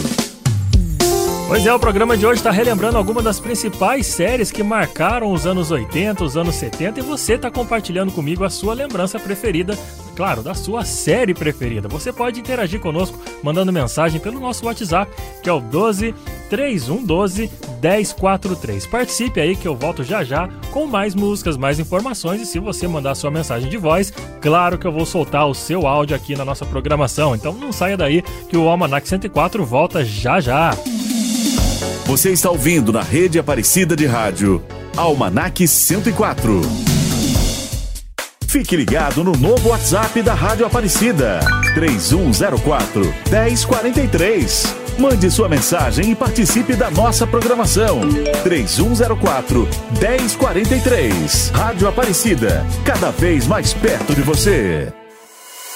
Pois 1.51 1.65
é, 1.65 1.73
o 1.73 1.77
programa 1.77 2.15
de 2.15 2.25
hoje 2.25 2.39
está 2.39 2.49
relembrando 2.49 2.97
algumas 2.97 3.25
das 3.25 3.37
principais 3.37 4.07
séries 4.07 4.49
que 4.49 4.63
marcaram 4.63 5.33
os 5.33 5.45
anos 5.45 5.69
80, 5.69 6.23
os 6.23 6.37
anos 6.37 6.55
70 6.55 7.01
e 7.01 7.03
você 7.03 7.33
está 7.33 7.51
compartilhando 7.51 8.09
comigo 8.13 8.45
a 8.45 8.49
sua 8.49 8.73
lembrança 8.73 9.19
preferida, 9.19 9.77
claro, 10.15 10.41
da 10.41 10.53
sua 10.53 10.85
série 10.85 11.33
preferida. 11.33 11.89
Você 11.89 12.13
pode 12.13 12.39
interagir 12.39 12.79
conosco 12.79 13.19
mandando 13.43 13.73
mensagem 13.73 14.17
pelo 14.17 14.39
nosso 14.39 14.65
WhatsApp, 14.65 15.11
que 15.43 15.49
é 15.49 15.51
o 15.51 15.59
12 15.59 16.15
3112 16.49 17.51
1043. 17.81 18.87
Participe 18.87 19.41
aí 19.41 19.53
que 19.53 19.67
eu 19.67 19.75
volto 19.75 20.05
já 20.05 20.23
já 20.23 20.47
com 20.71 20.87
mais 20.87 21.13
músicas, 21.13 21.57
mais 21.57 21.79
informações 21.79 22.41
e 22.41 22.45
se 22.45 22.59
você 22.59 22.87
mandar 22.87 23.13
sua 23.13 23.29
mensagem 23.29 23.69
de 23.69 23.75
voz, 23.75 24.13
claro 24.39 24.77
que 24.77 24.87
eu 24.87 24.91
vou 24.93 25.05
soltar 25.05 25.45
o 25.49 25.53
seu 25.53 25.85
áudio 25.85 26.15
aqui 26.15 26.33
na 26.33 26.45
nossa 26.45 26.65
programação. 26.65 27.35
Então 27.35 27.51
não 27.51 27.73
saia 27.73 27.97
daí 27.97 28.21
que 28.47 28.55
o 28.55 28.69
Almanac 28.69 29.05
104 29.05 29.65
volta 29.65 30.05
já 30.05 30.39
já. 30.39 30.71
Você 32.05 32.31
está 32.31 32.49
ouvindo 32.49 32.91
na 32.91 33.01
rede 33.01 33.39
Aparecida 33.39 33.95
de 33.95 34.05
Rádio 34.05 34.63
Almanac 34.97 35.65
104. 35.67 36.61
Fique 38.47 38.75
ligado 38.75 39.23
no 39.23 39.31
novo 39.31 39.69
WhatsApp 39.69 40.21
da 40.21 40.33
Rádio 40.33 40.65
Aparecida 40.65 41.39
3104 41.73 43.01
1043. 43.29 44.75
Mande 44.99 45.31
sua 45.31 45.47
mensagem 45.47 46.11
e 46.11 46.15
participe 46.15 46.75
da 46.75 46.91
nossa 46.91 47.25
programação 47.25 48.01
3104 48.43 49.67
1043. 50.01 51.49
Rádio 51.53 51.87
Aparecida, 51.87 52.65
cada 52.83 53.09
vez 53.09 53.47
mais 53.47 53.73
perto 53.73 54.13
de 54.13 54.21
você. 54.21 54.91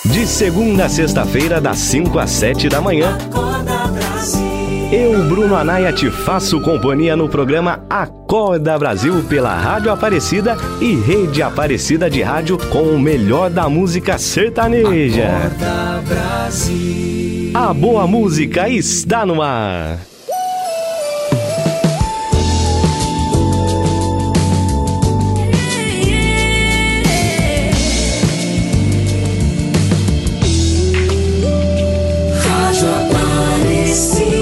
De 0.04 0.28
segunda 0.28 0.86
a 0.86 0.90
sexta-feira, 0.90 1.62
das 1.62 1.80
5 1.80 2.20
às 2.20 2.30
7 2.32 2.70
da 2.70 2.82
manhã. 2.82 3.18
Eu, 4.92 5.24
Bruno 5.24 5.56
Anaia, 5.56 5.92
te 5.92 6.12
faço 6.12 6.62
companhia 6.62 7.16
no 7.16 7.28
programa 7.28 7.84
Acorda 7.90 8.78
Brasil 8.78 9.24
pela 9.28 9.54
Rádio 9.54 9.92
Aparecida 9.92 10.56
e 10.80 10.96
Rede 10.96 11.42
Aparecida 11.42 12.10
de 12.10 12.22
Rádio 12.22 12.58
com 12.70 12.84
o 12.84 13.00
melhor 13.00 13.50
da 13.50 13.68
música 13.68 14.18
sertaneja. 14.18 15.28
Acorda 15.28 16.04
Brasil. 16.08 17.52
A 17.54 17.74
boa 17.74 18.06
música 18.06 18.70
está 18.70 19.26
no 19.26 19.42
ar. 19.42 19.98
Rádio 32.44 32.88
Aparecida. 32.90 34.35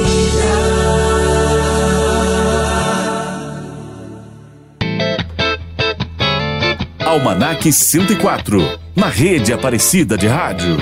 Almanac 7.23 7.71
104, 7.71 8.79
na 8.93 9.07
rede 9.07 9.53
Aparecida 9.53 10.17
de 10.17 10.27
Rádio. 10.27 10.75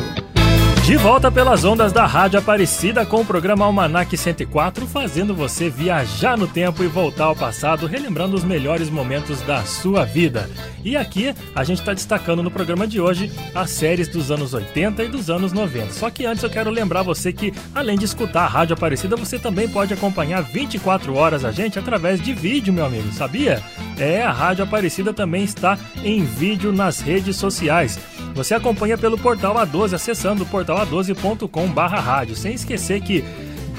De 0.84 0.98
volta 0.98 1.32
pelas 1.32 1.64
ondas 1.64 1.94
da 1.94 2.08
Rádio 2.08 2.40
Aparecida 2.40 3.06
com 3.06 3.22
o 3.22 3.26
programa 3.26 3.64
Almanac 3.64 4.18
104, 4.18 4.88
fazendo 4.88 5.36
você 5.36 5.70
viajar 5.70 6.36
no 6.36 6.48
tempo 6.48 6.84
e 6.84 6.88
voltar 6.88 7.26
ao 7.26 7.36
passado, 7.36 7.86
relembrando 7.86 8.36
os 8.36 8.44
melhores 8.44 8.90
momentos 8.90 9.40
da 9.44 9.64
sua 9.64 10.04
vida. 10.04 10.50
E 10.84 10.98
aqui 10.98 11.32
a 11.54 11.64
gente 11.64 11.78
está 11.82 11.94
destacando 11.94 12.42
no 12.42 12.50
programa 12.50 12.88
de 12.88 13.00
hoje 13.00 13.32
as 13.54 13.70
séries 13.70 14.08
dos 14.08 14.32
anos 14.32 14.56
80 14.56 15.04
e 15.04 15.10
dos 15.10 15.30
anos 15.30 15.54
90. 15.54 15.94
Só 15.94 16.10
que 16.10 16.26
antes 16.26 16.44
eu 16.44 16.50
quero 16.50 16.72
lembrar 16.72 17.04
você 17.04 17.32
que, 17.32 17.54
além 17.76 18.00
de 18.00 18.06
escutar 18.06 18.46
a 18.46 18.48
Rádio 18.48 18.74
Aparecida, 18.74 19.16
você 19.16 19.38
também 19.38 19.70
pode 19.70 19.94
acompanhar 19.94 20.42
24 20.42 21.14
horas 21.14 21.46
a 21.46 21.52
gente 21.52 21.78
através 21.78 22.20
de 22.20 22.34
vídeo, 22.34 22.74
meu 22.74 22.86
amigo, 22.86 23.14
sabia? 23.14 23.62
É, 24.02 24.24
a 24.24 24.32
Rádio 24.32 24.64
Aparecida 24.64 25.14
também 25.14 25.44
está 25.44 25.78
em 26.04 26.26
vídeo 26.26 26.72
nas 26.72 27.00
redes 27.02 27.36
sociais. 27.36 28.00
Você 28.34 28.56
acompanha 28.56 28.98
pelo 28.98 29.16
portal 29.16 29.54
A12, 29.54 29.94
acessando 29.94 30.44
portal 30.44 30.84
a12.com/rádio. 30.88 32.36
Sem 32.36 32.56
esquecer 32.56 33.00
que 33.02 33.24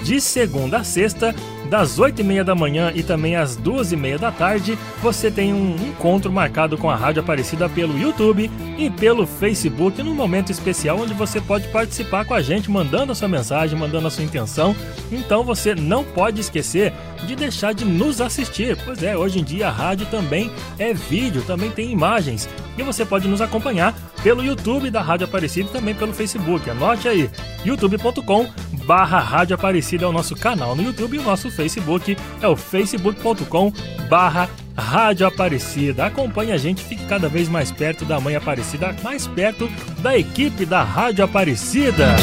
de 0.04 0.20
segunda 0.20 0.78
a 0.78 0.84
sexta, 0.84 1.34
das 1.72 1.98
8h30 1.98 2.44
da 2.44 2.54
manhã 2.54 2.92
e 2.94 3.02
também 3.02 3.34
às 3.34 3.56
2h30 3.56 4.18
da 4.18 4.30
tarde, 4.30 4.78
você 5.00 5.30
tem 5.30 5.54
um 5.54 5.74
encontro 5.76 6.30
marcado 6.30 6.76
com 6.76 6.90
a 6.90 6.94
Rádio 6.94 7.22
Aparecida 7.22 7.66
pelo 7.66 7.98
YouTube 7.98 8.50
e 8.76 8.90
pelo 8.90 9.26
Facebook, 9.26 10.02
num 10.02 10.14
momento 10.14 10.52
especial 10.52 10.98
onde 10.98 11.14
você 11.14 11.40
pode 11.40 11.68
participar 11.68 12.26
com 12.26 12.34
a 12.34 12.42
gente, 12.42 12.70
mandando 12.70 13.12
a 13.12 13.14
sua 13.14 13.26
mensagem, 13.26 13.78
mandando 13.78 14.06
a 14.06 14.10
sua 14.10 14.22
intenção. 14.22 14.76
Então 15.10 15.42
você 15.44 15.74
não 15.74 16.04
pode 16.04 16.42
esquecer 16.42 16.92
de 17.26 17.34
deixar 17.34 17.72
de 17.72 17.86
nos 17.86 18.20
assistir. 18.20 18.76
Pois 18.84 19.02
é, 19.02 19.16
hoje 19.16 19.40
em 19.40 19.44
dia 19.44 19.68
a 19.68 19.72
rádio 19.72 20.04
também 20.10 20.50
é 20.78 20.92
vídeo, 20.92 21.42
também 21.46 21.70
tem 21.70 21.90
imagens. 21.90 22.50
E 22.76 22.82
você 22.82 23.02
pode 23.02 23.26
nos 23.26 23.40
acompanhar 23.40 23.94
pelo 24.22 24.44
YouTube 24.44 24.90
da 24.90 25.02
Rádio 25.02 25.26
Aparecida 25.26 25.68
e 25.68 25.72
também 25.72 25.94
pelo 25.94 26.12
Facebook. 26.12 26.68
Anote 26.70 27.08
aí, 27.08 27.30
youtube.com 27.64 28.48
barra 28.84 29.20
Rádio 29.20 29.54
Aparecida 29.54 30.04
é 30.04 30.08
o 30.08 30.12
nosso 30.12 30.34
canal 30.34 30.74
no 30.74 30.82
YouTube 30.82 31.16
e 31.16 31.18
o 31.18 31.22
nosso 31.22 31.50
Facebook 31.50 32.16
é 32.40 32.48
o 32.48 32.56
facebook.com 32.56 33.72
barra 34.08 34.48
Rádio 34.76 35.26
Aparecida. 35.26 36.06
Acompanhe 36.06 36.52
a 36.52 36.56
gente, 36.56 36.82
fique 36.82 37.04
cada 37.06 37.28
vez 37.28 37.48
mais 37.48 37.70
perto 37.70 38.04
da 38.04 38.20
Mãe 38.20 38.36
Aparecida, 38.36 38.94
mais 39.02 39.26
perto 39.26 39.68
da 39.98 40.16
equipe 40.16 40.64
da 40.64 40.82
Rádio 40.82 41.24
Aparecida. 41.24 42.16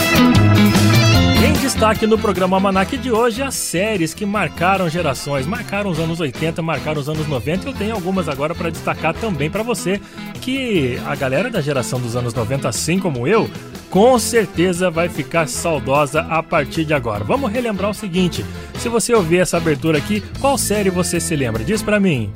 Em 1.42 1.54
destaque 1.54 2.06
no 2.06 2.18
programa 2.18 2.58
Almanac 2.58 2.98
de 2.98 3.14
hoje, 3.14 3.42
as 3.42 3.56
séries 3.56 4.14
que 4.14 4.26
marcaram 4.26 4.90
gerações, 4.90 5.48
marcaram 5.48 5.90
os 5.90 5.98
anos 5.98 6.20
80, 6.20 6.62
marcaram 6.62 7.00
os 7.00 7.08
anos 7.08 7.26
90. 7.30 7.70
Eu 7.70 7.74
tenho 7.74 7.96
algumas 7.96 8.28
agora 8.28 8.54
para 8.54 8.70
destacar 8.70 9.14
também 9.14 9.50
para 9.50 9.64
você, 9.64 10.02
que 10.42 11.00
a 11.06 11.16
galera 11.16 11.50
da 11.50 11.62
geração 11.62 11.98
dos 11.98 12.18
anos 12.18 12.34
90, 12.34 12.68
assim 12.68 13.00
como 13.00 13.26
eu, 13.26 13.50
com 13.90 14.20
certeza 14.20 14.92
vai 14.92 15.08
ficar 15.08 15.48
saudosa 15.48 16.22
a 16.24 16.44
partir 16.44 16.84
de 16.84 16.94
agora. 16.94 17.24
Vamos 17.24 17.50
relembrar 17.50 17.90
o 17.90 17.94
seguinte: 17.94 18.46
se 18.78 18.90
você 18.90 19.14
ouvir 19.14 19.38
essa 19.38 19.56
abertura 19.56 19.98
aqui, 19.98 20.22
qual 20.42 20.58
série 20.58 20.90
você 20.90 21.22
se 21.22 21.38
lembra? 21.38 21.64
Diz 21.64 21.82
para 21.82 22.02
mim. 22.02 22.30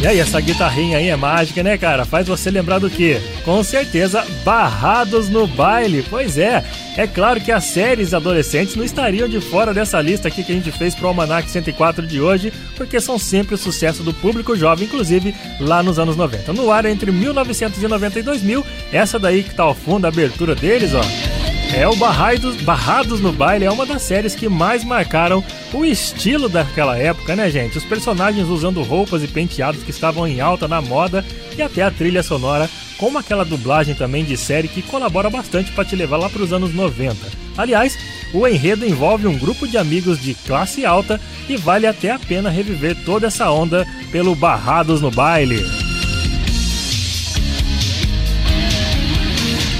E 0.00 0.06
aí, 0.06 0.20
essa 0.20 0.40
guitarrinha 0.40 0.98
aí 0.98 1.08
é 1.08 1.16
mágica, 1.16 1.62
né, 1.62 1.78
cara? 1.78 2.04
Faz 2.04 2.28
você 2.28 2.50
lembrar 2.50 2.78
do 2.78 2.90
quê? 2.90 3.18
Com 3.44 3.64
certeza, 3.64 4.24
Barrados 4.44 5.30
no 5.30 5.46
Baile. 5.46 6.04
Pois 6.08 6.36
é, 6.36 6.62
é 6.96 7.06
claro 7.06 7.40
que 7.40 7.50
as 7.50 7.64
séries 7.64 8.12
adolescentes 8.12 8.76
não 8.76 8.84
estariam 8.84 9.26
de 9.26 9.40
fora 9.40 9.72
dessa 9.72 10.00
lista 10.00 10.28
aqui 10.28 10.44
que 10.44 10.52
a 10.52 10.54
gente 10.54 10.70
fez 10.70 10.94
pro 10.94 11.08
Almanac 11.08 11.50
104 11.50 12.06
de 12.06 12.20
hoje, 12.20 12.52
porque 12.76 13.00
são 13.00 13.18
sempre 13.18 13.54
o 13.54 13.58
sucesso 13.58 14.02
do 14.02 14.12
público 14.12 14.54
jovem, 14.54 14.86
inclusive 14.86 15.34
lá 15.58 15.82
nos 15.82 15.98
anos 15.98 16.16
90. 16.16 16.52
No 16.52 16.70
ar 16.70 16.84
entre 16.84 17.10
1990 17.10 18.18
e 18.18 18.22
2000, 18.22 18.66
essa 18.92 19.18
daí 19.18 19.42
que 19.42 19.54
tá 19.54 19.62
ao 19.62 19.74
fundo, 19.74 20.04
a 20.04 20.08
abertura 20.08 20.54
deles, 20.54 20.92
ó. 20.92 21.45
É 21.74 21.86
o 21.86 21.94
Barrados, 21.96 22.56
Barrados 22.62 23.20
no 23.20 23.32
Baile 23.32 23.64
é 23.64 23.70
uma 23.70 23.84
das 23.84 24.02
séries 24.02 24.34
que 24.34 24.48
mais 24.48 24.82
marcaram 24.82 25.44
o 25.74 25.84
estilo 25.84 26.48
daquela 26.48 26.96
época, 26.96 27.36
né, 27.36 27.50
gente? 27.50 27.76
Os 27.76 27.84
personagens 27.84 28.48
usando 28.48 28.82
roupas 28.82 29.22
e 29.22 29.28
penteados 29.28 29.82
que 29.82 29.90
estavam 29.90 30.26
em 30.26 30.40
alta 30.40 30.66
na 30.66 30.80
moda 30.80 31.24
e 31.56 31.60
até 31.60 31.82
a 31.82 31.90
trilha 31.90 32.22
sonora, 32.22 32.70
como 32.96 33.18
aquela 33.18 33.44
dublagem 33.44 33.94
também 33.94 34.24
de 34.24 34.36
série 34.36 34.68
que 34.68 34.80
colabora 34.80 35.28
bastante 35.28 35.70
para 35.72 35.84
te 35.84 35.96
levar 35.96 36.16
lá 36.16 36.30
para 36.30 36.42
os 36.42 36.52
anos 36.52 36.72
90. 36.72 37.14
Aliás, 37.58 37.98
o 38.32 38.46
enredo 38.46 38.86
envolve 38.86 39.26
um 39.26 39.38
grupo 39.38 39.66
de 39.68 39.76
amigos 39.76 40.20
de 40.20 40.34
classe 40.34 40.84
alta 40.84 41.20
e 41.48 41.56
vale 41.56 41.86
até 41.86 42.10
a 42.10 42.18
pena 42.18 42.48
reviver 42.48 42.96
toda 43.04 43.26
essa 43.26 43.50
onda 43.50 43.86
pelo 44.10 44.34
Barrados 44.34 45.00
no 45.00 45.10
Baile. 45.10 45.85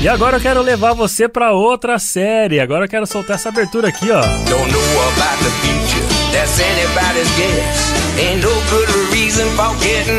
E 0.00 0.08
agora 0.08 0.36
eu 0.36 0.40
quero 0.40 0.60
levar 0.62 0.92
você 0.92 1.26
para 1.28 1.52
outra 1.52 1.98
série. 1.98 2.60
Agora 2.60 2.84
eu 2.84 2.88
quero 2.88 3.06
soltar 3.06 3.36
essa 3.36 3.48
abertura 3.48 3.88
aqui, 3.88 4.10
ó. 4.10 4.20
Don't 4.20 4.70
know 4.70 5.02
about 5.08 5.42
the 5.42 5.50
future, 5.62 6.06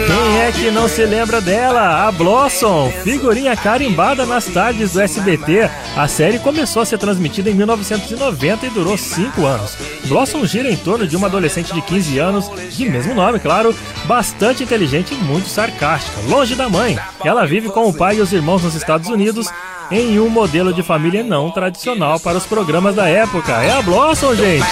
Quem 0.07 0.39
é 0.41 0.51
que 0.51 0.71
não 0.71 0.87
se 0.87 1.05
lembra 1.05 1.39
dela? 1.39 2.07
A 2.07 2.11
Blossom, 2.11 2.91
figurinha 3.03 3.55
carimbada 3.55 4.25
nas 4.25 4.45
tardes 4.45 4.93
do 4.93 5.01
SBT. 5.01 5.69
A 5.95 6.07
série 6.07 6.39
começou 6.39 6.81
a 6.81 6.85
ser 6.85 6.97
transmitida 6.97 7.49
em 7.49 7.53
1990 7.53 8.65
e 8.65 8.69
durou 8.69 8.97
5 8.97 9.45
anos. 9.45 9.77
Blossom 10.05 10.45
gira 10.45 10.71
em 10.71 10.75
torno 10.75 11.07
de 11.07 11.15
uma 11.15 11.27
adolescente 11.27 11.73
de 11.73 11.81
15 11.81 12.17
anos, 12.17 12.51
de 12.75 12.89
mesmo 12.89 13.13
nome, 13.13 13.39
claro, 13.39 13.75
bastante 14.05 14.63
inteligente 14.63 15.13
e 15.13 15.17
muito 15.17 15.49
sarcástica, 15.49 16.19
longe 16.27 16.55
da 16.55 16.67
mãe. 16.67 16.97
Ela 17.23 17.45
vive 17.45 17.69
com 17.69 17.87
o 17.87 17.93
pai 17.93 18.17
e 18.17 18.21
os 18.21 18.33
irmãos 18.33 18.63
nos 18.63 18.75
Estados 18.75 19.07
Unidos 19.09 19.47
em 19.91 20.19
um 20.19 20.29
modelo 20.29 20.73
de 20.73 20.83
família 20.83 21.23
não 21.23 21.51
tradicional 21.51 22.19
para 22.19 22.37
os 22.37 22.45
programas 22.45 22.95
da 22.95 23.07
época. 23.07 23.53
É 23.63 23.71
a 23.71 23.81
Blossom, 23.81 24.35
gente! 24.35 24.65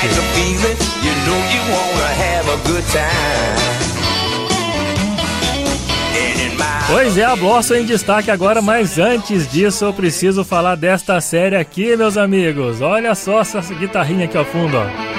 Pois 6.87 7.17
é, 7.17 7.23
a 7.23 7.35
Blossom 7.35 7.75
em 7.75 7.85
destaque 7.85 8.29
agora, 8.29 8.61
mas 8.61 8.99
antes 8.99 9.51
disso 9.51 9.85
eu 9.85 9.93
preciso 9.93 10.43
falar 10.43 10.75
desta 10.75 11.19
série 11.19 11.55
aqui, 11.55 11.95
meus 11.95 12.15
amigos. 12.15 12.79
Olha 12.81 13.15
só 13.15 13.41
essa 13.41 13.61
guitarrinha 13.73 14.25
aqui 14.25 14.37
ao 14.37 14.45
fundo, 14.45 14.77
ó. 14.77 15.14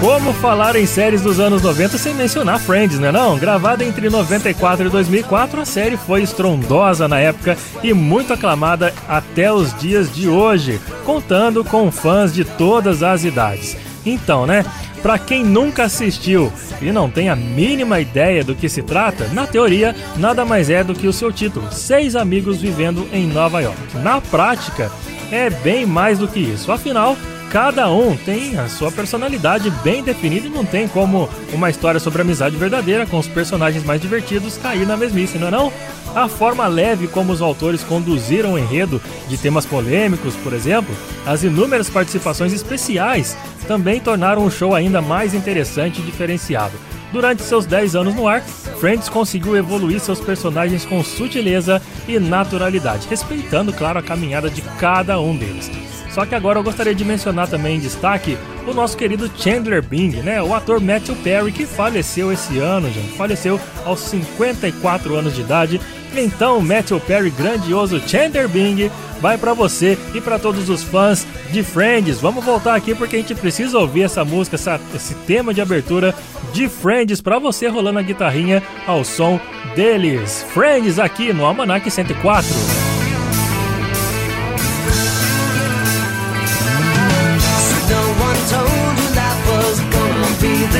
Como 0.00 0.32
falar 0.34 0.76
em 0.76 0.86
séries 0.86 1.22
dos 1.22 1.40
anos 1.40 1.60
90 1.60 1.98
sem 1.98 2.14
mencionar 2.14 2.60
Friends, 2.60 3.00
né 3.00 3.10
não? 3.10 3.36
Gravada 3.36 3.84
entre 3.84 4.08
94 4.08 4.86
e 4.86 4.90
2004, 4.90 5.60
a 5.60 5.64
série 5.64 5.96
foi 5.96 6.22
estrondosa 6.22 7.08
na 7.08 7.18
época 7.18 7.58
e 7.82 7.92
muito 7.92 8.32
aclamada 8.32 8.94
até 9.08 9.52
os 9.52 9.76
dias 9.76 10.14
de 10.14 10.28
hoje, 10.28 10.80
contando 11.04 11.64
com 11.64 11.90
fãs 11.90 12.32
de 12.32 12.44
todas 12.44 13.02
as 13.02 13.24
idades. 13.24 13.76
Então, 14.06 14.46
né? 14.46 14.64
Para 15.02 15.18
quem 15.18 15.44
nunca 15.44 15.84
assistiu 15.84 16.52
e 16.80 16.92
não 16.92 17.10
tem 17.10 17.28
a 17.28 17.36
mínima 17.36 18.00
ideia 18.00 18.44
do 18.44 18.54
que 18.54 18.68
se 18.68 18.82
trata, 18.82 19.26
na 19.28 19.48
teoria, 19.48 19.96
nada 20.16 20.44
mais 20.44 20.70
é 20.70 20.84
do 20.84 20.94
que 20.94 21.08
o 21.08 21.12
seu 21.12 21.32
título: 21.32 21.72
Seis 21.72 22.14
Amigos 22.14 22.60
Vivendo 22.60 23.06
em 23.12 23.26
Nova 23.26 23.60
York. 23.60 23.98
Na 24.02 24.20
prática, 24.20 24.92
é 25.32 25.50
bem 25.50 25.84
mais 25.84 26.18
do 26.20 26.28
que 26.28 26.40
isso. 26.40 26.70
Afinal, 26.70 27.16
cada 27.50 27.90
um 27.90 28.16
tem 28.16 28.58
a 28.58 28.68
sua 28.68 28.92
personalidade 28.92 29.70
bem 29.82 30.02
definida 30.02 30.46
e 30.46 30.50
não 30.50 30.64
tem 30.64 30.86
como 30.86 31.28
uma 31.52 31.70
história 31.70 31.98
sobre 31.98 32.22
amizade 32.22 32.56
verdadeira 32.56 33.06
com 33.06 33.18
os 33.18 33.26
personagens 33.26 33.84
mais 33.84 34.00
divertidos 34.00 34.58
cair 34.58 34.86
na 34.86 34.96
mesmice, 34.96 35.38
não 35.38 35.48
é 35.48 35.50
não? 35.50 35.72
A 36.14 36.28
forma 36.28 36.66
leve 36.66 37.06
como 37.06 37.32
os 37.32 37.42
autores 37.42 37.82
conduziram 37.82 38.54
o 38.54 38.58
enredo 38.58 39.00
de 39.28 39.36
temas 39.36 39.64
polêmicos, 39.64 40.34
por 40.36 40.52
exemplo, 40.52 40.94
as 41.26 41.42
inúmeras 41.42 41.88
participações 41.88 42.52
especiais 42.52 43.36
também 43.66 44.00
tornaram 44.00 44.44
o 44.44 44.50
show 44.50 44.74
ainda 44.74 45.00
mais 45.00 45.34
interessante 45.34 46.00
e 46.00 46.04
diferenciado. 46.04 46.72
Durante 47.12 47.42
seus 47.42 47.64
10 47.64 47.96
anos 47.96 48.14
no 48.14 48.28
ar, 48.28 48.42
Friends 48.42 49.08
conseguiu 49.08 49.56
evoluir 49.56 50.00
seus 50.00 50.20
personagens 50.20 50.84
com 50.84 51.02
sutileza 51.02 51.80
e 52.06 52.18
naturalidade, 52.18 53.08
respeitando, 53.08 53.72
claro, 53.72 53.98
a 53.98 54.02
caminhada 54.02 54.50
de 54.50 54.60
cada 54.78 55.18
um 55.18 55.36
deles. 55.36 55.70
Só 56.10 56.24
que 56.24 56.34
agora 56.34 56.58
eu 56.58 56.62
gostaria 56.62 56.94
de 56.94 57.04
mencionar 57.04 57.48
também 57.48 57.76
em 57.76 57.80
destaque 57.80 58.36
o 58.66 58.72
nosso 58.72 58.96
querido 58.96 59.30
Chandler 59.36 59.82
Bing, 59.82 60.16
né? 60.22 60.42
O 60.42 60.54
ator 60.54 60.80
Matthew 60.80 61.16
Perry, 61.16 61.52
que 61.52 61.66
faleceu 61.66 62.32
esse 62.32 62.58
ano, 62.58 62.90
gente. 62.90 63.16
Faleceu 63.16 63.60
aos 63.84 64.00
54 64.00 65.14
anos 65.14 65.34
de 65.34 65.40
idade. 65.40 65.80
Então, 66.16 66.60
Matthew 66.60 67.00
Perry, 67.00 67.30
grandioso 67.30 68.00
Chandler 68.06 68.48
Bing, 68.48 68.90
vai 69.20 69.36
para 69.36 69.52
você 69.52 69.98
e 70.14 70.20
para 70.20 70.38
todos 70.38 70.68
os 70.68 70.82
fãs 70.82 71.26
de 71.50 71.62
Friends. 71.62 72.20
Vamos 72.20 72.44
voltar 72.44 72.74
aqui 72.74 72.94
porque 72.94 73.16
a 73.16 73.18
gente 73.18 73.34
precisa 73.34 73.78
ouvir 73.78 74.02
essa 74.02 74.24
música, 74.24 74.56
essa, 74.56 74.80
esse 74.94 75.14
tema 75.14 75.52
de 75.52 75.60
abertura 75.60 76.14
de 76.52 76.68
Friends 76.68 77.20
para 77.20 77.38
você 77.38 77.68
rolando 77.68 77.98
a 77.98 78.02
guitarrinha 78.02 78.62
ao 78.86 79.04
som 79.04 79.40
deles. 79.74 80.44
Friends 80.54 80.98
aqui 80.98 81.32
no 81.32 81.44
Almanac 81.44 81.90
104. 81.90 82.87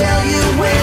tell 0.00 0.24
you 0.24 0.60
when. 0.60 0.79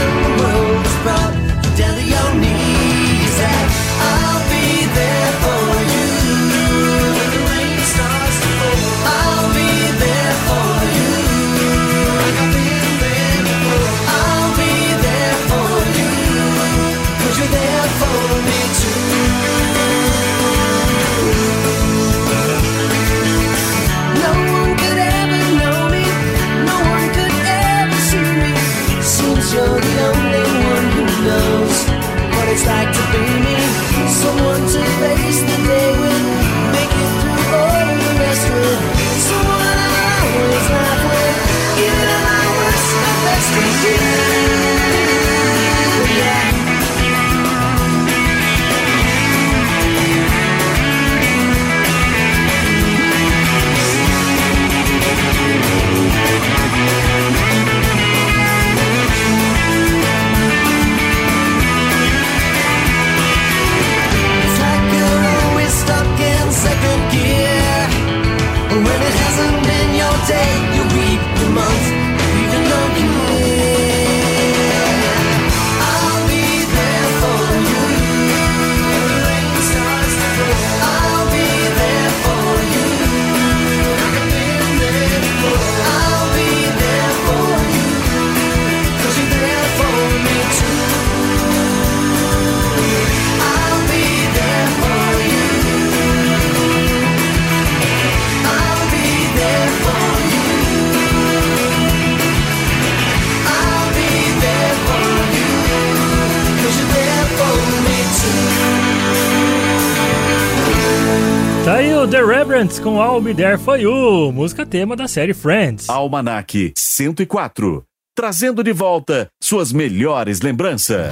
I'll 113.18 113.24
Be 113.24 113.34
There 113.34 113.57
For 113.57 113.80
You, 113.80 114.32
música 114.32 114.63
tema 114.63 114.95
da 114.95 115.07
série 115.07 115.34
Friends. 115.34 115.89
Almanac 115.89 116.72
104, 116.78 117.84
trazendo 118.15 118.63
de 118.63 118.72
volta 118.72 119.28
suas 119.41 119.74
melhores 119.74 120.41
lembranças. 120.41 121.11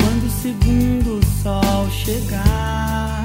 Quando 0.00 0.26
o 0.26 0.30
segundo 0.30 1.20
sol 1.40 1.88
chegar 1.90 3.24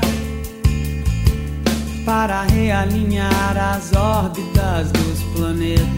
para 2.06 2.44
realinhar 2.44 3.58
as 3.58 3.92
órbitas 3.96 4.92
dos 4.92 5.24
planetas, 5.36 5.98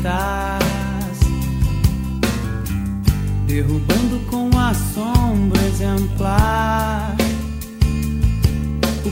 derrubando 3.45 4.25
com 4.29 4.49
assombro 4.57 5.59
exemplar 5.67 7.13
o 7.18 7.18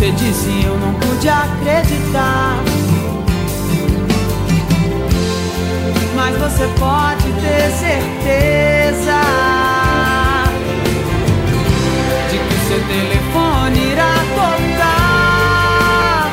você 0.00 0.12
disse 0.12 0.64
eu 0.64 0.78
não 0.78 0.94
pude 0.94 1.28
acreditar. 1.28 2.69
Mas 6.30 6.52
você 6.52 6.68
pode 6.78 7.24
ter 7.40 7.70
certeza 7.72 9.20
de 12.30 12.38
que 12.38 12.54
seu 12.68 12.80
telefone 12.86 13.78
irá 13.92 14.14
tocar 14.36 16.30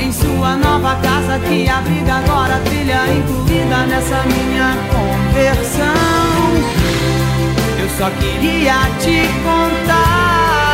em 0.00 0.10
sua 0.10 0.56
nova 0.56 0.96
casa 1.02 1.38
que 1.40 1.68
abriga 1.68 2.14
agora 2.14 2.58
trilha 2.64 3.06
incluída 3.12 3.86
nessa 3.86 4.22
minha 4.22 4.74
conversão. 4.90 5.84
Eu 7.78 7.88
só 7.98 8.08
queria 8.18 8.88
te 9.00 9.28
contar 9.44 10.73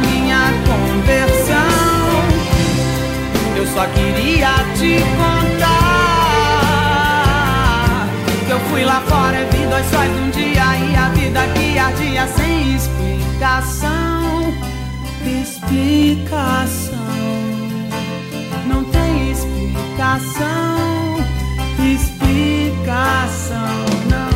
minha 0.00 0.52
conversão. 0.66 1.90
Eu 3.56 3.66
só 3.66 3.86
queria 3.86 4.52
te 4.78 5.00
contar 5.16 5.90
que 8.46 8.52
eu 8.52 8.60
fui 8.70 8.84
lá 8.84 9.00
fora 9.02 9.40
e 9.40 9.44
vi 9.44 9.66
dois 9.66 9.86
sóis 9.86 10.10
num 10.10 10.30
dia 10.30 10.76
e 10.76 10.96
a 10.96 11.08
vida 11.10 11.40
que 11.54 11.78
ardia 11.78 12.26
sem 12.26 12.74
explicação. 12.74 14.54
Explicação. 15.40 16.98
Não 18.66 18.82
tem 18.84 19.30
explicação. 19.30 20.70
Explicação. 21.94 23.60
Não 24.10 24.29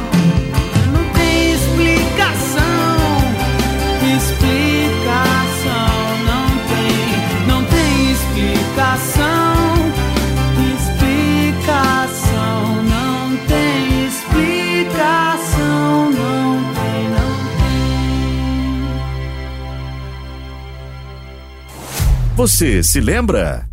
Você 22.35 22.82
se 22.82 23.01
lembra? 23.01 23.64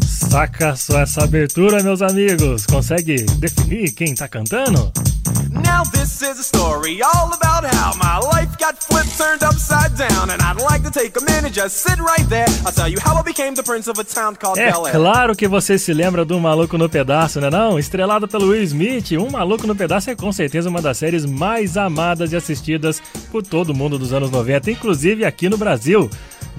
Saca 0.00 0.76
só 0.76 1.00
essa 1.00 1.24
abertura, 1.24 1.82
meus 1.82 2.00
amigos. 2.00 2.64
Consegue 2.64 3.24
definir 3.40 3.90
quem 3.92 4.14
tá 4.14 4.28
cantando? 4.28 4.92
Now 5.52 5.82
this 5.84 6.22
is 6.22 6.38
a 6.38 6.42
story 6.42 7.00
all 7.02 7.32
about 7.32 7.64
how 7.64 7.92
my 7.96 8.18
life 8.18 8.56
got 8.58 8.82
flipped, 8.82 9.16
turned 9.16 9.42
upside 9.42 9.96
down, 9.96 10.30
and 10.30 10.40
I'd 10.42 10.60
like 10.60 10.82
to 10.84 10.90
take 10.90 11.16
a 11.16 11.24
minute, 11.24 11.52
just 11.52 11.76
sit 11.76 11.98
right 11.98 12.26
there. 12.28 12.46
I'll 12.64 12.72
tell 12.72 12.88
you 12.88 12.98
how 13.00 13.16
I 13.16 13.22
became 13.22 13.54
the 13.54 13.62
prince 13.62 13.88
of 13.88 13.98
a 13.98 14.04
town 14.04 14.36
called 14.36 14.58
É 14.58 14.70
Bel 14.70 14.86
Air. 14.86 14.94
claro 14.94 15.36
que 15.36 15.46
você 15.48 15.78
se 15.78 15.92
lembra 15.92 16.24
do 16.24 16.38
Maluco 16.40 16.76
no 16.78 16.88
Pedaço, 16.88 17.40
né 17.40 17.50
não? 17.50 17.78
Estrelado 17.78 18.26
pelo 18.28 18.48
Will 18.48 18.62
Smith, 18.62 19.12
Um 19.12 19.30
Maluco 19.30 19.66
no 19.66 19.74
Pedaço 19.76 20.10
é 20.10 20.14
com 20.16 20.32
certeza 20.32 20.68
uma 20.68 20.80
das 20.82 20.98
séries 20.98 21.24
mais 21.24 21.76
amadas 21.76 22.32
e 22.32 22.36
assistidas 22.36 23.02
por 23.30 23.42
todo 23.42 23.74
mundo 23.74 23.98
dos 23.98 24.12
anos 24.12 24.30
90, 24.30 24.70
inclusive 24.70 25.24
aqui 25.24 25.48
no 25.48 25.56
Brasil. 25.58 26.08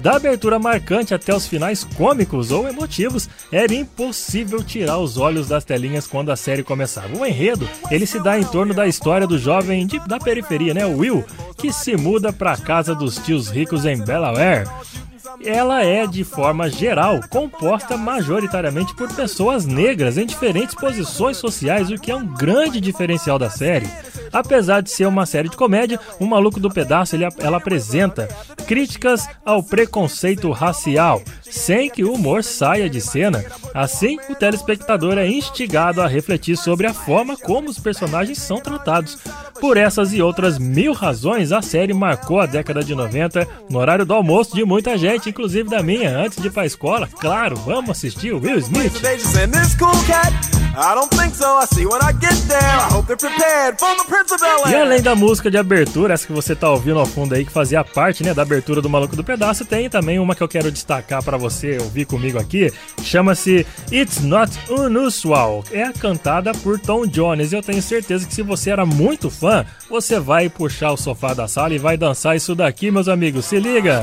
Da 0.02 0.16
abertura 0.16 0.58
marcante 0.58 1.12
até 1.12 1.34
os 1.34 1.46
finais 1.46 1.84
cômicos 1.84 2.50
ou 2.50 2.66
emotivos, 2.66 3.28
era 3.52 3.74
impossível 3.74 4.62
tirar 4.64 4.98
os 4.98 5.18
olhos 5.18 5.48
das 5.48 5.62
telinhas 5.64 6.06
quando 6.06 6.30
a 6.30 6.36
série 6.36 6.62
começava. 6.62 7.14
O 7.18 7.26
enredo, 7.26 7.68
ele 7.90 8.06
se 8.06 8.18
dá 8.18 8.38
em 8.38 8.44
torno 8.44 8.72
da 8.72 8.86
história 8.86 9.26
do 9.26 9.38
jovem 9.38 9.86
de- 9.86 9.98
da 10.08 10.18
periferia, 10.18 10.72
né, 10.72 10.86
Will, 10.86 11.22
que 11.58 11.70
se 11.70 11.96
muda 11.96 12.32
para 12.32 12.52
a 12.52 12.56
casa 12.56 12.94
dos 12.94 13.16
tios 13.18 13.50
ricos 13.50 13.84
em 13.84 13.98
Delaware. 13.98 14.66
Ela 15.44 15.84
é, 15.84 16.06
de 16.06 16.24
forma 16.24 16.68
geral, 16.68 17.20
composta 17.30 17.96
majoritariamente 17.96 18.94
por 18.94 19.12
pessoas 19.14 19.64
negras 19.64 20.18
em 20.18 20.26
diferentes 20.26 20.74
posições 20.74 21.36
sociais, 21.36 21.90
o 21.90 21.94
que 21.94 22.10
é 22.10 22.16
um 22.16 22.26
grande 22.26 22.80
diferencial 22.80 23.38
da 23.38 23.48
série. 23.48 23.88
Apesar 24.32 24.80
de 24.80 24.90
ser 24.90 25.06
uma 25.06 25.26
série 25.26 25.48
de 25.48 25.56
comédia, 25.56 25.98
o 26.18 26.26
Maluco 26.26 26.60
do 26.60 26.70
Pedaço 26.70 27.16
ele- 27.16 27.26
ela 27.38 27.56
apresenta 27.56 28.28
críticas 28.66 29.28
ao 29.44 29.62
preconceito 29.62 30.50
racial, 30.50 31.20
sem 31.42 31.90
que 31.90 32.04
o 32.04 32.12
humor 32.12 32.44
saia 32.44 32.88
de 32.88 33.00
cena. 33.00 33.44
Assim, 33.74 34.18
o 34.28 34.34
telespectador 34.34 35.18
é 35.18 35.26
instigado 35.28 36.00
a 36.00 36.06
refletir 36.06 36.56
sobre 36.56 36.86
a 36.86 36.94
forma 36.94 37.36
como 37.36 37.68
os 37.68 37.78
personagens 37.78 38.38
são 38.38 38.60
tratados. 38.60 39.18
Por 39.60 39.76
essas 39.76 40.14
e 40.14 40.22
outras 40.22 40.58
mil 40.58 40.94
razões, 40.94 41.52
a 41.52 41.60
série 41.60 41.92
marcou 41.92 42.40
a 42.40 42.46
década 42.46 42.82
de 42.82 42.94
90 42.94 43.46
no 43.68 43.78
horário 43.78 44.06
do 44.06 44.14
almoço 44.14 44.54
de 44.54 44.64
muita 44.64 44.96
gente, 44.96 45.19
inclusive 45.28 45.68
da 45.68 45.82
minha, 45.82 46.16
antes 46.16 46.40
de 46.40 46.48
ir 46.48 46.50
pra 46.50 46.64
escola. 46.64 47.08
Claro, 47.20 47.56
vamos 47.56 47.90
assistir 47.90 48.32
o 48.32 48.40
Will 48.40 48.58
Smith. 48.58 48.92
E 54.70 54.74
além 54.76 55.02
da 55.02 55.16
música 55.16 55.50
de 55.50 55.58
abertura, 55.58 56.14
essa 56.14 56.26
que 56.26 56.32
você 56.32 56.54
tá 56.54 56.70
ouvindo 56.70 56.98
ao 56.98 57.06
fundo 57.06 57.34
aí, 57.34 57.44
que 57.44 57.50
fazia 57.50 57.82
parte, 57.82 58.22
né, 58.22 58.32
da 58.32 58.42
abertura 58.42 58.80
do 58.80 58.88
Maluco 58.88 59.16
do 59.16 59.24
Pedaço, 59.24 59.64
tem 59.64 59.90
também 59.90 60.18
uma 60.18 60.34
que 60.34 60.42
eu 60.42 60.48
quero 60.48 60.70
destacar 60.70 61.22
pra 61.22 61.36
você 61.36 61.78
ouvir 61.78 62.04
comigo 62.04 62.38
aqui, 62.38 62.72
chama-se 63.02 63.66
It's 63.90 64.22
Not 64.22 64.56
Unusual. 64.68 65.64
É 65.72 65.92
cantada 65.92 66.52
por 66.52 66.78
Tom 66.78 67.06
Jones. 67.06 67.52
Eu 67.52 67.62
tenho 67.62 67.82
certeza 67.82 68.26
que 68.26 68.34
se 68.34 68.42
você 68.42 68.70
era 68.70 68.86
muito 68.86 69.28
fã, 69.28 69.66
você 69.88 70.20
vai 70.20 70.48
puxar 70.48 70.92
o 70.92 70.96
sofá 70.96 71.34
da 71.34 71.48
sala 71.48 71.74
e 71.74 71.78
vai 71.78 71.96
dançar 71.96 72.36
isso 72.36 72.54
daqui, 72.54 72.90
meus 72.90 73.08
amigos. 73.08 73.44
Se 73.44 73.58
liga! 73.58 74.02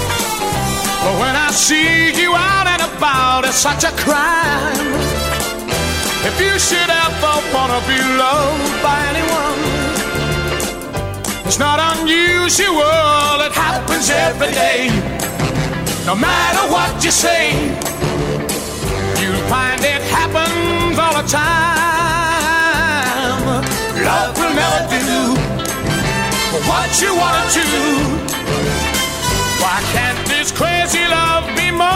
But 1.03 1.15
when 1.19 1.35
I 1.35 1.49
see 1.49 2.13
you 2.21 2.35
out 2.35 2.67
and 2.67 2.81
about, 2.93 3.45
it's 3.45 3.57
such 3.57 3.83
a 3.83 3.91
crime. 4.03 4.93
If 6.29 6.39
you 6.39 6.53
should 6.59 6.91
ever 7.05 7.33
wanna 7.53 7.81
be 7.89 7.97
loved 8.21 8.75
by 8.85 8.97
anyone, 9.11 9.59
it's 11.45 11.57
not 11.57 11.79
unusual, 11.97 13.41
it 13.47 13.51
happens 13.51 14.09
every 14.11 14.51
day. 14.51 14.89
No 16.05 16.15
matter 16.15 16.63
what 16.71 17.03
you 17.03 17.09
say, 17.09 17.51
you'll 19.19 19.45
find 19.49 19.81
it 19.83 20.03
happens 20.17 20.99
all 21.03 21.15
the 21.19 21.25
time. 21.27 21.81
Love 24.05 24.37
will 24.37 24.53
never 24.53 24.83
do 24.93 25.33
what 26.69 26.89
you 27.01 27.11
wanna 27.21 27.45
do. 27.53 27.65
Why 29.61 29.77
can't 29.93 30.20
this 30.41 30.51
crazy 30.51 31.05
love 31.07 31.45
be 31.55 31.69
more? 31.69 31.87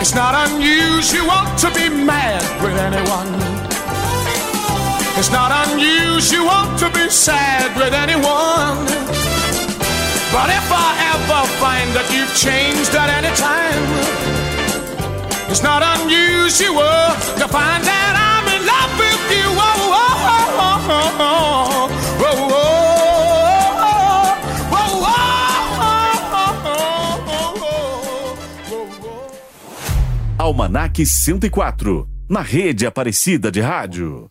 It's 0.00 0.14
not 0.14 0.34
unusual 0.48 1.42
to 1.62 1.68
be 1.74 1.90
mad 1.90 2.42
with 2.62 2.78
anyone. 2.78 3.28
It's 5.18 5.30
not 5.30 5.50
unusual 5.68 6.62
to 6.78 6.88
be 6.94 7.10
sad 7.10 7.76
with 7.76 7.92
anyone. 7.92 9.08
But 10.38 10.50
if 10.50 10.70
I 10.70 10.90
ever 11.14 11.42
find 11.58 11.88
that 11.98 12.06
you've 12.14 12.30
changed 12.38 12.94
at 12.94 13.10
any 13.10 13.34
time, 13.34 13.82
it's 15.50 15.64
not 15.66 15.82
unusual 15.98 17.02
to 17.42 17.46
find 17.50 17.82
that 17.82 18.14
I'm 18.14 18.46
in 18.54 18.62
love 18.62 18.92
with 19.02 19.34
you. 19.34 19.50
Whoa, 19.58 19.90
whoa, 19.92 20.14
whoa, 20.22 20.46
whoa, 20.58 20.78
whoa, 22.22 22.38
whoa, 22.54 22.68
Almanac 30.38 31.00
104, 31.00 32.06
na 32.28 32.42
rede 32.42 32.86
Aparecida 32.86 33.50
de 33.50 33.60
Rádio. 33.60 34.30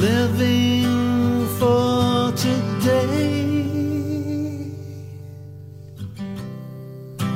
living 0.00 1.46
for 1.58 2.32
today. 2.32 3.20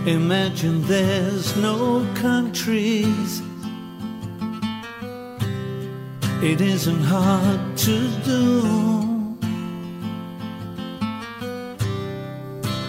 Imagine 0.06 0.82
there's 0.86 1.56
no 1.56 2.06
countries. 2.14 3.42
It 6.42 6.60
isn't 6.60 7.04
hard 7.04 7.76
to 7.86 7.96
do. 8.32 8.44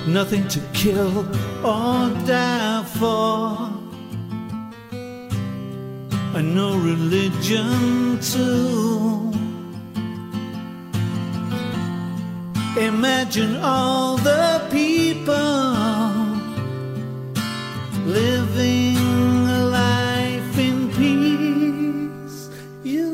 Nothing 0.08 0.48
to 0.50 0.62
kill 0.74 1.20
or 1.66 2.10
die 2.26 2.84
for. 2.98 3.58
And 6.36 6.54
no 6.56 6.78
religion 6.78 8.20
too. 8.22 9.25
Imagine 12.78 13.56
all 13.64 14.18
the 14.18 14.62
people 14.70 15.34
living 18.06 18.98
a 19.48 19.66
life 19.66 20.58
in 20.60 20.90
peace. 20.92 22.50
You, 22.84 23.08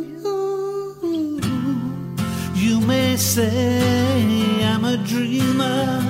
you 2.56 2.82
may 2.82 3.16
say 3.18 4.64
I'm 4.64 4.84
a 4.84 4.98
dreamer, 4.98 6.02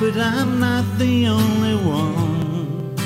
but 0.00 0.16
I'm 0.16 0.60
not 0.60 0.84
the 0.98 1.26
only 1.26 1.76
one. 1.76 2.96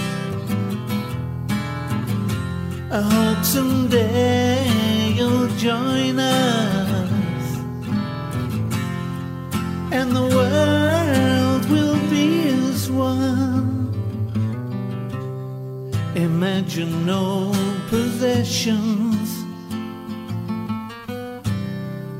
I 2.92 3.00
hope 3.00 3.44
someday 3.44 5.12
you'll 5.16 5.48
join 5.56 6.20
us, 6.20 6.73
and 9.94 10.10
the 10.10 10.26
world 10.38 11.70
will 11.70 12.00
be 12.10 12.48
as 12.48 12.90
one. 12.90 13.94
Imagine 16.16 17.06
no 17.06 17.52
possessions. 17.88 19.28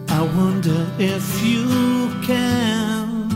I 0.09 0.22
wonder 0.39 0.87
if 1.01 1.27
you 1.43 1.66
can. 2.22 3.29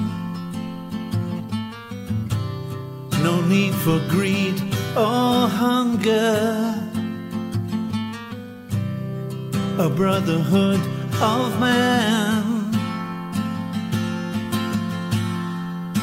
No 3.26 3.40
need 3.40 3.74
for 3.74 3.98
greed 4.08 4.56
or 4.96 5.48
hunger. 5.64 6.74
A 9.78 9.88
brotherhood 9.90 10.80
of 11.20 11.58
man. 11.58 12.47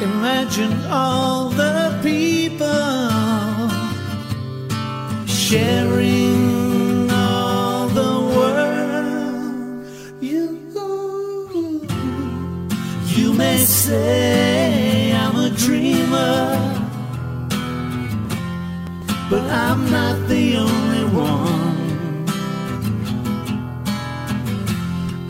Imagine 0.02 0.86
all 0.92 1.50
the 1.50 1.98
people 2.04 2.68
sharing 5.26 7.10
all 7.10 7.88
the 7.88 8.14
world. 8.36 9.86
You, 10.22 10.60
you 13.16 13.34
may 13.34 13.58
say 13.58 15.14
I'm 15.14 15.36
a 15.38 15.50
dreamer, 15.52 16.60
but 19.30 19.44
I'm 19.50 19.90
not 19.90 20.28
the 20.28 20.58
only 20.58 21.06
one. 21.06 22.26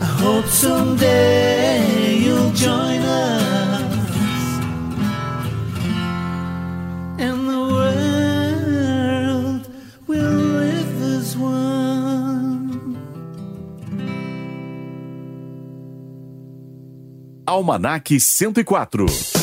I 0.02 0.06
hope 0.22 0.46
someday 0.46 2.16
you'll 2.16 2.52
join 2.52 3.00
us. 3.02 3.45
Almanac 17.46 18.10
104. 18.10 19.35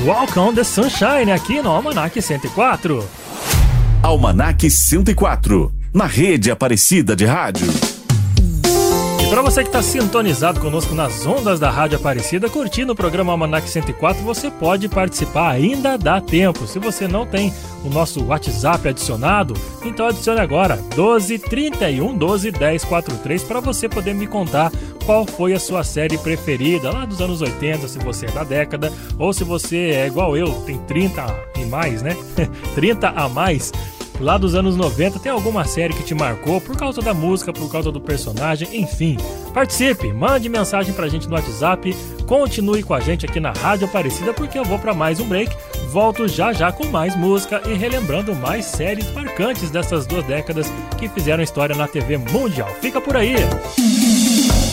Waves, 0.00 0.06
Walk 0.06 0.38
on 0.38 0.54
the 0.54 0.64
Sunshine, 0.64 1.30
aqui 1.32 1.62
no 1.62 1.70
Almanac 1.70 2.20
104. 2.20 3.04
Almanac 4.02 4.70
104, 4.70 5.72
na 5.92 6.06
rede 6.06 6.50
Aparecida 6.50 7.14
de 7.14 7.24
Rádio. 7.24 7.66
E 9.20 9.28
para 9.30 9.42
você 9.42 9.62
que 9.62 9.68
está 9.68 9.82
sintonizado 9.82 10.60
conosco 10.60 10.94
nas 10.94 11.24
ondas 11.26 11.60
da 11.60 11.70
Rádio 11.70 11.98
Aparecida, 11.98 12.48
curtindo 12.48 12.92
o 12.92 12.96
programa 12.96 13.32
Almanac 13.32 13.68
104, 13.68 14.22
você 14.22 14.50
pode 14.50 14.88
participar, 14.88 15.50
ainda 15.50 15.96
dá 15.96 16.20
tempo. 16.20 16.66
Se 16.66 16.78
você 16.78 17.06
não 17.06 17.26
tem 17.26 17.52
o 17.84 17.88
nosso 17.88 18.24
WhatsApp 18.24 18.88
adicionado, 18.88 19.54
então 19.84 20.06
adicione 20.06 20.40
agora 20.40 20.76
12 20.96 21.38
31 21.38 22.16
12 22.16 22.50
10 22.50 22.84
43 22.84 23.42
para 23.44 23.60
você 23.60 23.88
poder 23.88 24.14
me 24.14 24.26
contar 24.26 24.72
qual 25.04 25.26
foi 25.26 25.52
a 25.52 25.60
sua 25.60 25.82
série 25.84 26.18
preferida 26.18 26.90
lá 26.90 27.04
dos 27.04 27.20
anos 27.20 27.40
80, 27.40 27.88
se 27.88 27.98
você 27.98 28.26
é 28.26 28.30
da 28.30 28.44
década, 28.44 28.92
ou 29.18 29.32
se 29.32 29.44
você 29.44 29.90
é 29.90 30.06
igual 30.06 30.36
eu, 30.36 30.52
tem 30.62 30.78
30 30.78 31.26
e 31.56 31.64
mais, 31.64 32.02
né? 32.02 32.16
30 32.74 33.08
a 33.08 33.28
mais 33.28 33.72
lá 34.20 34.36
dos 34.36 34.54
anos 34.54 34.76
90, 34.76 35.18
tem 35.18 35.32
alguma 35.32 35.64
série 35.64 35.94
que 35.94 36.04
te 36.04 36.14
marcou 36.14 36.60
por 36.60 36.76
causa 36.76 37.00
da 37.00 37.14
música, 37.14 37.52
por 37.52 37.70
causa 37.72 37.90
do 37.90 38.00
personagem, 38.00 38.68
enfim. 38.80 39.16
Participe, 39.54 40.12
mande 40.12 40.48
mensagem 40.48 40.92
pra 40.92 41.08
gente 41.08 41.26
no 41.26 41.34
WhatsApp, 41.34 41.96
continue 42.26 42.82
com 42.82 42.94
a 42.94 43.00
gente 43.00 43.26
aqui 43.26 43.40
na 43.40 43.50
Rádio 43.50 43.86
Aparecida 43.86 44.32
porque 44.32 44.58
eu 44.58 44.64
vou 44.64 44.78
para 44.78 44.94
mais 44.94 45.18
um 45.18 45.26
break. 45.26 45.56
Volto 45.90 46.28
já 46.28 46.52
já 46.52 46.70
com 46.70 46.86
mais 46.86 47.16
música 47.16 47.60
e 47.66 47.74
relembrando 47.74 48.34
mais 48.34 48.66
séries 48.66 49.10
marcantes 49.12 49.70
dessas 49.70 50.06
duas 50.06 50.24
décadas 50.24 50.70
que 50.98 51.08
fizeram 51.08 51.42
história 51.42 51.74
na 51.74 51.88
TV 51.88 52.16
mundial. 52.18 52.68
Fica 52.80 53.00
por 53.00 53.16
aí. 53.16 53.34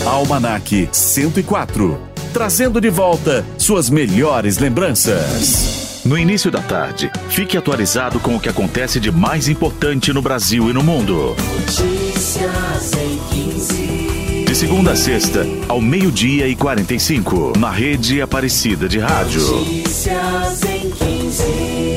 Almanac 0.06 0.90
104, 0.91 1.99
trazendo 2.34 2.80
de 2.80 2.90
volta 2.90 3.45
suas 3.57 3.90
melhores 3.90 4.57
lembranças. 4.57 6.02
No 6.06 6.18
início 6.18 6.49
da 6.49 6.61
tarde, 6.61 7.11
fique 7.30 7.57
atualizado 7.57 8.19
com 8.19 8.36
o 8.36 8.40
que 8.40 8.48
acontece 8.48 8.99
de 8.99 9.11
mais 9.11 9.48
importante 9.48 10.14
no 10.14 10.22
Brasil 10.22 10.69
e 10.69 10.74
no 10.74 10.84
mundo. 10.84 11.36
Notícias 11.53 12.94
em 12.94 13.18
15. 13.30 14.45
De 14.45 14.56
segunda 14.56 14.91
a 14.91 14.95
sexta, 14.95 15.45
ao 15.68 15.82
meio-dia 15.82 16.48
e 16.48 16.56
45, 16.56 17.53
na 17.57 17.72
rede 17.72 18.22
Aparecida 18.22 18.88
de 18.88 18.99
Rádio. 18.99 19.41
Notícias 19.41 20.64
em 20.64 20.90
15. 20.90 21.97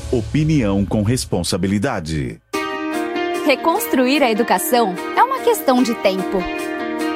Opinião 0.11 0.85
com 0.85 1.03
responsabilidade. 1.03 2.41
Reconstruir 3.45 4.21
a 4.21 4.29
educação 4.29 4.93
é 5.15 5.23
uma 5.23 5.39
questão 5.39 5.81
de 5.81 5.95
tempo. 5.95 6.43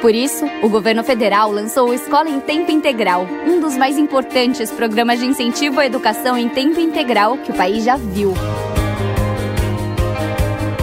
Por 0.00 0.14
isso, 0.14 0.46
o 0.62 0.70
governo 0.70 1.04
federal 1.04 1.52
lançou 1.52 1.90
o 1.90 1.92
Escola 1.92 2.30
em 2.30 2.40
Tempo 2.40 2.72
Integral, 2.72 3.26
um 3.46 3.60
dos 3.60 3.76
mais 3.76 3.98
importantes 3.98 4.70
programas 4.70 5.18
de 5.18 5.26
incentivo 5.26 5.78
à 5.78 5.84
educação 5.84 6.38
em 6.38 6.48
tempo 6.48 6.80
integral 6.80 7.36
que 7.36 7.50
o 7.50 7.54
país 7.54 7.84
já 7.84 7.98
viu. 7.98 8.32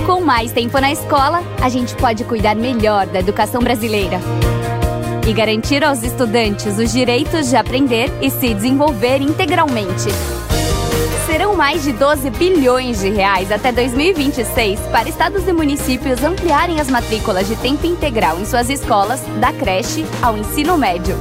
Com 0.06 0.22
mais 0.22 0.52
tempo 0.52 0.80
na 0.80 0.92
escola, 0.92 1.42
a 1.60 1.68
gente 1.68 1.96
pode 1.96 2.24
cuidar 2.26 2.56
melhor 2.56 3.08
da 3.08 3.22
educação 3.22 3.60
brasileira 3.60 4.20
e 5.28 5.34
garantir 5.34 5.84
aos 5.84 6.04
estudantes 6.04 6.78
os 6.78 6.92
direitos 6.92 7.50
de 7.50 7.56
aprender 7.56 8.12
e 8.22 8.30
se 8.30 8.54
desenvolver 8.54 9.20
integralmente. 9.20 10.10
Serão 11.26 11.56
mais 11.56 11.84
de 11.84 11.94
12 11.94 12.30
bilhões 12.32 13.00
de 13.00 13.10
reais 13.10 13.50
até 13.50 13.72
2026 13.72 14.80
para 14.92 15.08
estados 15.08 15.48
e 15.48 15.54
municípios 15.54 16.22
ampliarem 16.22 16.82
as 16.82 16.90
matrículas 16.90 17.48
de 17.48 17.56
tempo 17.56 17.86
integral 17.86 18.40
em 18.40 18.46
suas 18.46 18.70
escolas, 18.70 19.22
da 19.40 19.54
creche 19.54 20.06
ao 20.22 20.38
ensino 20.38 20.78
médio. 20.78 21.16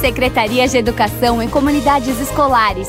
Secretarias 0.00 0.70
de 0.70 0.78
Educação 0.78 1.42
em 1.42 1.48
comunidades 1.48 2.20
escolares. 2.20 2.86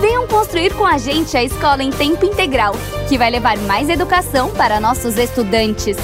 Venham 0.00 0.26
construir 0.26 0.74
com 0.74 0.84
a 0.84 0.98
gente 0.98 1.36
a 1.36 1.44
escola 1.44 1.84
em 1.84 1.90
tempo 1.90 2.26
integral, 2.26 2.74
que 3.08 3.16
vai 3.16 3.30
levar 3.30 3.56
mais 3.58 3.88
educação 3.88 4.50
para 4.50 4.80
nossos 4.80 5.16
estudantes. 5.16 5.96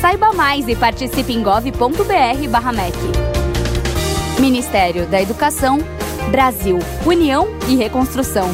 Saiba 0.00 0.32
mais 0.32 0.66
e 0.66 0.74
participe 0.74 1.32
em 1.32 1.42
gov.br/mec. 1.42 2.96
Ministério 4.40 5.06
da 5.06 5.22
Educação, 5.22 5.78
Brasil, 6.30 6.78
União 7.04 7.48
e 7.68 7.76
Reconstrução. 7.76 8.48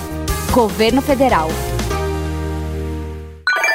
Governo 0.53 1.01
Federal. 1.01 1.49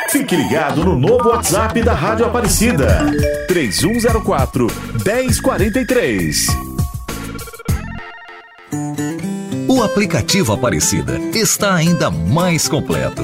Fique 0.09 0.35
ligado 0.35 0.83
no 0.83 0.97
novo 0.97 1.29
WhatsApp 1.29 1.81
da 1.81 1.93
Rádio 1.93 2.25
Aparecida. 2.25 3.05
3104 3.47 4.67
1043. 5.03 6.47
O 9.67 9.83
aplicativo 9.83 10.53
Aparecida 10.53 11.19
está 11.33 11.75
ainda 11.75 12.09
mais 12.09 12.67
completo. 12.67 13.23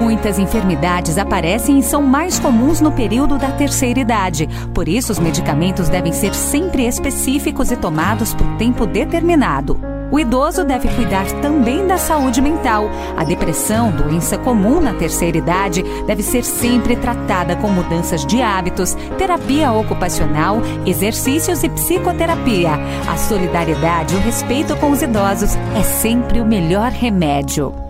Muitas 0.00 0.38
enfermidades 0.38 1.18
aparecem 1.18 1.78
e 1.78 1.82
são 1.82 2.00
mais 2.02 2.38
comuns 2.38 2.80
no 2.80 2.90
período 2.90 3.36
da 3.36 3.50
terceira 3.52 4.00
idade. 4.00 4.48
Por 4.72 4.88
isso, 4.88 5.12
os 5.12 5.18
medicamentos 5.18 5.90
devem 5.90 6.10
ser 6.10 6.34
sempre 6.34 6.86
específicos 6.86 7.70
e 7.70 7.76
tomados 7.76 8.32
por 8.32 8.46
tempo 8.56 8.86
determinado. 8.86 9.78
O 10.10 10.18
idoso 10.18 10.64
deve 10.64 10.88
cuidar 10.88 11.24
também 11.40 11.86
da 11.86 11.96
saúde 11.96 12.40
mental. 12.40 12.90
A 13.16 13.22
depressão, 13.22 13.92
doença 13.92 14.36
comum 14.36 14.80
na 14.80 14.94
terceira 14.94 15.38
idade, 15.38 15.84
deve 16.06 16.22
ser 16.22 16.42
sempre 16.42 16.96
tratada 16.96 17.54
com 17.56 17.68
mudanças 17.68 18.26
de 18.26 18.42
hábitos, 18.42 18.94
terapia 19.18 19.70
ocupacional, 19.70 20.62
exercícios 20.84 21.62
e 21.62 21.68
psicoterapia. 21.68 22.72
A 23.08 23.16
solidariedade 23.16 24.14
e 24.14 24.16
o 24.16 24.20
respeito 24.20 24.74
com 24.76 24.90
os 24.90 25.02
idosos 25.02 25.54
é 25.78 25.82
sempre 25.82 26.40
o 26.40 26.46
melhor 26.46 26.90
remédio. 26.90 27.89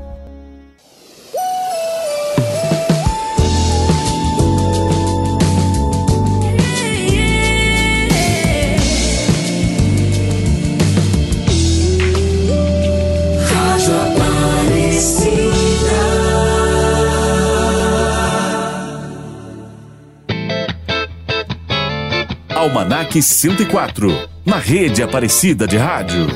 Almanac 23.10 23.22
104, 23.22 24.28
na 24.46 24.56
rede 24.56 25.02
Aparecida 25.02 25.66
de 25.66 25.76
Rádio. 25.76 26.28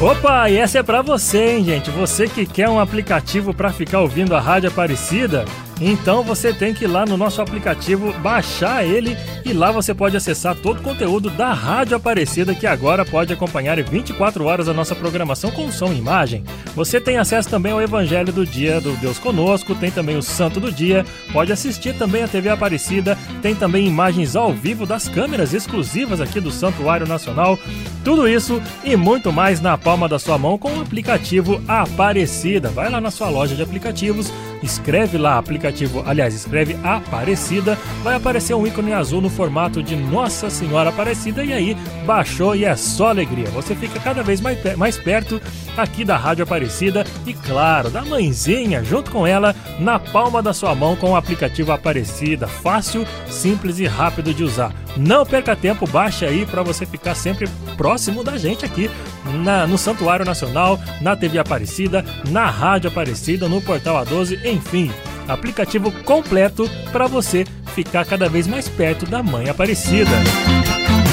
Opa, 0.00 0.50
e 0.50 0.58
essa 0.58 0.78
é 0.78 0.82
pra 0.82 1.00
você, 1.00 1.52
hein, 1.52 1.64
gente? 1.64 1.90
Você 1.90 2.28
que 2.28 2.44
quer 2.44 2.68
um 2.68 2.78
aplicativo 2.78 3.54
pra 3.54 3.72
ficar 3.72 4.00
ouvindo 4.00 4.36
a 4.36 4.40
Rádio 4.40 4.68
Aparecida, 4.68 5.46
Então 5.80 6.22
você 6.22 6.52
tem 6.52 6.74
que 6.74 6.84
ir 6.84 6.88
lá 6.88 7.04
no 7.06 7.16
nosso 7.16 7.40
aplicativo, 7.40 8.12
baixar 8.20 8.84
ele 8.84 9.16
e 9.44 9.52
lá 9.52 9.70
você 9.70 9.94
pode 9.94 10.16
acessar 10.16 10.56
todo 10.56 10.80
o 10.80 10.82
conteúdo 10.82 11.30
da 11.30 11.52
Rádio 11.52 11.96
Aparecida 11.96 12.54
que 12.54 12.66
agora 12.66 13.04
pode 13.04 13.32
acompanhar 13.32 13.80
24 13.82 14.44
horas 14.44 14.68
a 14.68 14.74
nossa 14.74 14.94
programação 14.94 15.50
com 15.50 15.70
som 15.70 15.92
e 15.92 15.98
imagem. 15.98 16.42
Você 16.74 17.00
tem 17.00 17.16
acesso 17.16 17.48
também 17.48 17.72
ao 17.72 17.80
Evangelho 17.80 18.32
do 18.32 18.44
Dia 18.44 18.80
do 18.80 18.92
Deus 18.96 19.18
Conosco, 19.18 19.74
tem 19.74 19.90
também 19.90 20.16
o 20.16 20.22
Santo 20.22 20.58
do 20.58 20.72
Dia, 20.72 21.04
pode 21.32 21.52
assistir 21.52 21.96
também 21.96 22.22
a 22.22 22.28
TV 22.28 22.48
Aparecida, 22.48 23.16
tem 23.40 23.54
também 23.54 23.86
imagens 23.86 24.34
ao 24.34 24.52
vivo 24.52 24.84
das 24.84 25.08
câmeras 25.08 25.54
exclusivas 25.54 26.20
aqui 26.20 26.40
do 26.40 26.50
Santuário 26.50 27.06
Nacional. 27.06 27.58
Tudo 28.04 28.28
isso 28.28 28.60
e 28.82 28.96
muito 28.96 29.32
mais 29.32 29.60
na 29.60 29.76
palma 29.76 30.08
da 30.08 30.18
sua 30.18 30.38
mão 30.38 30.58
com 30.58 30.72
o 30.72 30.80
aplicativo 30.80 31.60
Aparecida. 31.68 32.68
Vai 32.68 32.90
lá 32.90 33.00
na 33.00 33.10
sua 33.10 33.28
loja 33.28 33.54
de 33.54 33.62
aplicativos, 33.62 34.32
escreve 34.62 35.18
lá 35.18 35.38
aplicativo, 35.38 35.67
aliás, 36.06 36.34
escreve 36.34 36.76
Aparecida, 36.84 37.78
vai 38.02 38.14
aparecer 38.16 38.54
um 38.54 38.66
ícone 38.66 38.92
azul 38.92 39.20
no 39.20 39.30
formato 39.30 39.82
de 39.82 39.96
Nossa 39.96 40.50
Senhora 40.50 40.90
Aparecida. 40.90 41.44
E 41.44 41.52
aí 41.52 41.76
baixou 42.06 42.54
e 42.54 42.64
é 42.64 42.74
só 42.76 43.08
alegria. 43.08 43.48
Você 43.50 43.74
fica 43.74 43.98
cada 44.00 44.22
vez 44.22 44.40
mais, 44.40 44.58
mais 44.76 44.96
perto 44.96 45.40
aqui 45.76 46.04
da 46.04 46.16
Rádio 46.16 46.42
Aparecida 46.44 47.04
e 47.26 47.32
claro, 47.32 47.90
da 47.90 48.02
mãezinha 48.04 48.82
junto 48.84 49.10
com 49.10 49.26
ela 49.26 49.54
na 49.78 49.98
palma 49.98 50.42
da 50.42 50.52
sua 50.52 50.74
mão 50.74 50.96
com 50.96 51.10
o 51.12 51.16
aplicativo 51.16 51.72
Aparecida, 51.72 52.46
fácil, 52.46 53.06
simples 53.28 53.78
e 53.78 53.86
rápido 53.86 54.34
de 54.34 54.42
usar. 54.44 54.72
Não 54.96 55.24
perca 55.24 55.54
tempo, 55.54 55.86
baixe 55.88 56.24
aí 56.24 56.44
para 56.44 56.62
você 56.62 56.84
ficar 56.84 57.14
sempre 57.14 57.48
próximo 57.76 58.24
da 58.24 58.36
gente 58.36 58.64
aqui 58.64 58.90
na- 59.44 59.66
no 59.66 59.78
Santuário 59.78 60.24
Nacional, 60.24 60.78
na 61.00 61.14
TV 61.14 61.38
Aparecida, 61.38 62.04
na 62.30 62.50
Rádio 62.50 62.90
Aparecida, 62.90 63.48
no 63.48 63.60
Portal 63.60 64.04
A12, 64.04 64.44
enfim, 64.44 64.90
aplicativo 65.28 65.92
completo 66.02 66.68
para 66.90 67.06
você 67.06 67.44
ficar 67.74 68.04
cada 68.04 68.28
vez 68.28 68.46
mais 68.46 68.68
perto 68.68 69.06
da 69.06 69.22
Mãe 69.22 69.48
Aparecida. 69.48 70.10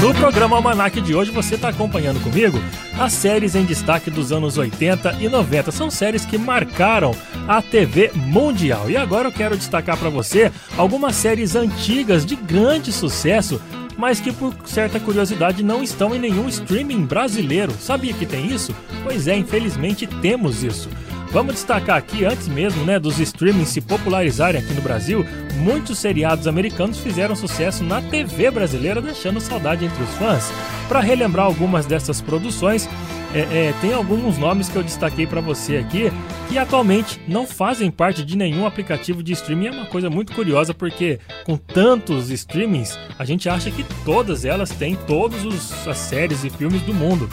No 0.02 0.14
programa 0.14 0.58
Almanac 0.58 1.00
de 1.02 1.16
hoje 1.16 1.32
você 1.32 1.56
está 1.56 1.70
acompanhando 1.70 2.22
comigo 2.22 2.60
as 3.00 3.14
séries 3.14 3.56
em 3.56 3.66
destaque 3.66 4.12
dos 4.12 4.32
anos 4.32 4.58
80 4.58 5.18
e 5.20 5.30
90. 5.30 5.72
São 5.72 5.90
séries 5.90 6.26
que 6.26 6.38
marcaram 6.38 7.12
a 7.48 7.62
TV 7.62 8.12
mundial. 8.14 8.90
E 8.90 8.98
agora 8.98 9.30
eu 9.30 9.32
quero 9.32 9.58
destacar 9.58 9.98
para 9.98 10.10
você 10.10 10.52
algumas 10.78 11.16
séries 11.16 11.56
antigas 11.56 12.26
de 12.26 12.36
grande 12.36 12.92
sucesso, 12.92 13.60
mas 13.98 14.20
que 14.20 14.32
por 14.32 14.54
certa 14.66 15.00
curiosidade 15.00 15.64
não 15.64 15.82
estão 15.82 16.14
em 16.14 16.20
nenhum 16.20 16.48
streaming 16.50 17.06
brasileiro. 17.06 17.72
Sabia 17.80 18.14
que 18.14 18.26
tem 18.26 18.52
isso? 18.52 18.76
Pois 19.04 19.28
é, 19.28 19.36
infelizmente 19.36 20.06
temos 20.06 20.64
isso. 20.64 20.90
Vamos 21.36 21.56
destacar 21.56 21.98
aqui, 21.98 22.24
antes 22.24 22.48
mesmo 22.48 22.86
né, 22.86 22.98
dos 22.98 23.20
streamings 23.20 23.68
se 23.68 23.82
popularizarem 23.82 24.62
aqui 24.62 24.74
no 24.74 24.82
Brasil, 24.82 25.26
muitos 25.58 26.00
seriados 26.00 26.48
americanos 26.48 26.98
fizeram 26.98 27.36
sucesso 27.36 27.84
na 27.84 28.02
TV 28.02 28.50
brasileira, 28.50 29.02
deixando 29.02 29.42
saudade 29.42 29.84
entre 29.84 30.02
os 30.02 30.10
fãs. 30.12 30.50
Para 30.88 31.02
relembrar 31.02 31.46
algumas 31.46 31.86
dessas 31.86 32.22
produções, 32.22 32.88
é, 33.34 33.40
é, 33.40 33.74
tem 33.82 33.92
alguns 33.92 34.38
nomes 34.38 34.70
que 34.70 34.78
eu 34.78 34.82
destaquei 34.82 35.28
para 35.28 35.42
você 35.42 35.76
aqui 35.76 36.10
que 36.48 36.58
atualmente 36.58 37.20
não 37.28 37.46
fazem 37.46 37.92
parte 37.92 38.24
de 38.24 38.38
nenhum 38.38 38.66
aplicativo 38.66 39.22
de 39.22 39.34
streaming. 39.34 39.68
É 39.68 39.72
uma 39.72 39.88
coisa 39.88 40.10
muito 40.10 40.32
curiosa 40.32 40.74
porque 40.74 41.20
com 41.44 41.58
tantos 41.58 42.30
streamings 42.30 42.98
a 43.20 43.26
gente 43.26 43.50
acha 43.50 43.70
que 43.70 43.84
todas 44.06 44.46
elas 44.46 44.70
têm 44.70 44.96
todas 45.06 45.86
as 45.86 45.98
séries 45.98 46.46
e 46.46 46.50
filmes 46.50 46.82
do 46.84 46.94
mundo. 46.94 47.28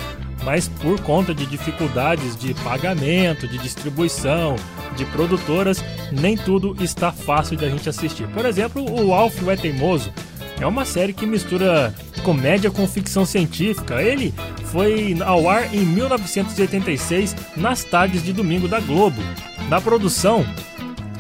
Mas 0.44 0.69
por 0.69 1.01
conta 1.01 1.35
de 1.35 1.47
dificuldades 1.47 2.36
de 2.36 2.52
pagamento, 2.55 3.47
de 3.47 3.59
distribuição, 3.59 4.56
de 4.97 5.05
produtoras, 5.06 5.82
nem 6.10 6.36
tudo 6.36 6.77
está 6.82 7.12
fácil 7.12 7.56
de 7.56 7.64
a 7.64 7.70
gente 7.70 7.89
assistir. 7.89 8.27
Por 8.28 8.44
exemplo, 8.44 8.85
o 8.85 9.14
Alf 9.14 9.47
é 9.48 9.56
Teimoso 9.56 10.12
é 10.60 10.66
uma 10.66 10.85
série 10.85 11.12
que 11.12 11.27
mistura 11.27 11.93
comédia 12.23 12.70
com 12.70 12.86
ficção 12.86 13.27
científica. 13.27 14.01
Ele 14.01 14.32
foi 14.66 15.16
ao 15.24 15.48
ar 15.48 15.74
em 15.74 15.85
1986 15.85 17.35
nas 17.56 17.82
tardes 17.82 18.23
de 18.23 18.32
domingo 18.32 18.69
da 18.69 18.78
Globo. 18.78 19.20
Na 19.69 19.81
produção 19.81 20.47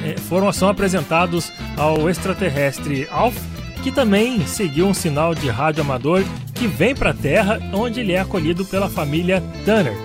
eh, 0.00 0.16
foram 0.28 0.52
são 0.52 0.68
apresentados 0.68 1.52
ao 1.76 2.08
extraterrestre 2.08 3.08
Alf, 3.10 3.36
que 3.82 3.90
também 3.90 4.46
seguiu 4.46 4.86
um 4.86 4.94
sinal 4.94 5.34
de 5.34 5.48
rádio 5.48 5.82
amador 5.82 6.22
que 6.54 6.66
vem 6.66 6.94
para 6.94 7.10
a 7.10 7.14
Terra, 7.14 7.60
onde 7.72 8.00
ele 8.00 8.12
é 8.12 8.20
acolhido 8.20 8.64
pela 8.64 8.88
família 8.88 9.42
Tanner. 9.64 9.96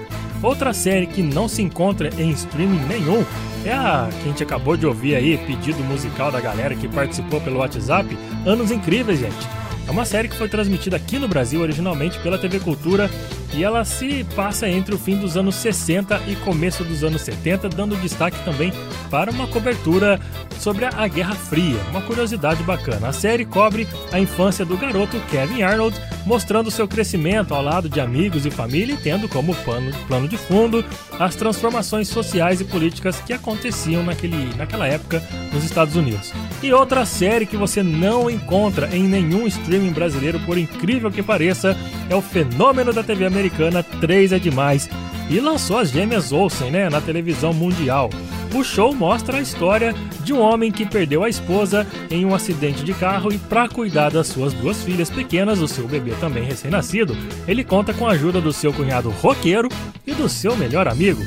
Outra 0.42 0.74
série 0.74 1.08
que 1.08 1.22
não 1.22 1.48
se 1.48 1.62
encontra 1.62 2.10
em 2.18 2.30
streaming 2.32 2.86
nenhum 2.88 3.24
é 3.66 3.74
a 3.74 4.08
que 4.12 4.22
a 4.22 4.28
gente 4.30 4.44
acabou 4.44 4.78
de 4.78 4.86
ouvir 4.86 5.16
aí, 5.16 5.38
pedido 5.38 5.84
musical 5.84 6.32
da 6.32 6.40
galera 6.40 6.76
que 6.76 6.88
participou 6.88 7.42
pelo 7.42 7.60
WhatsApp, 7.60 8.18
Anos 8.46 8.72
Incríveis, 8.72 9.20
gente. 9.20 9.67
É 9.88 9.92
uma 9.92 10.04
série 10.04 10.28
que 10.28 10.36
foi 10.36 10.50
transmitida 10.50 10.98
aqui 10.98 11.18
no 11.18 11.30
Brasil 11.30 11.62
originalmente 11.62 12.20
pela 12.20 12.38
TV 12.38 12.60
Cultura 12.60 13.10
e 13.54 13.64
ela 13.64 13.86
se 13.86 14.26
passa 14.36 14.68
entre 14.68 14.94
o 14.94 14.98
fim 14.98 15.18
dos 15.18 15.38
anos 15.38 15.56
60 15.56 16.22
e 16.28 16.36
começo 16.36 16.84
dos 16.84 17.04
anos 17.04 17.22
70, 17.22 17.70
dando 17.70 17.96
destaque 17.96 18.38
também 18.44 18.74
para 19.10 19.32
uma 19.32 19.48
cobertura 19.48 20.20
sobre 20.60 20.86
a 20.86 21.08
Guerra 21.08 21.36
Fria. 21.36 21.80
Uma 21.90 22.02
curiosidade 22.02 22.62
bacana. 22.64 23.08
A 23.08 23.14
série 23.14 23.46
cobre 23.46 23.88
a 24.12 24.20
infância 24.20 24.66
do 24.66 24.76
garoto 24.76 25.18
Kevin 25.32 25.62
Arnold, 25.62 26.00
mostrando 26.26 26.70
seu 26.70 26.88
crescimento 26.88 27.54
ao 27.54 27.64
lado 27.64 27.88
de 27.88 28.02
amigos 28.02 28.46
e 28.46 28.52
família 28.52 28.94
e 28.94 28.98
tendo 28.98 29.30
como 29.30 29.56
pano, 29.56 29.92
plano 30.08 30.28
de 30.28 30.38
fundo 30.38 30.84
as 31.18 31.36
transformações 31.36 32.10
sociais 32.10 32.60
e 32.60 32.66
políticas 32.66 33.22
que 33.22 33.32
aconteciam 33.32 34.04
naquele, 34.04 34.54
naquela 34.56 34.88
época 34.88 35.24
nos 35.54 35.64
Estados 35.64 35.96
Unidos. 35.96 36.34
E 36.62 36.74
outra 36.74 37.06
série 37.06 37.46
que 37.46 37.56
você 37.56 37.82
não 37.82 38.30
encontra 38.30 38.94
em 38.94 39.04
nenhum 39.04 39.48
streaming 39.48 39.77
brasileiro, 39.92 40.40
por 40.42 40.58
incrível 40.58 41.12
que 41.12 41.24
pareça, 41.24 41.78
é 42.10 42.16
o 42.16 42.22
fenômeno 42.22 42.92
da 42.92 43.04
TV 43.04 43.26
americana 43.26 43.84
3 43.84 44.34
é 44.34 44.40
Demais 44.40 44.90
e 45.30 45.40
lançou 45.40 45.78
as 45.78 45.90
gêmeas 45.90 46.32
Olsen 46.32 46.72
né, 46.72 46.90
na 46.90 47.02
televisão 47.02 47.54
mundial. 47.54 48.10
O 48.56 48.64
show 48.64 48.94
mostra 48.94 49.38
a 49.38 49.42
história 49.42 49.94
de 50.24 50.34
um 50.34 50.40
homem 50.40 50.72
que 50.72 50.86
perdeu 50.86 51.24
a 51.24 51.30
esposa 51.30 51.86
em 52.10 52.26
um 52.26 52.34
acidente 52.34 52.84
de 52.84 52.94
carro 52.94 53.32
e, 53.32 53.38
para 53.38 53.68
cuidar 53.68 54.10
das 54.10 54.28
suas 54.28 54.54
duas 54.54 54.82
filhas 54.84 55.10
pequenas, 55.10 55.60
o 55.60 55.68
seu 55.68 55.88
bebê 55.88 56.12
também 56.20 56.44
recém-nascido, 56.44 57.16
ele 57.48 57.64
conta 57.64 57.94
com 57.94 58.08
a 58.08 58.12
ajuda 58.12 58.40
do 58.40 58.54
seu 58.54 58.72
cunhado 58.72 59.10
roqueiro 59.10 59.70
e 60.06 60.14
do 60.14 60.30
seu 60.30 60.56
melhor 60.56 60.88
amigo. 60.88 61.22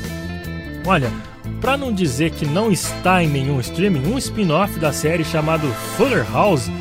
Olha, 0.85 1.11
para 1.61 1.77
não 1.77 1.93
dizer 1.93 2.31
que 2.31 2.45
não 2.45 2.71
está 2.71 3.23
em 3.23 3.27
nenhum 3.27 3.59
streaming, 3.59 4.07
um 4.07 4.17
spin-off 4.17 4.79
da 4.79 4.91
série 4.91 5.23
chamado 5.23 5.67
Fuller 5.95 6.25
House, 6.31 6.71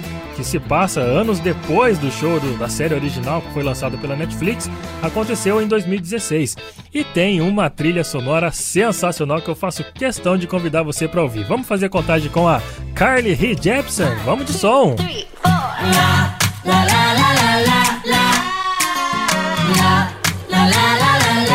que 0.41 0.47
se 0.47 0.59
passa 0.59 1.01
anos 1.01 1.39
depois 1.39 1.99
do 1.99 2.11
show 2.11 2.41
do- 2.41 2.57
da 2.57 2.67
série 2.67 2.95
original 2.95 3.43
que 3.43 3.53
foi 3.53 3.63
lançada 3.63 3.99
pela 3.99 4.17
Netflix, 4.17 4.71
aconteceu 5.03 5.61
em 5.61 5.69
2016 5.69 6.57
e 6.95 7.05
tem 7.05 7.43
uma 7.43 7.69
trilha 7.69 8.03
sonora 8.03 8.51
sensacional 8.51 9.43
que 9.43 9.51
eu 9.51 9.55
faço 9.55 9.85
questão 9.95 10.39
de 10.39 10.47
convidar 10.47 10.83
você 10.83 11.07
para 11.07 11.23
ouvir. 11.23 11.45
Vamos 11.45 11.67
fazer 11.69 11.91
contagem 11.91 12.31
com 12.31 12.49
a 12.49 12.63
Carly 12.95 13.35
Rae 13.35 13.55
Jepsen. 13.61 14.09
Vamos 14.25 14.47
de 14.47 14.55
som. 14.55 14.97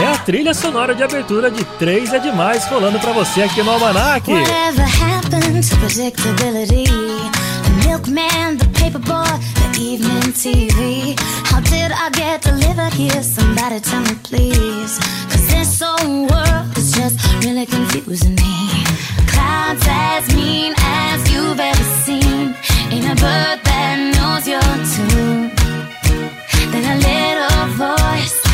É 0.01 0.07
a 0.13 0.17
trilha 0.19 0.53
sonora 0.53 0.93
de 0.93 1.03
abertura 1.03 1.49
de 1.49 1.63
3 1.79 2.13
é 2.13 2.19
demais 2.19 2.65
rolando 2.65 2.99
para 2.99 3.13
você 3.13 3.43
aqui 3.43 3.63
no 3.63 3.71
Almanac. 3.71 4.29
Whatever 4.29 4.85
happened 4.85 5.67
to 5.67 5.75
predictability? 5.77 6.83
The 6.85 7.87
milkman, 7.87 8.57
the 8.57 8.65
paperboy, 8.85 9.33
the 9.73 9.81
evening 9.81 10.31
TV. 10.33 11.19
How 11.49 11.59
did 11.59 11.91
I 11.91 12.09
get 12.11 12.41
delivered 12.41 12.93
here? 12.93 13.23
Somebody 13.23 13.79
tell 13.79 14.01
me, 14.01 14.15
please. 14.23 14.99
Cause 15.29 15.47
this 15.47 15.81
whole 15.81 16.27
world 16.27 16.77
is 16.77 16.91
just 16.91 17.17
really 17.43 17.65
confusing 17.65 18.35
me. 18.35 18.83
Clouds 19.27 19.85
as 19.87 20.33
mean 20.35 20.73
as 20.77 21.31
you've 21.31 21.59
ever 21.59 21.87
seen. 22.03 22.55
Ain't 22.91 23.05
a 23.05 23.15
bird 23.21 23.59
that 23.67 23.95
knows 24.15 24.47
your 24.47 24.71
tune. 24.93 25.51
Then 26.71 26.85
a 26.93 26.97
little 27.09 27.67
voice 27.79 28.44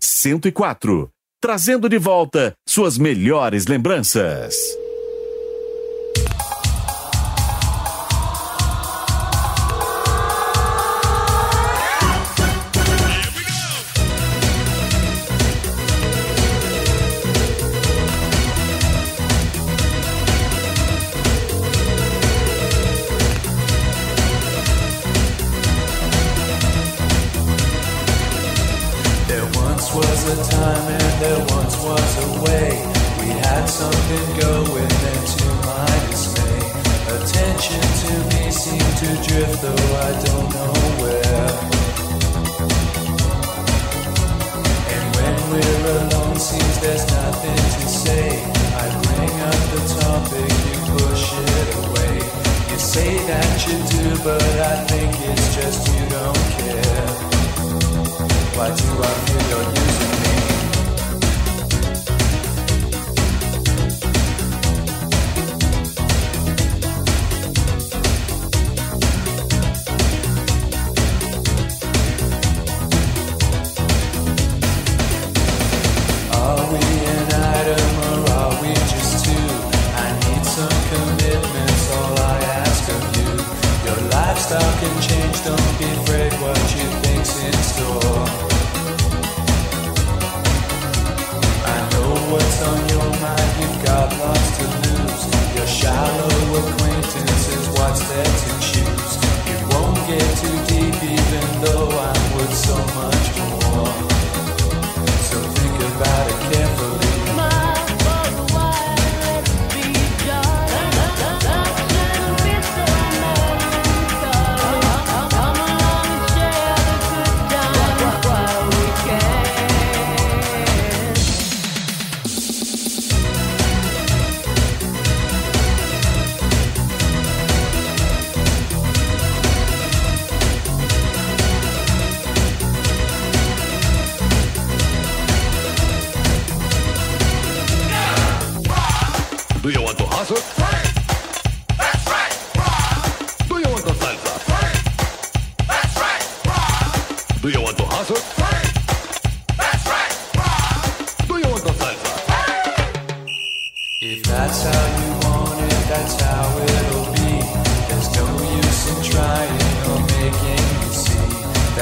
104, 0.00 1.08
trazendo 1.40 1.88
de 1.88 1.98
volta 1.98 2.54
suas 2.66 2.96
melhores 2.96 3.66
lembranças. 3.66 4.83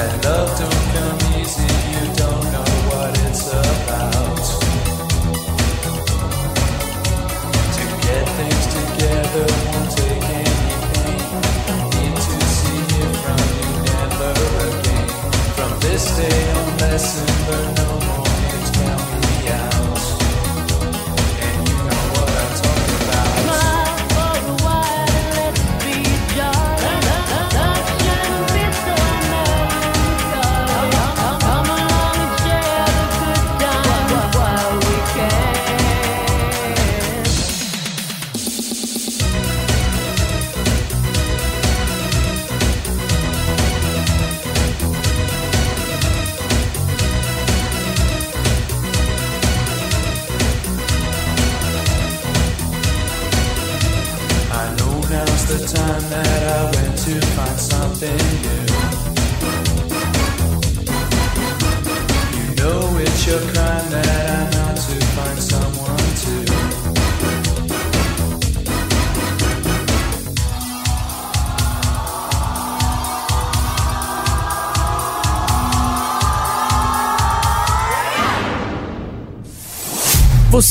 that 0.03 0.25
love 0.25 0.59
don't 0.59 1.19
come. 1.19 1.22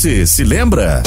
Você 0.03 0.27
se 0.27 0.43
lembra? 0.43 1.01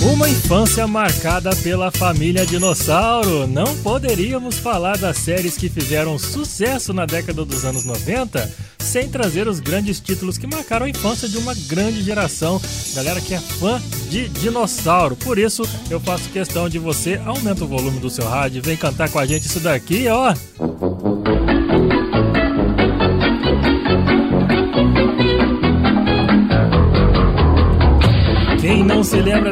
Uma 0.00 0.28
infância 0.28 0.88
marcada 0.88 1.54
pela 1.54 1.92
família 1.92 2.44
Dinossauro. 2.44 3.46
Não 3.46 3.76
poderíamos 3.76 4.58
falar 4.58 4.98
das 4.98 5.18
séries 5.18 5.56
que 5.56 5.68
fizeram 5.68 6.18
sucesso 6.18 6.92
na 6.92 7.06
década 7.06 7.44
dos 7.44 7.64
anos 7.64 7.84
90 7.84 8.52
sem 8.80 9.08
trazer 9.08 9.46
os 9.46 9.60
grandes 9.60 10.00
títulos 10.00 10.36
que 10.36 10.48
marcaram 10.48 10.86
a 10.86 10.90
infância 10.90 11.28
de 11.28 11.38
uma 11.38 11.54
grande 11.68 12.02
geração, 12.02 12.60
galera 12.92 13.20
que 13.20 13.34
é 13.34 13.38
fã 13.38 13.80
de 14.08 14.28
dinossauro. 14.28 15.14
Por 15.14 15.38
isso, 15.38 15.62
eu 15.88 16.00
faço 16.00 16.28
questão 16.30 16.68
de 16.68 16.80
você 16.80 17.20
aumenta 17.24 17.62
o 17.62 17.68
volume 17.68 18.00
do 18.00 18.10
seu 18.10 18.26
rádio, 18.26 18.64
vem 18.64 18.76
cantar 18.76 19.08
com 19.10 19.20
a 19.20 19.26
gente 19.26 19.46
isso 19.46 19.60
daqui, 19.60 20.08
ó. 20.08 20.34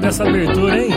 dessa 0.01 0.25
abertura, 0.25 0.79
hein? 0.79 0.91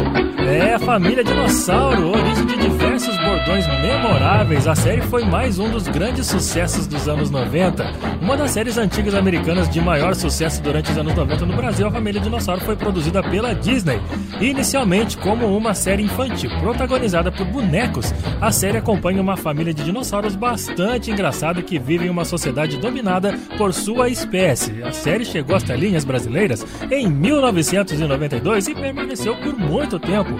É, 0.48 0.74
a 0.74 0.80
família 0.80 1.24
Dinossauro, 1.24 2.10
origem 2.10 2.46
de 2.46 2.58
diversos 2.58 3.16
bordões 3.18 3.66
memoráveis, 3.82 4.68
a 4.68 4.76
série 4.76 5.02
foi 5.02 5.24
mais 5.24 5.60
um 5.60 5.70
dos 5.70 5.88
grandes 5.88 6.28
sucessos 6.28 6.88
dos 6.88 7.08
anos 7.08 7.30
90. 7.30 7.86
Uma 8.22 8.36
das 8.36 8.52
séries 8.52 8.78
antigas 8.78 9.14
americanas 9.14 9.70
de 9.70 9.80
maior 9.80 10.16
sucesso 10.16 10.62
durante 10.62 10.92
os 10.92 10.98
anos 10.98 11.14
90 11.14 11.46
no 11.46 11.56
Brasil, 11.56 11.88
a 11.88 11.92
família 11.92 12.20
Dinossauro 12.20 12.62
foi 12.62 12.76
produzida 12.76 13.24
pela 13.24 13.54
Disney. 13.54 14.00
Inicialmente 14.42 15.18
como 15.18 15.56
uma 15.56 15.76
série 15.76 16.02
infantil, 16.02 16.50
protagonizada 16.60 17.32
por 17.32 17.46
bonecos, 17.46 18.12
a 18.42 18.52
série 18.52 18.80
acompanha 18.80 19.22
uma 19.22 19.38
família 19.38 19.72
de 19.72 19.84
dinossauros 19.84 20.36
bastante 20.36 21.12
engraçada 21.12 21.62
que 21.62 21.78
vive 21.78 22.08
em 22.08 22.10
uma 22.10 22.26
sociedade 22.26 22.78
dominada 22.78 23.38
por 23.56 23.72
sua 23.72 24.10
espécie. 24.10 24.82
A 24.82 24.92
série 24.92 25.26
chegou 25.26 25.56
às 25.56 25.62
telinhas 25.62 26.04
brasileiras 26.04 26.66
em 26.90 27.08
1992 27.08 28.68
e 28.70 28.74
permaneceu 28.74 29.36
por 29.36 29.56
muito 29.56 30.00
tempo. 30.00 30.32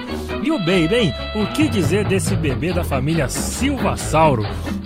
E 0.44 0.50
o 0.50 0.58
Baby? 0.58 1.14
O 1.36 1.46
que 1.54 1.68
dizer 1.68 2.04
desse 2.06 2.36
bebê 2.36 2.74
da 2.74 2.84
família 2.84 3.30
Silvasauro? 3.30 4.44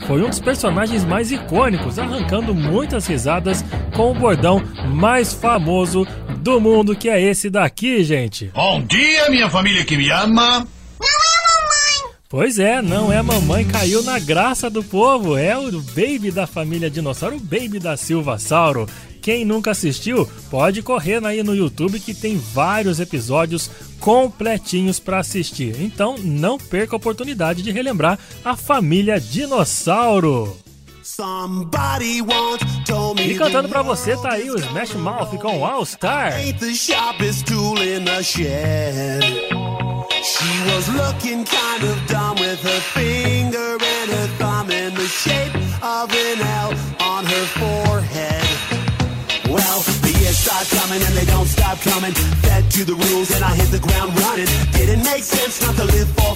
Foi 0.07 0.21
um 0.21 0.29
dos 0.29 0.41
personagens 0.41 1.05
mais 1.05 1.31
icônicos, 1.31 1.97
arrancando 1.97 2.53
muitas 2.53 3.07
risadas 3.07 3.63
com 3.95 4.11
o 4.11 4.13
bordão 4.13 4.61
mais 4.93 5.33
famoso 5.33 6.05
do 6.45 6.61
mundo, 6.61 6.95
que 6.95 7.09
é 7.09 7.19
esse 7.19 7.49
daqui, 7.49 8.03
gente. 8.03 8.51
Bom 8.53 8.79
dia, 8.79 9.31
minha 9.31 9.49
família 9.49 9.83
que 9.83 9.97
me 9.97 10.11
ama. 10.11 10.67
Pois 12.29 12.59
é, 12.59 12.83
não 12.83 13.11
é 13.11 13.17
a 13.17 13.23
mamãe 13.23 13.65
caiu 13.65 14.03
na 14.03 14.19
graça 14.19 14.69
do 14.69 14.83
povo, 14.83 15.35
é 15.35 15.57
o 15.57 15.71
baby 15.81 16.29
da 16.29 16.45
família 16.45 16.87
dinossauro, 16.87 17.37
o 17.37 17.39
baby 17.39 17.79
da 17.79 17.97
Silvasauro. 17.97 18.87
Quem 19.23 19.43
nunca 19.43 19.71
assistiu, 19.71 20.29
pode 20.51 20.83
correr 20.83 21.25
aí 21.25 21.41
no 21.41 21.55
YouTube 21.55 21.99
que 21.99 22.13
tem 22.13 22.37
vários 22.37 22.99
episódios 22.99 23.71
completinhos 23.99 24.99
para 24.99 25.17
assistir. 25.17 25.75
Então 25.81 26.15
não 26.19 26.59
perca 26.59 26.95
a 26.95 26.97
oportunidade 26.97 27.63
de 27.63 27.71
relembrar 27.71 28.19
a 28.43 28.55
família 28.55 29.19
dinossauro. 29.19 30.55
Somebody 31.05 32.19
once 32.19 32.63
told 32.83 33.19
me 33.19 33.33
E 33.33 33.37
cantando 33.37 33.69
pra 33.69 33.83
você 33.83 34.17
tá 34.17 34.31
aí 34.31 34.49
o 34.49 34.57
Smash 34.57 34.95
Mouth 34.95 35.37
com 35.39 35.63
All 35.63 35.85
Star. 35.85 36.33
ain't 36.33 36.57
the 36.59 36.73
sharpest 36.73 37.45
tool 37.45 37.79
in 37.79 38.05
the 38.05 38.23
shed. 38.23 39.21
She 40.23 40.73
was 40.73 40.87
looking 40.89 41.45
kind 41.45 41.83
of 41.83 42.07
dumb 42.07 42.39
with 42.39 42.59
her 42.63 42.81
finger 42.95 43.77
and 43.77 44.11
her 44.11 44.27
thumb 44.39 44.71
in 44.71 44.95
the 44.95 45.05
shape 45.07 45.53
of 45.83 46.11
an 46.11 46.41
L 46.41 46.73
on 46.99 47.23
her 47.23 47.45
forehead. 47.53 48.43
Well, 49.47 49.81
the 50.01 50.11
years 50.19 50.39
start 50.39 50.67
coming 50.69 51.05
and 51.05 51.15
they 51.15 51.25
don't 51.25 51.45
stop 51.47 51.79
coming. 51.81 52.13
Fed 52.41 52.71
to 52.71 52.83
the 52.83 52.95
rules 52.95 53.29
and 53.29 53.43
I 53.45 53.53
hit 53.53 53.69
the 53.69 53.79
ground 53.79 54.19
running. 54.21 54.47
Didn't 54.71 55.03
make 55.03 55.23
sense 55.23 55.61
not 55.61 55.75
to 55.75 55.83
live 55.85 56.09
for 56.17 56.35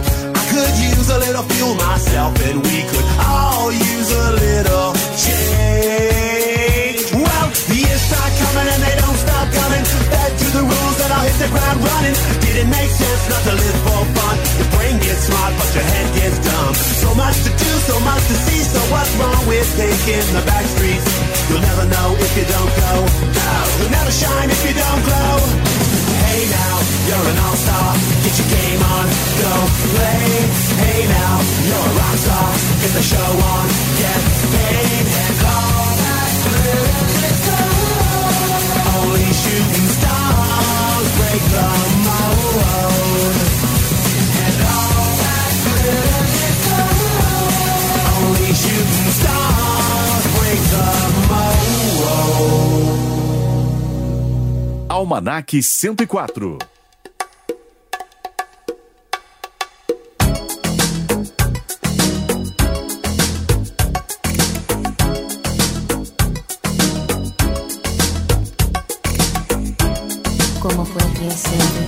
I 0.00 0.42
could 0.48 0.72
use 0.80 1.08
a 1.12 1.18
little 1.18 1.44
fuel 1.52 1.74
myself, 1.76 2.32
and 2.48 2.64
we 2.64 2.78
could 2.88 3.04
all 3.28 3.68
use 3.72 4.08
a 4.08 4.32
little 4.40 4.96
change. 5.20 7.12
Well, 7.12 7.46
the 7.68 7.76
years 7.76 8.00
start 8.00 8.32
coming 8.40 8.68
and 8.72 8.80
they 8.80 8.96
don't 8.96 9.20
stop 9.20 9.46
coming. 9.52 9.84
Back 10.08 10.32
to 10.32 10.48
the 10.56 10.64
rules 10.64 10.96
and 10.96 11.12
I'll 11.12 11.28
hit 11.28 11.36
the 11.44 11.50
ground 11.52 11.78
running. 11.84 12.16
Didn't 12.40 12.70
make 12.72 12.88
sense 12.88 13.22
not 13.28 13.42
to 13.44 13.52
live 13.52 13.78
for 13.84 14.00
fun. 14.16 14.36
Your 14.56 14.70
brain 14.72 14.96
gets 14.96 15.28
smart, 15.28 15.52
but 15.60 15.68
your 15.76 15.84
head 15.84 16.08
gets 16.16 16.38
dumb. 16.40 16.72
So 17.04 17.12
much 17.12 17.36
to 17.44 17.52
do, 17.52 17.70
so 17.84 17.96
much 18.00 18.24
to 18.32 18.36
see. 18.48 18.64
So 18.64 18.80
what's 18.88 19.12
wrong 19.20 19.44
with 19.44 19.68
taking 19.76 20.24
the 20.32 20.40
back 20.48 20.64
streets? 20.72 21.04
You'll 21.52 21.60
never 21.60 21.84
know 21.84 22.16
if 22.16 22.32
you 22.32 22.48
don't 22.48 22.72
go. 22.80 22.92
No, 23.28 23.50
you'll 23.76 23.92
never 23.92 24.12
shine 24.12 24.48
if 24.48 24.60
you 24.64 24.72
don't 24.72 25.02
glow. 25.04 25.36
Hey 26.32 26.48
now, 26.48 26.81
you're 27.08 27.26
an 27.32 27.38
all-star. 27.38 27.94
Get 28.22 28.34
your 28.38 28.48
game 28.48 28.82
on, 28.82 29.06
go 29.40 29.52
play. 29.92 30.26
Hey 30.82 31.00
now, 31.08 31.34
you're 31.66 31.86
a 31.90 31.98
rock 31.98 32.16
star. 32.16 32.48
Get 32.82 32.92
the 32.94 33.02
show 33.02 33.30
on, 33.52 33.66
get 33.98 34.22
paid. 34.54 35.06
And 35.22 35.38
all 35.52 35.92
that 36.02 36.30
gold. 37.46 38.32
Only 39.02 39.28
shooting 39.42 39.88
stars 39.96 41.08
break 41.18 41.42
the 41.54 41.68
mold. 42.06 43.36
And 44.42 44.58
all 44.74 45.10
that 45.22 45.52
gold. 46.66 47.12
Only 48.14 48.50
shooting 48.62 49.10
stars 49.20 50.24
break 50.36 50.62
the 50.74 50.86
mold. 51.30 51.82
Almanac 54.90 55.50
104. 55.52 56.71
yourself. 71.22 71.81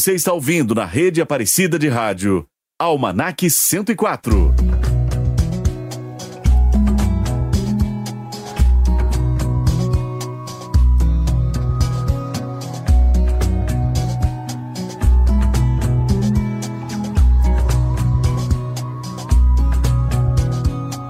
Você 0.00 0.14
está 0.14 0.32
ouvindo 0.32 0.74
na 0.74 0.86
rede 0.86 1.20
Aparecida 1.20 1.78
de 1.78 1.86
Rádio. 1.86 2.46
Almanac 2.78 3.50
104. 3.50 4.54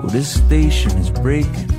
Well, 0.01 0.11
this 0.11 0.31
station 0.31 0.99
is 0.99 1.11
breaking 1.11 1.70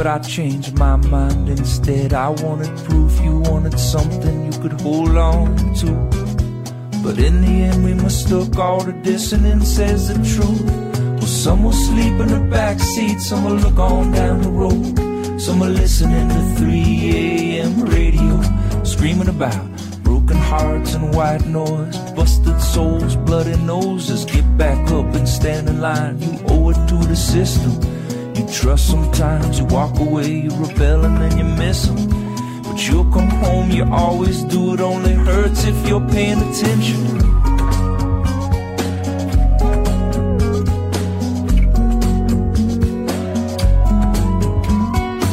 but 0.00 0.06
I 0.06 0.18
changed 0.20 0.78
my 0.78 0.96
mind 0.96 1.50
instead. 1.50 2.14
I 2.14 2.30
wanted 2.30 2.74
proof 2.86 3.20
you 3.20 3.40
wanted 3.40 3.78
something 3.78 4.50
you 4.50 4.58
could 4.58 4.80
hold 4.80 5.14
on 5.14 5.74
to. 5.74 5.90
But 7.04 7.18
in 7.18 7.42
the 7.42 7.64
end, 7.68 7.84
we 7.84 7.92
mistook 7.92 8.56
all 8.56 8.82
the 8.82 8.94
dissonance 8.94 9.78
as 9.78 10.08
the 10.08 10.14
truth. 10.34 10.70
Well, 11.18 11.26
some 11.26 11.64
will 11.64 11.74
sleep 11.74 12.14
in 12.18 12.28
the 12.28 12.40
back 12.50 12.80
seat, 12.80 13.20
some 13.20 13.44
will 13.44 13.56
look 13.56 13.78
on 13.78 14.12
down 14.12 14.40
the 14.40 14.48
road. 14.48 15.38
Some 15.38 15.62
are 15.62 15.68
listening 15.68 16.30
to 16.30 16.54
3 16.56 17.60
a.m. 17.60 17.84
radio, 17.84 18.40
screaming 18.84 19.28
about 19.28 19.62
broken 20.02 20.38
hearts 20.38 20.94
and 20.94 21.14
white 21.14 21.44
noise, 21.44 21.98
busted 22.12 22.58
souls, 22.62 23.16
bloody 23.16 23.58
noses. 23.64 24.24
Get 24.24 24.46
back 24.56 24.80
up 24.92 25.14
and 25.14 25.28
stand 25.28 25.68
in 25.68 25.82
line. 25.82 26.22
You 26.22 26.40
owe 26.48 26.70
it 26.70 26.88
to 26.88 26.96
the 27.06 27.16
system. 27.16 27.99
Trust 28.52 28.88
sometimes, 28.88 29.58
you 29.58 29.64
walk 29.66 29.98
away, 29.98 30.28
you 30.28 30.50
rebel 30.50 31.04
and 31.04 31.16
then 31.16 31.38
you 31.38 31.44
miss 31.44 31.86
them. 31.86 32.62
But 32.62 32.86
you'll 32.86 33.10
come 33.10 33.30
home, 33.30 33.70
you 33.70 33.84
always 33.90 34.42
do 34.44 34.74
it, 34.74 34.80
only 34.80 35.14
hurts 35.14 35.64
if 35.64 35.88
you're 35.88 36.06
paying 36.08 36.38
attention. 36.38 37.18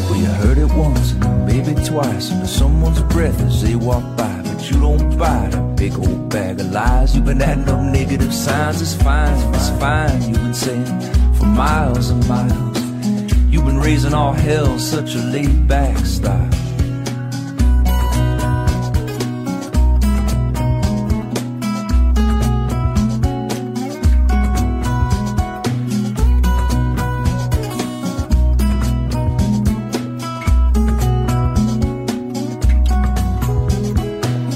Well, 0.05 0.15
you 0.15 0.31
heard 0.41 0.57
it 0.57 0.71
once, 0.73 1.11
and 1.11 1.45
maybe 1.45 1.73
twice, 1.83 2.31
under 2.31 2.47
someone's 2.47 3.01
breath 3.13 3.39
as 3.41 3.61
they 3.61 3.75
walk 3.75 4.03
by. 4.15 4.41
But 4.43 4.71
you 4.71 4.79
don't 4.79 5.17
buy 5.17 5.47
that 5.49 5.75
big 5.75 5.97
old 5.99 6.29
bag 6.29 6.61
of 6.61 6.71
lies. 6.71 7.15
You've 7.15 7.25
been 7.25 7.41
adding 7.41 7.67
up 7.67 7.81
negative 7.81 8.33
signs, 8.33 8.81
it's 8.81 8.93
fine, 8.93 9.53
it's 9.53 9.69
fine. 9.81 10.21
You've 10.21 10.41
been 10.41 10.53
saying 10.53 10.85
for 11.33 11.45
miles 11.45 12.09
and 12.09 12.25
miles. 12.27 12.66
You've 13.57 13.65
been 13.65 13.79
raising 13.79 14.13
all 14.13 14.33
hell, 14.33 14.77
such 14.77 15.15
a 15.15 15.17
laid 15.17 15.67
back 15.67 15.97
style. 16.05 16.47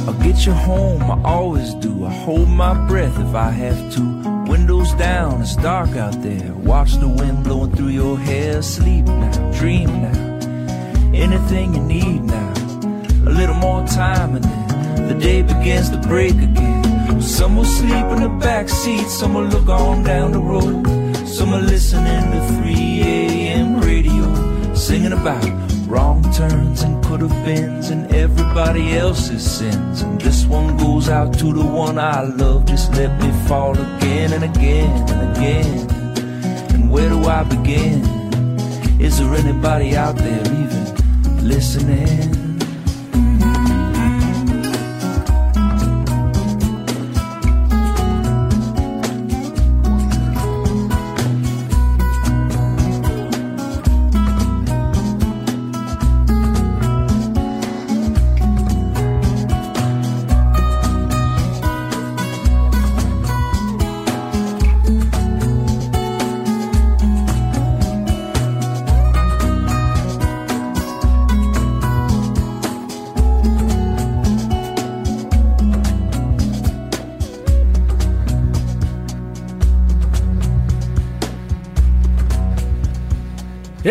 I'll 0.06 0.14
get 0.22 0.46
you 0.46 0.54
home, 0.54 1.02
I 1.10 1.20
always 1.24 1.74
do. 1.74 2.06
I 2.06 2.12
hold 2.12 2.50
my 2.50 2.76
breath 2.88 3.20
if 3.20 3.34
I 3.34 3.50
have 3.50 3.96
to. 3.96 4.31
Down, 5.32 5.42
it's 5.42 5.56
dark 5.56 5.96
out 5.96 6.22
there. 6.22 6.54
Watch 6.54 6.96
the 6.96 7.08
wind 7.08 7.46
blowing 7.46 7.72
through 7.72 7.94
your 8.02 8.18
hair. 8.18 8.62
Sleep 8.62 9.06
now, 9.06 9.52
dream 9.52 9.90
now. 10.02 10.18
Anything 11.14 11.74
you 11.74 11.82
need 11.82 12.24
now. 12.24 12.54
A 13.26 13.32
little 13.40 13.56
more 13.56 13.86
time 13.88 14.36
and 14.36 14.44
then 14.44 15.08
the 15.08 15.16
day 15.16 15.42
begins 15.42 15.90
to 15.92 15.98
break 15.98 16.34
again. 16.34 17.22
Some 17.22 17.56
will 17.56 17.72
sleep 17.80 18.06
in 18.14 18.22
the 18.24 18.34
back 18.42 18.68
seat, 18.68 19.08
some 19.08 19.34
will 19.34 19.46
look 19.46 19.70
on 19.70 20.04
down 20.04 20.34
the 20.34 20.40
road. 20.40 20.86
Some 21.28 21.54
are 21.54 21.62
listening 21.62 22.32
to 22.34 22.40
3 22.62 23.02
a.m. 23.02 23.80
radio, 23.80 24.74
singing 24.74 25.14
about 25.14 25.46
turns 26.50 26.82
and 26.82 27.04
could 27.06 27.22
have 27.22 27.46
beens 27.46 27.92
and 27.92 28.12
everybody 28.16 28.98
else's 28.98 29.44
sins. 29.44 30.02
And 30.02 30.20
this 30.20 30.44
one 30.46 30.76
goes 30.76 31.08
out 31.08 31.38
to 31.38 31.54
the 31.54 31.66
one 31.66 32.00
I 32.00 32.22
love. 32.22 32.66
Just 32.66 32.92
let 32.94 33.12
me 33.22 33.30
fall 33.48 33.74
again 33.74 34.34
and 34.34 34.44
again 34.44 35.10
and 35.12 35.22
again. 35.32 35.90
And 36.74 36.90
where 36.90 37.10
do 37.10 37.20
I 37.26 37.44
begin? 37.44 38.02
Is 39.00 39.20
there 39.20 39.34
anybody 39.36 39.96
out 39.96 40.16
there 40.16 40.42
even 40.62 41.48
listening? 41.48 42.41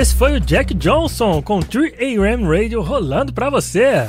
Esse 0.01 0.15
foi 0.15 0.35
o 0.35 0.41
Jack 0.41 0.73
Johnson 0.73 1.43
com 1.43 1.61
3AM 1.61 2.49
Radio 2.49 2.81
rolando 2.81 3.35
pra 3.35 3.51
você. 3.51 4.07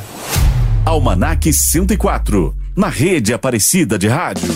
Almanac 0.85 1.51
104, 1.51 2.55
na 2.73 2.87
rede 2.87 3.33
Aparecida 3.33 3.99
de 3.99 4.07
Rádio. 4.07 4.53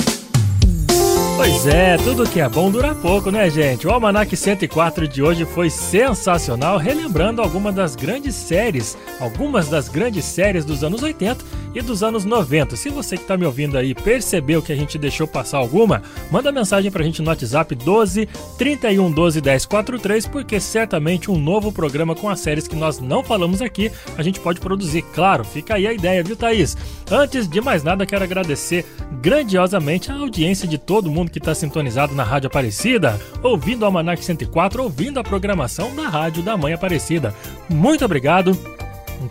Pois 1.36 1.68
é, 1.68 1.98
tudo 1.98 2.26
que 2.30 2.40
é 2.40 2.48
bom 2.48 2.72
dura 2.72 2.95
pouco, 2.95 3.30
né, 3.32 3.49
gente? 3.49 3.86
O 3.86 3.91
Almanac 3.91 4.34
104 4.34 5.10
de 5.10 5.22
hoje 5.22 5.44
foi 5.44 5.70
sensacional, 5.70 6.78
relembrando 6.78 7.41
algumas 7.41 7.76
das 7.76 7.98
grandes 7.98 8.34
séries, 8.34 8.98
algumas 9.20 9.68
das 9.68 9.90
grandes 9.90 10.24
séries 10.24 10.64
dos 10.64 10.86
anos 10.86 11.03
80 11.03 11.44
e 11.76 11.81
dos 11.81 12.02
anos 12.02 12.23
90. 12.23 12.76
Se 12.77 12.89
você 12.89 13.18
que 13.18 13.23
está 13.23 13.35
me 13.35 13.45
ouvindo 13.45 13.77
aí 13.77 13.93
percebeu 13.93 14.61
que 14.61 14.72
a 14.72 14.76
gente 14.76 14.97
deixou 14.97 15.27
passar 15.27 15.57
alguma, 15.57 16.02
manda 16.31 16.52
mensagem 16.52 16.89
pra 16.89 17.03
gente 17.03 17.22
no 17.22 17.27
WhatsApp 17.27 17.76
12 17.76 18.27
31 18.57 19.11
12 19.11 19.41
10 19.41 19.65
43, 19.65 20.27
porque 20.27 20.60
certamente 20.60 21.30
um 21.30 21.38
novo 21.38 21.72
programa 21.72 22.15
com 22.15 22.30
as 22.30 22.39
séries 22.39 22.68
que 22.68 22.76
nós 22.76 22.99
não 22.99 23.23
falamos 23.23 23.61
aqui, 23.61 23.91
a 24.18 24.23
gente 24.23 24.39
pode 24.39 24.61
produzir. 24.61 25.02
Claro, 25.14 25.43
fica 25.43 25.76
aí 25.76 25.85
a 25.85 25.93
ideia, 25.93 26.23
viu, 26.23 26.35
Thaís? 26.35 26.77
Antes 27.11 27.47
de 27.47 27.60
mais 27.60 27.84
nada, 27.84 28.06
quero 28.06 28.23
agradecer 28.23 28.85
grandiosamente 29.22 30.11
a 30.11 30.15
audiência 30.15 30.68
de 30.68 30.77
todo 30.77 31.11
mundo 31.11 31.30
que 31.30 31.39
está 31.39 31.53
sintonizado 31.53 32.15
na 32.15 32.23
Rádio 32.23 32.47
Aparecida, 32.47 33.19
ouvindo 33.43 33.81
o 33.81 33.85
Almanac 33.85 34.23
104, 34.23 34.81
ouvindo 34.81 35.19
a 35.19 35.23
programação 35.23 35.93
da 35.95 36.07
Rádio 36.07 36.41
da 36.41 36.56
Mãe 36.56 36.73
Aparecida. 36.73 37.35
Muito 37.69 38.06
obrigado. 38.06 38.57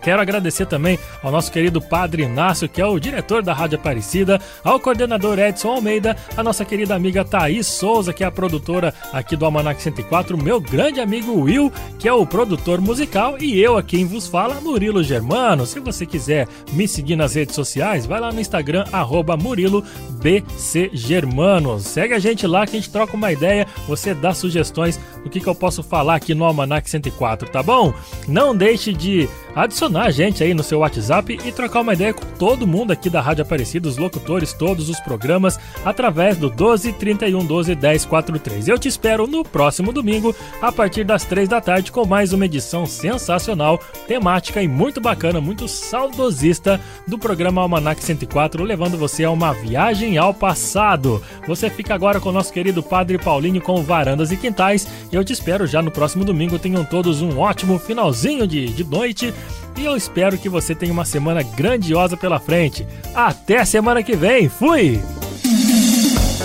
Quero 0.02 0.20
agradecer 0.20 0.66
também 0.66 0.98
ao 1.23 1.32
nosso 1.32 1.51
querido 1.51 1.81
Padre 1.81 2.24
Inácio, 2.24 2.69
que 2.69 2.81
é 2.81 2.86
o 2.86 2.98
diretor 2.98 3.43
da 3.43 3.55
Rádio 3.55 3.78
Aparecida, 3.78 4.39
ao 4.62 4.78
coordenador 4.78 5.39
Edson 5.39 5.69
Almeida, 5.69 6.15
a 6.36 6.43
nossa 6.43 6.65
querida 6.65 6.94
amiga 6.94 7.24
Thaís 7.24 7.66
Souza, 7.66 8.12
que 8.12 8.23
é 8.23 8.27
a 8.27 8.31
produtora 8.31 8.93
aqui 9.12 9.35
do 9.35 9.44
Almanac 9.47 9.81
104, 9.81 10.36
meu 10.36 10.61
grande 10.61 11.01
amigo 11.01 11.40
Will, 11.40 11.73
que 11.98 12.06
é 12.06 12.12
o 12.12 12.27
produtor 12.27 12.81
musical, 12.81 13.36
e 13.40 13.59
eu 13.59 13.78
aqui 13.78 13.94
quem 13.94 14.05
vos 14.05 14.27
fala, 14.27 14.61
Murilo 14.61 15.05
Germano. 15.05 15.65
Se 15.65 15.78
você 15.78 16.05
quiser 16.05 16.48
me 16.73 16.89
seguir 16.89 17.15
nas 17.15 17.36
redes 17.36 17.55
sociais, 17.55 18.06
vai 18.06 18.19
lá 18.19 18.32
no 18.32 18.40
Instagram, 18.40 18.85
arroba 18.90 19.36
Murilo 19.36 19.85
BC 20.20 20.90
Germano. 20.93 21.78
Segue 21.78 22.12
a 22.12 22.19
gente 22.19 22.44
lá 22.44 22.66
que 22.66 22.77
a 22.77 22.81
gente 22.81 22.90
troca 22.90 23.16
uma 23.16 23.31
ideia, 23.31 23.69
você 23.86 24.12
dá 24.12 24.35
sugestões 24.35 24.98
do 25.23 25.31
que, 25.31 25.39
que 25.39 25.47
eu 25.47 25.55
posso 25.55 25.81
falar 25.81 26.16
aqui 26.16 26.35
no 26.35 26.43
Almanac 26.44 26.90
104, 26.90 27.48
tá 27.51 27.62
bom? 27.62 27.94
Não 28.27 28.56
deixe 28.56 28.93
de 28.93 29.28
adicionar 29.55 30.05
a 30.05 30.11
gente 30.11 30.43
aí 30.43 30.53
no 30.53 30.63
seu 30.63 30.81
WhatsApp 30.81 31.39
e 31.45 31.53
trocar 31.53 31.81
uma 31.81 31.93
ideia 31.93 32.13
com 32.13 32.27
todo 32.39 32.67
mundo 32.67 32.91
aqui 32.91 33.09
da 33.09 33.21
Rádio 33.21 33.43
Aparecida, 33.43 33.89
os 33.89 33.97
locutores, 33.97 34.53
todos 34.53 34.89
os 34.89 34.99
programas, 35.01 35.59
através 35.85 36.37
do 36.37 36.51
12 36.51 36.93
31 36.95 37.45
12 37.45 37.75
10 37.75 38.05
43. 38.05 38.69
Eu 38.69 38.79
te 38.79 38.89
espero 38.89 39.27
no 39.27 39.45
próximo 39.45 39.93
domingo, 39.93 40.35
a 40.61 40.73
partir 40.73 41.05
das 41.05 41.25
3 41.25 41.49
da 41.49 41.61
tarde, 41.61 41.93
com 41.93 42.05
mais 42.07 42.33
uma 42.33 42.47
edição 42.47 42.87
sensacional, 42.87 43.79
temática 44.07 44.63
e 44.63 44.69
muito 44.69 45.01
bacana, 45.01 45.41
muito 45.41 45.69
saudosista 45.69 46.81
do 47.07 47.19
programa 47.19 47.63
Almanac 47.63 48.03
104, 48.03 48.65
levando 48.65 48.99
você 48.99 49.25
a 49.25 49.31
uma 49.31 49.53
viagem 49.53 50.19
ao 50.19 50.35
passado. 50.35 51.23
Você 51.47 51.71
fica 51.71 51.95
agora 51.95 52.21
com 52.21 52.31
o 52.31 52.33
nosso 52.33 52.53
querido 52.53 52.83
Padre 52.83 53.19
Paulinho 53.19 53.61
com 53.61 53.83
Varandas 53.83 54.33
e 54.33 54.37
Quintais. 54.37 54.87
Eu 55.13 55.25
te 55.25 55.33
espero 55.33 55.67
já 55.67 55.81
no 55.81 55.91
próximo 55.91 56.25
domingo. 56.25 56.59
Tenham 56.59 56.85
todos 56.85 57.23
um 57.23 57.39
ótimo 57.39 57.79
finalzinho 57.79 58.47
de, 58.47 58.67
de 58.67 58.85
noite 58.85 59.33
e 59.77 59.85
eu 59.85 59.97
espero 59.97 60.39
que 60.39 60.49
você 60.49 60.75
tenha 60.75 60.93
uma 60.93 61.05
semana 61.05 61.43
grandiosa 61.43 62.16
pela 62.16 62.39
frente. 62.39 62.87
Até 63.15 63.65
semana 63.65 64.03
que 64.03 64.16
vem, 64.16 64.49
fui! 64.49 65.01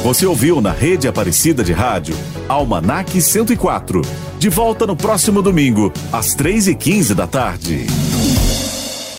Você 0.04 0.26
ouviu 0.26 0.62
na 0.62 0.72
rede 0.72 1.08
Aparecida 1.08 1.64
de 1.64 1.74
Rádio 1.74 2.16
Almanac 2.50 3.22
104. 3.22 4.02
De 4.40 4.50
volta 4.50 4.88
no 4.88 4.96
próximo 4.96 5.42
domingo, 5.42 5.94
às 6.12 6.36
3h15 6.36 7.14
da 7.14 7.28
tarde. 7.28 7.86